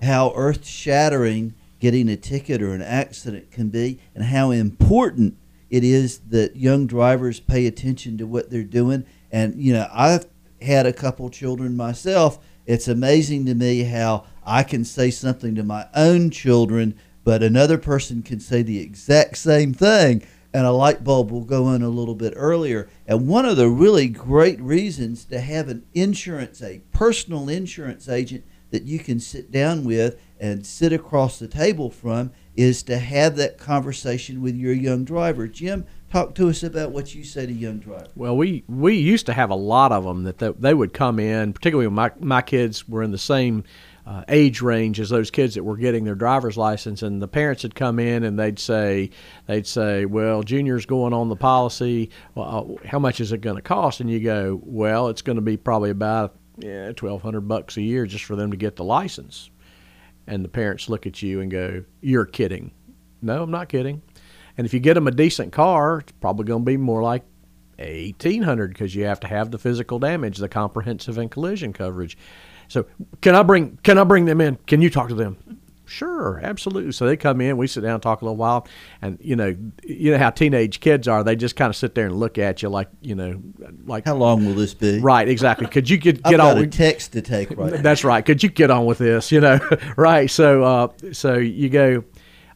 how 0.00 0.32
earth 0.34 0.64
shattering 0.64 1.52
getting 1.80 2.08
a 2.08 2.16
ticket 2.16 2.62
or 2.62 2.72
an 2.72 2.80
accident 2.80 3.50
can 3.50 3.68
be 3.68 4.00
and 4.14 4.24
how 4.24 4.52
important 4.52 5.36
it 5.68 5.84
is 5.84 6.20
that 6.30 6.56
young 6.56 6.86
drivers 6.86 7.40
pay 7.40 7.66
attention 7.66 8.16
to 8.16 8.26
what 8.26 8.48
they're 8.48 8.64
doing. 8.64 9.04
And, 9.30 9.62
you 9.62 9.74
know, 9.74 9.86
I've 9.92 10.24
had 10.62 10.86
a 10.86 10.92
couple 10.92 11.30
children 11.30 11.76
myself. 11.76 12.38
It's 12.66 12.88
amazing 12.88 13.46
to 13.46 13.54
me 13.54 13.82
how 13.84 14.24
I 14.44 14.62
can 14.62 14.84
say 14.84 15.10
something 15.10 15.54
to 15.54 15.62
my 15.62 15.86
own 15.94 16.30
children, 16.30 16.98
but 17.24 17.42
another 17.42 17.78
person 17.78 18.22
can 18.22 18.40
say 18.40 18.62
the 18.62 18.80
exact 18.80 19.38
same 19.38 19.72
thing. 19.72 20.22
And 20.52 20.66
a 20.66 20.72
light 20.72 21.04
bulb 21.04 21.30
will 21.30 21.44
go 21.44 21.66
on 21.66 21.82
a 21.82 21.88
little 21.88 22.16
bit 22.16 22.32
earlier. 22.36 22.88
And 23.06 23.28
one 23.28 23.44
of 23.44 23.56
the 23.56 23.68
really 23.68 24.08
great 24.08 24.60
reasons 24.60 25.24
to 25.26 25.40
have 25.40 25.68
an 25.68 25.86
insurance, 25.94 26.60
a 26.60 26.82
personal 26.92 27.48
insurance 27.48 28.08
agent 28.08 28.44
that 28.70 28.82
you 28.82 28.98
can 28.98 29.20
sit 29.20 29.52
down 29.52 29.84
with 29.84 30.20
and 30.40 30.66
sit 30.66 30.92
across 30.92 31.38
the 31.38 31.46
table 31.46 31.90
from 31.90 32.32
is 32.56 32.82
to 32.84 32.98
have 32.98 33.36
that 33.36 33.58
conversation 33.58 34.42
with 34.42 34.56
your 34.56 34.72
young 34.72 35.04
driver. 35.04 35.46
Jim, 35.46 35.86
talk 36.10 36.34
to 36.34 36.48
us 36.48 36.62
about 36.62 36.90
what 36.90 37.14
you 37.14 37.24
say 37.24 37.46
to 37.46 37.52
young 37.52 37.78
drivers. 37.78 38.10
Well, 38.14 38.36
we 38.36 38.64
we 38.68 38.96
used 38.96 39.26
to 39.26 39.32
have 39.32 39.50
a 39.50 39.54
lot 39.54 39.92
of 39.92 40.04
them 40.04 40.24
that 40.24 40.38
they, 40.38 40.50
they 40.50 40.74
would 40.74 40.92
come 40.92 41.18
in, 41.18 41.52
particularly 41.52 41.86
when 41.86 41.94
my 41.94 42.10
my 42.18 42.42
kids 42.42 42.88
were 42.88 43.02
in 43.02 43.12
the 43.12 43.18
same 43.18 43.64
uh, 44.06 44.24
age 44.28 44.60
range 44.60 44.98
as 44.98 45.08
those 45.10 45.30
kids 45.30 45.54
that 45.54 45.62
were 45.62 45.76
getting 45.76 46.04
their 46.04 46.14
driver's 46.14 46.56
license, 46.56 47.02
and 47.02 47.22
the 47.22 47.28
parents 47.28 47.62
would 47.62 47.74
come 47.74 47.98
in 47.98 48.24
and 48.24 48.38
they'd 48.38 48.58
say 48.58 49.10
they'd 49.46 49.66
say, 49.66 50.04
"Well, 50.04 50.42
Junior's 50.42 50.86
going 50.86 51.12
on 51.12 51.28
the 51.28 51.36
policy. 51.36 52.10
Well, 52.34 52.78
uh, 52.82 52.86
how 52.88 52.98
much 52.98 53.20
is 53.20 53.32
it 53.32 53.40
going 53.40 53.56
to 53.56 53.62
cost?" 53.62 54.00
And 54.00 54.10
you 54.10 54.20
go, 54.20 54.60
"Well, 54.64 55.08
it's 55.08 55.22
going 55.22 55.36
to 55.36 55.42
be 55.42 55.56
probably 55.56 55.90
about 55.90 56.36
yeah, 56.58 56.92
twelve 56.92 57.22
hundred 57.22 57.42
bucks 57.42 57.76
a 57.76 57.82
year 57.82 58.06
just 58.06 58.24
for 58.24 58.36
them 58.36 58.50
to 58.50 58.56
get 58.56 58.76
the 58.76 58.84
license." 58.84 59.50
And 60.26 60.44
the 60.44 60.48
parents 60.48 60.88
look 60.88 61.06
at 61.06 61.22
you 61.22 61.40
and 61.40 61.50
go, 61.50 61.84
"You're 62.00 62.26
kidding." 62.26 62.72
No, 63.22 63.42
I'm 63.42 63.50
not 63.50 63.68
kidding. 63.68 64.00
And 64.60 64.66
if 64.66 64.74
you 64.74 64.80
get 64.80 64.92
them 64.92 65.06
a 65.06 65.10
decent 65.10 65.54
car, 65.54 66.00
it's 66.00 66.12
probably 66.20 66.44
going 66.44 66.60
to 66.60 66.66
be 66.66 66.76
more 66.76 67.02
like 67.02 67.22
eighteen 67.78 68.42
hundred 68.42 68.74
because 68.74 68.94
you 68.94 69.04
have 69.06 69.18
to 69.20 69.26
have 69.26 69.50
the 69.50 69.56
physical 69.56 69.98
damage, 69.98 70.36
the 70.36 70.50
comprehensive 70.50 71.16
and 71.16 71.30
collision 71.30 71.72
coverage. 71.72 72.18
So 72.68 72.84
can 73.22 73.34
I 73.34 73.42
bring 73.42 73.78
can 73.82 73.96
I 73.96 74.04
bring 74.04 74.26
them 74.26 74.38
in? 74.38 74.58
Can 74.66 74.82
you 74.82 74.90
talk 74.90 75.08
to 75.08 75.14
them? 75.14 75.38
Sure, 75.86 76.40
absolutely. 76.42 76.92
So 76.92 77.06
they 77.06 77.16
come 77.16 77.40
in, 77.40 77.56
we 77.56 77.68
sit 77.68 77.80
down, 77.80 78.02
talk 78.02 78.20
a 78.20 78.26
little 78.26 78.36
while, 78.36 78.68
and 79.00 79.16
you 79.22 79.34
know, 79.34 79.56
you 79.82 80.10
know 80.10 80.18
how 80.18 80.28
teenage 80.28 80.80
kids 80.80 81.08
are. 81.08 81.24
They 81.24 81.36
just 81.36 81.56
kind 81.56 81.70
of 81.70 81.74
sit 81.76 81.94
there 81.94 82.04
and 82.04 82.20
look 82.20 82.36
at 82.36 82.62
you 82.62 82.68
like, 82.68 82.88
you 83.00 83.14
know, 83.14 83.40
like 83.86 84.04
how 84.04 84.16
long 84.16 84.44
will 84.44 84.52
this 84.52 84.74
be? 84.74 85.00
Right, 85.00 85.26
exactly. 85.26 85.68
Could 85.68 85.88
you 85.88 85.96
get 85.96 86.16
I've 86.26 86.32
get 86.32 86.36
got 86.36 86.50
on? 86.50 86.58
a 86.58 86.60
with- 86.60 86.72
text 86.74 87.14
to 87.14 87.22
take 87.22 87.56
right 87.56 87.72
now. 87.76 87.80
That's 87.80 88.04
right. 88.04 88.22
Could 88.22 88.42
you 88.42 88.50
get 88.50 88.70
on 88.70 88.84
with 88.84 88.98
this? 88.98 89.32
You 89.32 89.40
know, 89.40 89.58
right? 89.96 90.30
So, 90.30 90.64
uh, 90.64 90.88
so 91.12 91.36
you 91.36 91.70
go. 91.70 92.04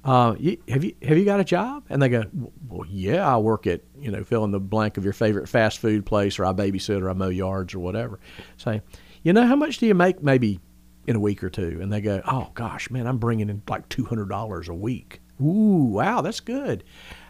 Uh, 0.05 0.35
you, 0.38 0.59
have 0.69 0.85
you 0.85 0.95
have 1.03 1.17
you 1.17 1.25
got 1.25 1.40
a 1.40 1.45
job? 1.45 1.85
And 1.88 2.03
they 2.03 2.11
go, 2.11 2.25
well, 2.69 2.87
yeah, 2.88 3.27
I 3.27 3.38
work 3.38 3.67
at 3.67 3.81
you 3.99 4.11
know 4.11 4.23
fill 4.23 4.45
in 4.45 4.51
the 4.51 4.61
blank 4.61 4.99
of 4.99 5.05
your 5.05 5.14
favorite 5.14 5.49
fast 5.49 5.79
food 5.79 6.05
place, 6.05 6.38
or 6.38 6.45
I 6.45 6.53
babysit, 6.53 7.01
or 7.01 7.09
I 7.09 7.14
mow 7.14 7.29
yards, 7.31 7.75
or 7.75 7.79
whatever. 7.79 8.21
Say, 8.59 8.83
you 9.23 9.33
know, 9.33 9.47
how 9.47 9.57
much 9.57 9.79
do 9.79 9.87
you 9.87 9.95
make 9.95 10.23
maybe 10.23 10.61
in 11.07 11.17
a 11.17 11.21
week 11.21 11.43
or 11.43 11.49
two? 11.49 11.79
And 11.81 11.90
they 11.90 12.03
go, 12.03 12.21
oh 12.27 12.51
gosh, 12.55 12.90
man, 12.90 13.07
I'm 13.07 13.19
bringing 13.19 13.49
in 13.49 13.62
like 13.69 13.88
two 13.88 14.05
hundred 14.05 14.29
dollars 14.29 14.69
a 14.69 14.75
week. 14.75 15.21
Ooh, 15.40 15.88
wow, 15.90 16.21
that's 16.21 16.40
good. 16.40 16.85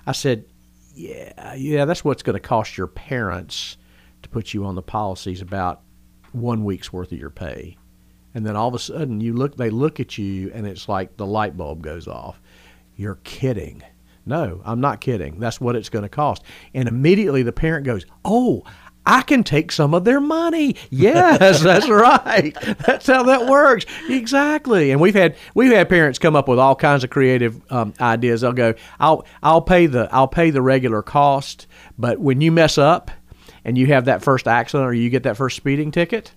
I 0.07 0.13
said, 0.13 0.45
yeah, 0.95 1.55
yeah, 1.55 1.85
that's 1.85 2.05
what's 2.05 2.23
going 2.23 2.35
to 2.35 2.41
cost 2.41 2.77
your 2.77 2.89
parents 2.89 3.77
to 4.23 4.29
put 4.29 4.53
you 4.53 4.65
on 4.65 4.75
the 4.75 4.83
policies 4.83 5.41
about 5.41 5.83
one 6.33 6.65
week's 6.65 6.93
worth 6.93 7.13
of 7.13 7.19
your 7.19 7.31
pay. 7.31 7.77
And 8.35 8.45
then 8.45 8.57
all 8.57 8.67
of 8.67 8.75
a 8.75 8.81
sudden 8.81 9.21
you 9.21 9.33
look 9.33 9.57
they 9.57 9.71
look 9.71 10.01
at 10.01 10.19
you 10.19 10.51
and 10.53 10.67
it's 10.67 10.89
like 10.89 11.17
the 11.17 11.27
light 11.27 11.57
bulb 11.57 11.83
goes 11.83 12.09
off. 12.09 12.41
You're 12.96 13.18
kidding. 13.24 13.83
No, 14.26 14.61
I'm 14.64 14.80
not 14.80 15.00
kidding. 15.00 15.38
That's 15.38 15.61
what 15.61 15.76
it's 15.76 15.88
going 15.90 16.04
to 16.04 16.09
cost. 16.09 16.42
And 16.72 16.88
immediately 16.88 17.42
the 17.42 17.52
parent 17.52 17.85
goes, 17.85 18.07
"Oh, 18.24 18.62
I 19.04 19.20
can 19.20 19.44
take 19.44 19.70
some 19.70 19.92
of 19.92 20.04
their 20.04 20.20
money." 20.20 20.76
Yes, 20.90 21.61
that's 21.61 21.88
right. 21.88 22.57
That's 22.87 23.07
how 23.07 23.24
that 23.24 23.46
works. 23.46 23.85
Exactly. 24.09 24.92
And 24.92 25.00
we've 25.00 25.14
had 25.14 25.37
we've 25.54 25.72
had 25.72 25.88
parents 25.88 26.18
come 26.18 26.37
up 26.37 26.48
with 26.48 26.59
all 26.59 26.74
kinds 26.74 27.04
of 27.04 27.11
creative 27.11 27.61
um, 27.70 27.92
ideas. 28.00 28.40
They'll 28.40 28.52
go, 28.52 28.74
"I'll 28.98 29.26
I'll 29.42 29.62
pay 29.62 29.87
the 29.87 30.09
I'll 30.11 30.28
pay 30.28 30.50
the 30.50 30.62
regular 30.62 31.02
cost, 31.02 31.66
but 31.98 32.18
when 32.18 32.40
you 32.40 32.50
mess 32.50 32.78
up 32.78 33.11
and 33.64 33.76
you 33.76 33.87
have 33.88 34.07
that 34.07 34.22
first 34.22 34.48
accident 34.48 34.87
or 34.88 34.94
you 34.94 35.11
get 35.11 35.24
that 35.24 35.37
first 35.37 35.57
speeding 35.57 35.90
ticket, 35.90 36.33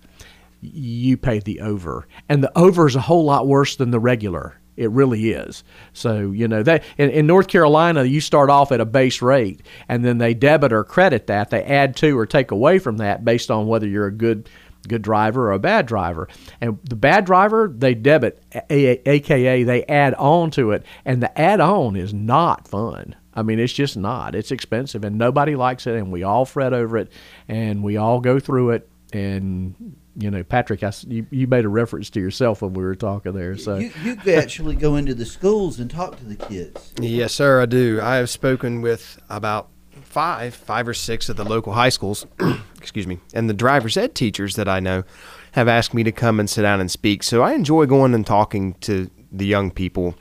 you 0.60 1.16
pay 1.16 1.40
the 1.40 1.62
over, 1.62 2.08
and 2.28 2.44
the 2.44 2.58
over 2.58 2.88
is 2.88 2.96
a 2.96 3.02
whole 3.02 3.24
lot 3.24 3.48
worse 3.48 3.78
than 3.78 3.92
the 3.92 4.00
regular. 4.00 4.60
It 4.78 4.92
really 4.92 5.32
is. 5.32 5.64
So 5.94 6.32
you 6.32 6.48
know 6.48 6.64
that 6.64 6.84
in, 6.98 7.10
in 7.10 7.28
North 7.28 7.48
Carolina, 7.48 8.04
you 8.04 8.22
start 8.22 8.50
off 8.50 8.72
at 8.72 8.80
a 8.80 8.86
base 8.86 9.22
rate, 9.22 9.62
and 9.90 10.06
then 10.06 10.20
they 10.20 10.34
debit 10.34 10.72
or 10.72 10.84
credit 10.84 11.28
that. 11.28 11.50
They 11.50 11.64
add 11.64 11.96
to 11.98 12.18
or 12.18 12.26
take 12.26 12.52
away 12.52 12.80
from 12.80 12.98
that 12.98 13.26
based 13.26 13.52
on 13.52 13.68
whether 13.68 13.88
you're 13.88 14.06
a 14.08 14.12
good 14.12 14.48
good 14.88 15.02
driver 15.02 15.50
or 15.50 15.54
a 15.54 15.60
bad 15.60 15.86
driver. 15.86 16.28
And 16.62 16.80
the 16.84 16.96
bad 16.96 17.26
driver, 17.26 17.72
they 17.76 17.94
debit, 17.94 18.42
aka 18.70 19.64
they 19.64 19.84
add 19.86 20.14
on 20.14 20.52
to 20.52 20.72
it, 20.72 20.84
and 21.04 21.22
the 21.22 21.38
add 21.40 21.60
on 21.60 21.96
is 21.96 22.14
not 22.14 22.68
fun. 22.68 23.16
I 23.34 23.44
mean, 23.44 23.60
it's 23.60 23.74
just 23.74 23.98
not. 23.98 24.34
It's 24.34 24.52
expensive, 24.52 25.04
and 25.04 25.18
nobody 25.18 25.56
likes 25.56 25.86
it, 25.86 25.96
and 25.96 26.12
we 26.12 26.24
all 26.24 26.46
fret 26.46 26.74
over 26.74 26.98
it, 26.98 27.12
and 27.48 27.84
we 27.84 27.98
all 27.98 28.20
go 28.20 28.40
through 28.40 28.72
it. 28.72 28.90
And 29.14 29.96
you 30.18 30.32
know, 30.32 30.44
Patrick, 30.44 30.84
I 30.84 30.88
s 30.88 31.06
you, 31.08 31.26
you 31.30 31.48
made 31.48 31.64
a 31.64 31.70
reference 31.70 32.10
to 32.12 32.20
yourself 32.20 32.62
when 32.62 32.74
we 32.74 32.84
were 32.84 32.96
talking 32.96 33.34
there. 33.34 33.56
So 33.56 33.78
You, 33.78 33.92
you 34.04 34.34
actually 34.34 34.76
go 34.76 34.96
into 34.96 35.14
the 35.14 35.26
schools 35.26 35.80
and 35.80 35.90
talk 35.90 36.18
to 36.18 36.26
the 36.26 36.36
kids. 36.36 36.94
Yes, 37.00 37.34
sir, 37.34 37.62
I 37.62 37.66
do. 37.68 38.00
I 38.02 38.16
have 38.16 38.30
spoken 38.30 38.82
with 38.82 39.20
about 39.30 39.70
five, 40.02 40.56
five 40.56 40.88
or 40.88 40.94
six 40.94 41.30
of 41.30 41.38
the 41.38 41.44
local 41.44 41.74
high 41.74 41.90
schools, 41.90 42.26
excuse 42.78 43.06
me, 43.06 43.20
and 43.34 43.50
the 43.50 43.54
driver's 43.54 43.96
ed 43.96 44.16
teachers 44.16 44.56
that 44.56 44.68
I 44.68 44.80
know 44.80 45.04
have 45.52 45.68
asked 45.68 45.94
me 45.94 46.04
to 46.04 46.12
come 46.12 46.40
and 46.40 46.50
sit 46.50 46.64
down 46.64 46.82
and 46.82 46.90
speak. 46.90 47.22
So 47.24 47.44
I 47.44 47.54
enjoy 47.54 47.86
going 47.86 48.14
and 48.14 48.26
talking 48.26 48.74
to 48.82 49.10
the 49.32 49.46
young 49.46 49.70
people 49.72 50.16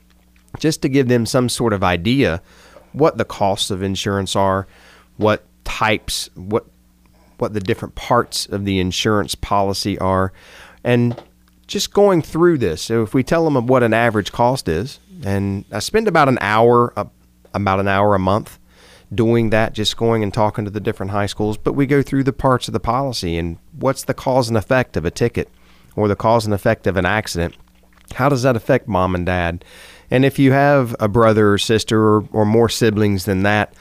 just 0.59 0.82
to 0.82 0.88
give 0.88 1.09
them 1.09 1.24
some 1.24 1.49
sort 1.49 1.72
of 1.72 1.82
idea 1.82 2.42
what 2.92 3.18
the 3.18 3.24
costs 3.24 3.70
of 3.70 3.82
insurance 3.82 4.36
are, 4.36 4.66
what 5.16 5.44
types, 5.64 6.30
what 6.34 6.66
what 7.39 7.53
the 7.53 7.61
different 7.61 7.95
parts 7.95 8.47
of 8.47 8.64
the 8.64 8.78
insurance 8.78 9.34
policy 9.34 9.99
are, 9.99 10.32
and 10.84 11.22
just 11.66 11.93
going 11.93 12.22
through 12.22 12.59
this. 12.59 12.82
So 12.82 13.03
if 13.03 13.12
we 13.14 13.22
tell 13.22 13.45
them 13.45 13.66
what 13.66 13.82
an 13.82 13.93
average 13.93 14.32
cost 14.32 14.68
is, 14.68 15.01
and 15.24 15.64
I 15.72 15.80
spend 15.80 16.09
about 16.09 16.28
an 16.28 16.39
hour, 16.41 16.93
about 17.55 17.80
an 17.80 17.89
hour 17.89 18.14
a 18.14 18.18
month 18.18 18.59
doing 19.14 19.51
that, 19.51 19.72
just 19.72 19.97
going 19.97 20.22
and 20.22 20.32
talking 20.32 20.64
to 20.64 20.70
the 20.70 20.80
different 20.80 21.12
high 21.12 21.26
schools. 21.26 21.57
But 21.57 21.74
we 21.74 21.87
go 21.87 22.03
through 22.03 22.24
the 22.24 22.32
parts 22.32 22.68
of 22.68 22.72
the 22.72 22.80
policy 22.80 23.37
and 23.37 23.59
what's 23.72 24.05
the 24.05 24.14
cause 24.14 24.49
and 24.49 24.57
effect 24.57 24.97
of 24.97 25.05
a 25.05 25.11
ticket 25.11 25.49
or 25.95 26.09
the 26.09 26.16
cause 26.16 26.45
and 26.45 26.55
effect 26.55 26.87
of 26.87 26.97
an 26.97 27.07
accident. 27.07 27.57
How 28.14 28.28
does 28.28 28.43
that 28.43 28.57
affect 28.57 28.89
mom 28.89 29.14
and 29.14 29.26
dad? 29.26 29.64
And 30.11 30.24
if 30.24 30.39
you 30.39 30.53
have 30.53 30.95
a 31.01 31.09
brother 31.09 31.53
or 31.53 31.59
sister 31.59 32.01
or, 32.01 32.28
or 32.32 32.45
more 32.45 32.68
siblings 32.68 33.24
than 33.24 33.43
that, 33.43 33.74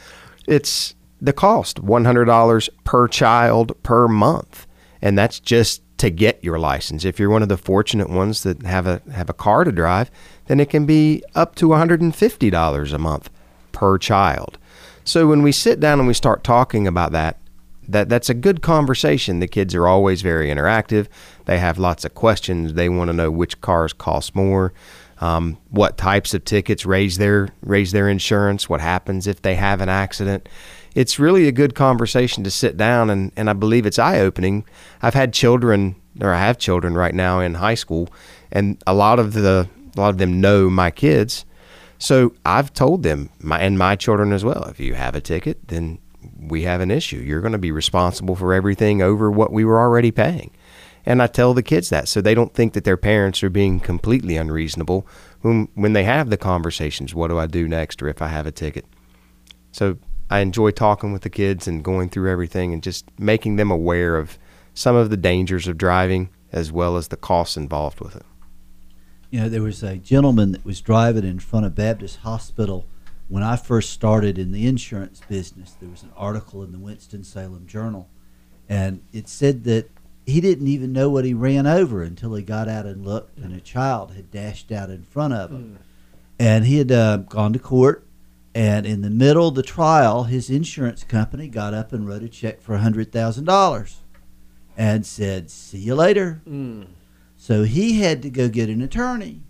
it's 0.47 0.95
the 1.21 1.33
cost 1.33 1.81
$100 1.81 2.69
per 2.83 3.07
child 3.07 3.81
per 3.83 4.07
month. 4.07 4.67
And 5.01 5.17
that's 5.17 5.39
just 5.39 5.81
to 5.97 6.09
get 6.09 6.43
your 6.43 6.59
license. 6.59 7.05
If 7.05 7.19
you're 7.19 7.29
one 7.29 7.43
of 7.43 7.49
the 7.49 7.57
fortunate 7.57 8.09
ones 8.09 8.43
that 8.43 8.63
have 8.63 8.85
a 8.87 9.01
have 9.11 9.29
a 9.29 9.33
car 9.33 9.63
to 9.63 9.71
drive, 9.71 10.11
then 10.47 10.59
it 10.59 10.69
can 10.69 10.85
be 10.85 11.23
up 11.35 11.55
to 11.55 11.67
$150 11.67 12.93
a 12.93 12.97
month 12.97 13.29
per 13.71 13.97
child. 13.97 14.57
So 15.03 15.27
when 15.27 15.41
we 15.41 15.51
sit 15.51 15.79
down 15.79 15.99
and 15.99 16.07
we 16.07 16.13
start 16.13 16.43
talking 16.43 16.87
about 16.87 17.11
that, 17.11 17.39
that 17.87 18.09
that's 18.09 18.29
a 18.29 18.33
good 18.33 18.61
conversation. 18.61 19.39
The 19.39 19.47
kids 19.47 19.75
are 19.75 19.87
always 19.87 20.21
very 20.21 20.49
interactive. 20.49 21.07
They 21.45 21.59
have 21.59 21.77
lots 21.77 22.03
of 22.03 22.15
questions. 22.15 22.73
They 22.73 22.89
want 22.89 23.09
to 23.09 23.13
know 23.13 23.29
which 23.29 23.61
cars 23.61 23.93
cost 23.93 24.35
more, 24.35 24.73
um, 25.21 25.59
what 25.69 25.97
types 25.97 26.33
of 26.33 26.43
tickets 26.43 26.85
raise 26.85 27.17
their 27.17 27.49
raise 27.61 27.91
their 27.91 28.09
insurance, 28.09 28.67
what 28.67 28.81
happens 28.81 29.27
if 29.27 29.41
they 29.41 29.55
have 29.55 29.81
an 29.81 29.89
accident. 29.89 30.49
It's 30.95 31.19
really 31.19 31.47
a 31.47 31.51
good 31.51 31.75
conversation 31.75 32.43
to 32.45 32.51
sit 32.51 32.77
down 32.77 33.09
and, 33.09 33.31
and 33.35 33.49
I 33.49 33.53
believe 33.53 33.85
it's 33.85 33.99
eye 33.99 34.19
opening. 34.19 34.65
I've 35.01 35.13
had 35.13 35.33
children 35.33 35.97
or 36.21 36.33
I 36.33 36.39
have 36.39 36.57
children 36.57 36.95
right 36.95 37.13
now 37.13 37.41
in 37.41 37.55
high 37.55 37.75
school 37.75 38.07
and 38.51 38.81
a 38.87 38.93
lot 38.93 39.19
of 39.19 39.33
the 39.33 39.69
a 39.95 39.99
lot 39.99 40.09
of 40.09 40.17
them 40.17 40.41
know 40.41 40.69
my 40.69 40.91
kids. 40.91 41.45
So 41.97 42.33
I've 42.45 42.73
told 42.73 43.03
them 43.03 43.29
my 43.39 43.59
and 43.59 43.77
my 43.77 43.95
children 43.95 44.31
as 44.31 44.43
well, 44.43 44.63
if 44.65 44.79
you 44.79 44.93
have 44.95 45.15
a 45.15 45.21
ticket, 45.21 45.67
then 45.67 45.99
we 46.39 46.63
have 46.63 46.81
an 46.81 46.91
issue. 46.91 47.17
You're 47.17 47.41
going 47.41 47.53
to 47.53 47.57
be 47.57 47.71
responsible 47.71 48.35
for 48.35 48.53
everything 48.53 49.01
over 49.01 49.31
what 49.31 49.51
we 49.51 49.63
were 49.63 49.79
already 49.79 50.11
paying. 50.11 50.51
And 51.05 51.21
I 51.21 51.27
tell 51.27 51.53
the 51.53 51.63
kids 51.63 51.89
that 51.89 52.07
so 52.07 52.19
they 52.19 52.33
don't 52.33 52.53
think 52.53 52.73
that 52.73 52.83
their 52.83 52.97
parents 52.97 53.43
are 53.43 53.49
being 53.49 53.79
completely 53.79 54.37
unreasonable 54.37 55.07
when 55.41 55.67
when 55.75 55.93
they 55.93 56.03
have 56.03 56.29
the 56.29 56.37
conversations, 56.37 57.13
what 57.13 57.27
do 57.27 57.37
I 57.37 57.47
do 57.47 57.67
next 57.67 58.01
or 58.01 58.07
if 58.07 58.21
I 58.21 58.27
have 58.27 58.47
a 58.47 58.51
ticket. 58.51 58.85
So 59.71 59.97
I 60.29 60.39
enjoy 60.39 60.71
talking 60.71 61.13
with 61.13 61.21
the 61.21 61.29
kids 61.29 61.67
and 61.67 61.83
going 61.83 62.09
through 62.09 62.31
everything 62.31 62.73
and 62.73 62.81
just 62.81 63.05
making 63.19 63.57
them 63.57 63.71
aware 63.71 64.17
of 64.17 64.37
some 64.73 64.95
of 64.95 65.09
the 65.09 65.17
dangers 65.17 65.67
of 65.67 65.77
driving 65.77 66.29
as 66.51 66.71
well 66.71 66.97
as 66.97 67.09
the 67.09 67.17
costs 67.17 67.57
involved 67.57 67.99
with 67.99 68.15
it. 68.15 68.25
You 69.29 69.41
know, 69.41 69.49
there 69.49 69.61
was 69.61 69.83
a 69.83 69.97
gentleman 69.97 70.51
that 70.53 70.65
was 70.65 70.81
driving 70.81 71.25
in 71.25 71.39
front 71.39 71.65
of 71.65 71.75
Baptist 71.75 72.17
Hospital 72.19 72.85
when 73.27 73.43
I 73.43 73.55
first 73.55 73.89
started 73.91 74.37
in 74.37 74.51
the 74.51 74.67
insurance 74.67 75.21
business. 75.27 75.75
There 75.79 75.89
was 75.89 76.03
an 76.03 76.11
article 76.15 76.63
in 76.63 76.71
the 76.71 76.79
Winston-Salem 76.79 77.67
Journal, 77.67 78.07
and 78.69 79.01
it 79.11 79.27
said 79.27 79.63
that 79.65 79.89
he 80.25 80.41
didn't 80.41 80.67
even 80.67 80.93
know 80.93 81.09
what 81.09 81.25
he 81.25 81.33
ran 81.33 81.67
over 81.67 82.01
until 82.01 82.33
he 82.33 82.43
got 82.43 82.67
out 82.67 82.85
and 82.85 83.05
looked, 83.05 83.37
and 83.37 83.53
a 83.53 83.59
child 83.59 84.13
had 84.13 84.31
dashed 84.31 84.71
out 84.71 84.89
in 84.89 85.03
front 85.03 85.33
of 85.33 85.51
him. 85.51 85.79
And 86.39 86.65
he 86.65 86.77
had 86.77 86.91
uh, 86.91 87.17
gone 87.17 87.53
to 87.53 87.59
court, 87.59 88.04
and 88.55 88.85
in 88.85 89.01
the 89.01 89.09
middle 89.09 89.49
of 89.49 89.55
the 89.55 89.61
trial, 89.61 90.23
his 90.23 90.49
insurance 90.49 91.03
company 91.03 91.49
got 91.49 91.73
up 91.73 91.91
and 91.91 92.07
wrote 92.07 92.23
a 92.23 92.29
check 92.29 92.61
for 92.61 92.77
$100,000 92.77 93.95
and 94.77 95.05
said, 95.05 95.51
See 95.51 95.79
you 95.79 95.93
later. 95.93 96.41
Mm. 96.47 96.87
So 97.35 97.63
he 97.63 97.99
had 97.99 98.21
to 98.21 98.29
go 98.29 98.47
get 98.47 98.69
an 98.69 98.81
attorney. 98.81 99.41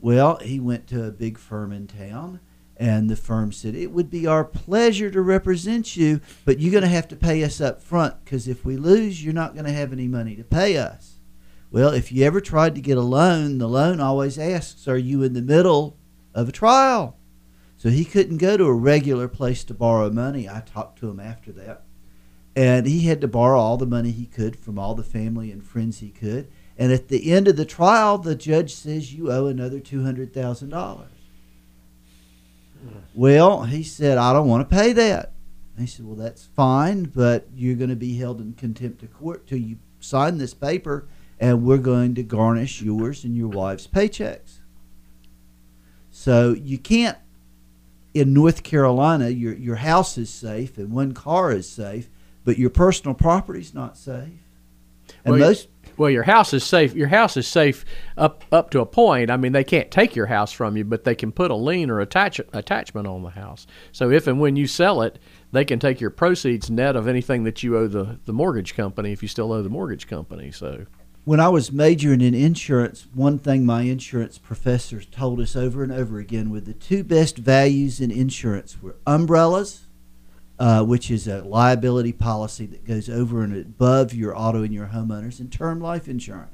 Well, 0.00 0.38
he 0.42 0.58
went 0.58 0.88
to 0.88 1.04
a 1.04 1.12
big 1.12 1.38
firm 1.38 1.70
in 1.70 1.86
town, 1.86 2.40
and 2.76 3.08
the 3.08 3.14
firm 3.14 3.52
said, 3.52 3.76
It 3.76 3.92
would 3.92 4.10
be 4.10 4.26
our 4.26 4.44
pleasure 4.44 5.12
to 5.12 5.22
represent 5.22 5.96
you, 5.96 6.20
but 6.44 6.58
you're 6.58 6.72
going 6.72 6.82
to 6.82 6.88
have 6.88 7.06
to 7.08 7.16
pay 7.16 7.44
us 7.44 7.60
up 7.60 7.80
front 7.80 8.24
because 8.24 8.48
if 8.48 8.64
we 8.64 8.76
lose, 8.76 9.24
you're 9.24 9.32
not 9.32 9.54
going 9.54 9.66
to 9.66 9.72
have 9.72 9.92
any 9.92 10.08
money 10.08 10.34
to 10.34 10.44
pay 10.44 10.76
us. 10.76 11.20
Well, 11.70 11.90
if 11.90 12.10
you 12.10 12.24
ever 12.24 12.40
tried 12.40 12.74
to 12.74 12.80
get 12.80 12.98
a 12.98 13.02
loan, 13.02 13.58
the 13.58 13.68
loan 13.68 14.00
always 14.00 14.40
asks, 14.40 14.88
Are 14.88 14.98
you 14.98 15.22
in 15.22 15.34
the 15.34 15.40
middle 15.40 15.96
of 16.34 16.48
a 16.48 16.52
trial? 16.52 17.16
So 17.84 17.90
he 17.90 18.06
couldn't 18.06 18.38
go 18.38 18.56
to 18.56 18.64
a 18.64 18.72
regular 18.72 19.28
place 19.28 19.62
to 19.64 19.74
borrow 19.74 20.08
money. 20.08 20.48
I 20.48 20.60
talked 20.60 20.98
to 21.00 21.10
him 21.10 21.20
after 21.20 21.52
that. 21.52 21.82
And 22.56 22.86
he 22.86 23.00
had 23.00 23.20
to 23.20 23.28
borrow 23.28 23.60
all 23.60 23.76
the 23.76 23.84
money 23.84 24.10
he 24.10 24.24
could 24.24 24.56
from 24.56 24.78
all 24.78 24.94
the 24.94 25.02
family 25.02 25.52
and 25.52 25.62
friends 25.62 25.98
he 25.98 26.08
could. 26.08 26.48
And 26.78 26.92
at 26.92 27.08
the 27.08 27.30
end 27.30 27.46
of 27.46 27.56
the 27.56 27.66
trial, 27.66 28.16
the 28.16 28.34
judge 28.34 28.74
says 28.74 29.12
you 29.12 29.30
owe 29.30 29.48
another 29.48 29.80
$200,000. 29.80 31.08
Well, 33.12 33.64
he 33.64 33.82
said, 33.82 34.16
I 34.16 34.32
don't 34.32 34.48
want 34.48 34.66
to 34.66 34.74
pay 34.74 34.94
that. 34.94 35.32
He 35.78 35.86
said, 35.86 36.06
Well, 36.06 36.16
that's 36.16 36.46
fine, 36.56 37.02
but 37.04 37.48
you're 37.54 37.76
going 37.76 37.90
to 37.90 37.96
be 37.96 38.16
held 38.16 38.40
in 38.40 38.54
contempt 38.54 39.02
of 39.02 39.12
court 39.12 39.46
till 39.46 39.58
you 39.58 39.76
sign 40.00 40.38
this 40.38 40.54
paper, 40.54 41.06
and 41.38 41.66
we're 41.66 41.76
going 41.76 42.14
to 42.14 42.22
garnish 42.22 42.80
yours 42.80 43.24
and 43.24 43.36
your 43.36 43.48
wife's 43.48 43.86
paychecks. 43.86 44.60
So 46.10 46.54
you 46.54 46.78
can't, 46.78 47.18
in 48.14 48.32
North 48.32 48.62
Carolina, 48.62 49.28
your, 49.28 49.54
your 49.54 49.76
house 49.76 50.16
is 50.16 50.30
safe 50.30 50.78
and 50.78 50.92
one 50.92 51.12
car 51.12 51.50
is 51.50 51.68
safe, 51.68 52.08
but 52.44 52.56
your 52.56 52.70
personal 52.70 53.14
property 53.14 53.60
is 53.60 53.74
not 53.74 53.96
safe. 53.96 54.40
And 55.24 55.32
Well, 55.32 55.38
most 55.38 55.68
Well, 55.96 56.10
your 56.10 56.22
house 56.22 56.54
is 56.54 56.64
safe. 56.64 56.94
Your 56.94 57.08
house 57.08 57.36
is 57.36 57.46
safe 57.46 57.84
up 58.16 58.44
up 58.50 58.70
to 58.70 58.80
a 58.80 58.86
point. 58.86 59.30
I 59.30 59.36
mean, 59.36 59.52
they 59.52 59.64
can't 59.64 59.90
take 59.90 60.16
your 60.16 60.26
house 60.26 60.52
from 60.52 60.76
you, 60.76 60.84
but 60.84 61.04
they 61.04 61.14
can 61.14 61.32
put 61.32 61.50
a 61.50 61.54
lien 61.56 61.90
or 61.90 62.00
attach 62.00 62.40
attachment 62.52 63.06
on 63.06 63.22
the 63.22 63.30
house. 63.30 63.66
So 63.92 64.10
if 64.10 64.26
and 64.26 64.40
when 64.40 64.56
you 64.56 64.66
sell 64.66 65.02
it, 65.02 65.18
they 65.52 65.64
can 65.64 65.78
take 65.78 66.00
your 66.00 66.10
proceeds 66.10 66.70
net 66.70 66.96
of 66.96 67.06
anything 67.06 67.44
that 67.44 67.62
you 67.62 67.76
owe 67.76 67.88
the 67.88 68.18
the 68.24 68.32
mortgage 68.32 68.74
company 68.74 69.12
if 69.12 69.22
you 69.22 69.28
still 69.28 69.52
owe 69.52 69.62
the 69.62 69.68
mortgage 69.68 70.06
company. 70.06 70.50
So 70.50 70.86
when 71.24 71.40
I 71.40 71.48
was 71.48 71.72
majoring 71.72 72.20
in 72.20 72.34
insurance, 72.34 73.06
one 73.14 73.38
thing 73.38 73.64
my 73.64 73.82
insurance 73.82 74.36
professors 74.36 75.06
told 75.06 75.40
us 75.40 75.56
over 75.56 75.82
and 75.82 75.90
over 75.90 76.18
again 76.18 76.50
were 76.50 76.60
the 76.60 76.74
two 76.74 77.02
best 77.02 77.38
values 77.38 77.98
in 77.98 78.10
insurance 78.10 78.82
were 78.82 78.96
umbrellas, 79.06 79.86
uh, 80.58 80.84
which 80.84 81.10
is 81.10 81.26
a 81.26 81.42
liability 81.42 82.12
policy 82.12 82.66
that 82.66 82.84
goes 82.84 83.08
over 83.08 83.42
and 83.42 83.56
above 83.56 84.12
your 84.12 84.38
auto 84.38 84.62
and 84.62 84.74
your 84.74 84.88
homeowners, 84.88 85.40
and 85.40 85.50
term 85.50 85.80
life 85.80 86.08
insurance. 86.08 86.50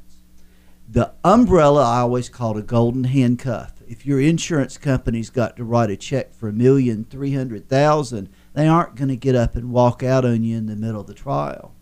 The 0.88 1.12
umbrella 1.24 1.82
I 1.82 2.00
always 2.00 2.28
called 2.28 2.56
a 2.56 2.62
golden 2.62 3.04
handcuff. 3.04 3.82
If 3.88 4.06
your 4.06 4.20
insurance 4.20 4.78
company's 4.78 5.30
got 5.30 5.56
to 5.56 5.64
write 5.64 5.90
a 5.90 5.96
check 5.96 6.32
for 6.32 6.48
a 6.48 6.52
million 6.52 7.04
three 7.04 7.34
hundred 7.34 7.68
thousand, 7.68 8.28
they 8.54 8.68
aren't 8.68 8.94
going 8.94 9.08
to 9.08 9.16
get 9.16 9.34
up 9.34 9.56
and 9.56 9.72
walk 9.72 10.02
out 10.04 10.24
on 10.24 10.44
you 10.44 10.56
in 10.56 10.66
the 10.66 10.76
middle 10.76 11.00
of 11.00 11.06
the 11.08 11.14
trial. 11.14 11.74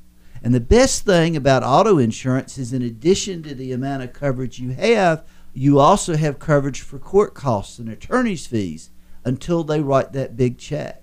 And 0.43 0.55
the 0.55 0.61
best 0.61 1.05
thing 1.05 1.37
about 1.37 1.63
auto 1.63 1.99
insurance 1.99 2.59
is, 2.59 2.73
in 2.73 2.83
addition 2.83 3.43
to 3.43 3.55
the 3.55 3.73
amount 3.73 4.03
of 4.03 4.13
coverage 4.13 4.59
you 4.59 4.71
have, 4.71 5.25
you 5.53 5.79
also 5.79 6.17
have 6.17 6.39
coverage 6.39 6.81
for 6.81 6.99
court 6.99 7.35
costs 7.35 7.79
and 7.79 7.89
attorney's 7.89 8.47
fees 8.47 8.91
until 9.25 9.65
they 9.65 9.81
write 9.81 10.13
that 10.13 10.37
big 10.37 10.59
check. 10.59 11.03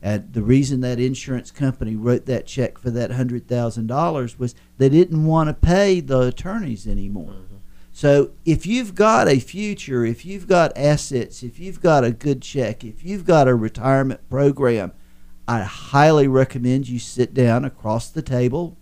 And 0.00 0.32
the 0.32 0.42
reason 0.42 0.80
that 0.80 1.00
insurance 1.00 1.50
company 1.50 1.96
wrote 1.96 2.26
that 2.26 2.46
check 2.46 2.78
for 2.78 2.90
that 2.90 3.12
hundred 3.12 3.48
thousand 3.48 3.86
dollars 3.86 4.38
was 4.38 4.54
they 4.76 4.90
didn't 4.90 5.24
want 5.24 5.48
to 5.48 5.54
pay 5.54 6.00
the 6.00 6.20
attorneys 6.20 6.86
anymore. 6.86 7.32
Mm-hmm. 7.32 7.54
So 7.90 8.32
if 8.44 8.66
you've 8.66 8.94
got 8.94 9.28
a 9.28 9.38
future, 9.38 10.04
if 10.04 10.26
you've 10.26 10.48
got 10.48 10.76
assets, 10.76 11.42
if 11.42 11.58
you've 11.58 11.80
got 11.80 12.04
a 12.04 12.10
good 12.10 12.42
check, 12.42 12.84
if 12.84 13.04
you've 13.04 13.24
got 13.24 13.48
a 13.48 13.54
retirement 13.54 14.28
program, 14.28 14.92
I 15.46 15.62
highly 15.62 16.26
recommend 16.26 16.88
you 16.88 16.98
sit 16.98 17.34
down 17.34 17.64
across 17.64 18.08
the 18.08 18.22
table 18.22 18.78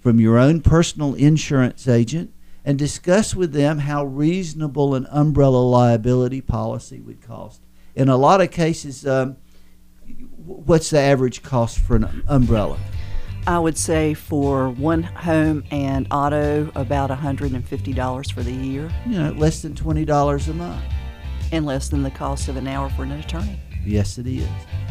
from 0.00 0.18
your 0.18 0.38
own 0.38 0.60
personal 0.60 1.14
insurance 1.14 1.86
agent 1.86 2.32
and 2.64 2.78
discuss 2.78 3.34
with 3.34 3.52
them 3.52 3.78
how 3.80 4.04
reasonable 4.04 4.94
an 4.94 5.06
umbrella 5.10 5.58
liability 5.58 6.40
policy 6.40 7.00
would 7.00 7.20
cost. 7.20 7.62
In 7.94 8.08
a 8.08 8.16
lot 8.16 8.40
of 8.40 8.50
cases, 8.50 9.06
um, 9.06 9.36
what's 10.44 10.90
the 10.90 10.98
average 10.98 11.42
cost 11.42 11.78
for 11.78 11.96
an 11.96 12.24
umbrella? 12.26 12.78
I 13.46 13.58
would 13.58 13.78
say 13.78 14.14
for 14.14 14.68
one 14.68 15.02
home 15.02 15.64
and 15.70 16.06
auto, 16.10 16.70
about 16.74 17.10
$150 17.10 18.32
for 18.32 18.42
the 18.42 18.52
year. 18.52 18.90
You 19.06 19.18
know, 19.18 19.30
less 19.32 19.62
than 19.62 19.74
twenty 19.74 20.04
dollars 20.04 20.48
a 20.48 20.54
month. 20.54 20.84
And 21.52 21.66
less 21.66 21.88
than 21.88 22.02
the 22.02 22.10
cost 22.10 22.48
of 22.48 22.56
an 22.56 22.68
hour 22.68 22.90
for 22.90 23.02
an 23.02 23.12
attorney. 23.12 23.58
Yes, 23.84 24.18
it 24.18 24.26
is. 24.26 24.48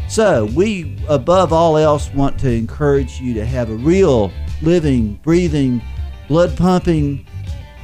So, 0.10 0.46
we, 0.56 0.98
above 1.08 1.54
all 1.54 1.78
else, 1.78 2.12
want 2.16 2.40
to 2.40 2.52
encourage 2.52 3.22
you 3.22 3.36
to 3.36 3.46
have 3.46 3.70
a 3.70 3.76
real, 3.76 4.32
living, 4.64 5.20
breathing, 5.22 5.84
blood 6.28 6.58
pumping 6.58 7.28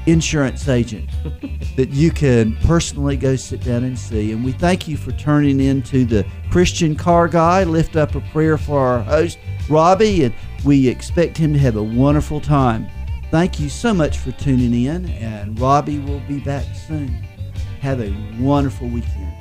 insurance 0.07 0.67
agent 0.67 1.07
that 1.76 1.89
you 1.89 2.09
can 2.09 2.55
personally 2.63 3.15
go 3.15 3.36
sit 3.36 3.61
down 3.61 3.84
and 3.84 3.97
see. 3.97 4.32
And 4.32 4.43
we 4.43 4.53
thank 4.53 4.88
you 4.88 4.97
for 4.97 5.11
turning 5.11 5.59
into 5.59 6.03
the 6.03 6.26
Christian 6.49 6.95
car 6.95 7.28
guy. 7.28 7.63
Lift 7.63 7.95
up 7.95 8.15
a 8.15 8.21
prayer 8.32 8.57
for 8.57 8.80
our 8.80 9.03
host, 9.03 9.38
Robby, 9.69 10.23
and 10.23 10.34
we 10.63 10.88
expect 10.88 11.38
him 11.38 11.53
to 11.53 11.59
have 11.59 11.76
a 11.76 11.84
wonderful 11.84 12.41
time. 12.41 12.88
Thank 13.30 13.59
you 13.59 13.69
so 13.69 13.93
much 13.93 14.17
for 14.17 14.32
tuning 14.32 14.73
in, 14.86 15.09
and 15.09 15.59
Robby 15.59 15.99
will 15.99 16.21
be 16.21 16.39
back 16.39 16.65
soon. 16.88 17.09
Have 17.82 18.01
a 18.01 18.11
wonderful 18.39 18.88
weekend. 18.88 19.35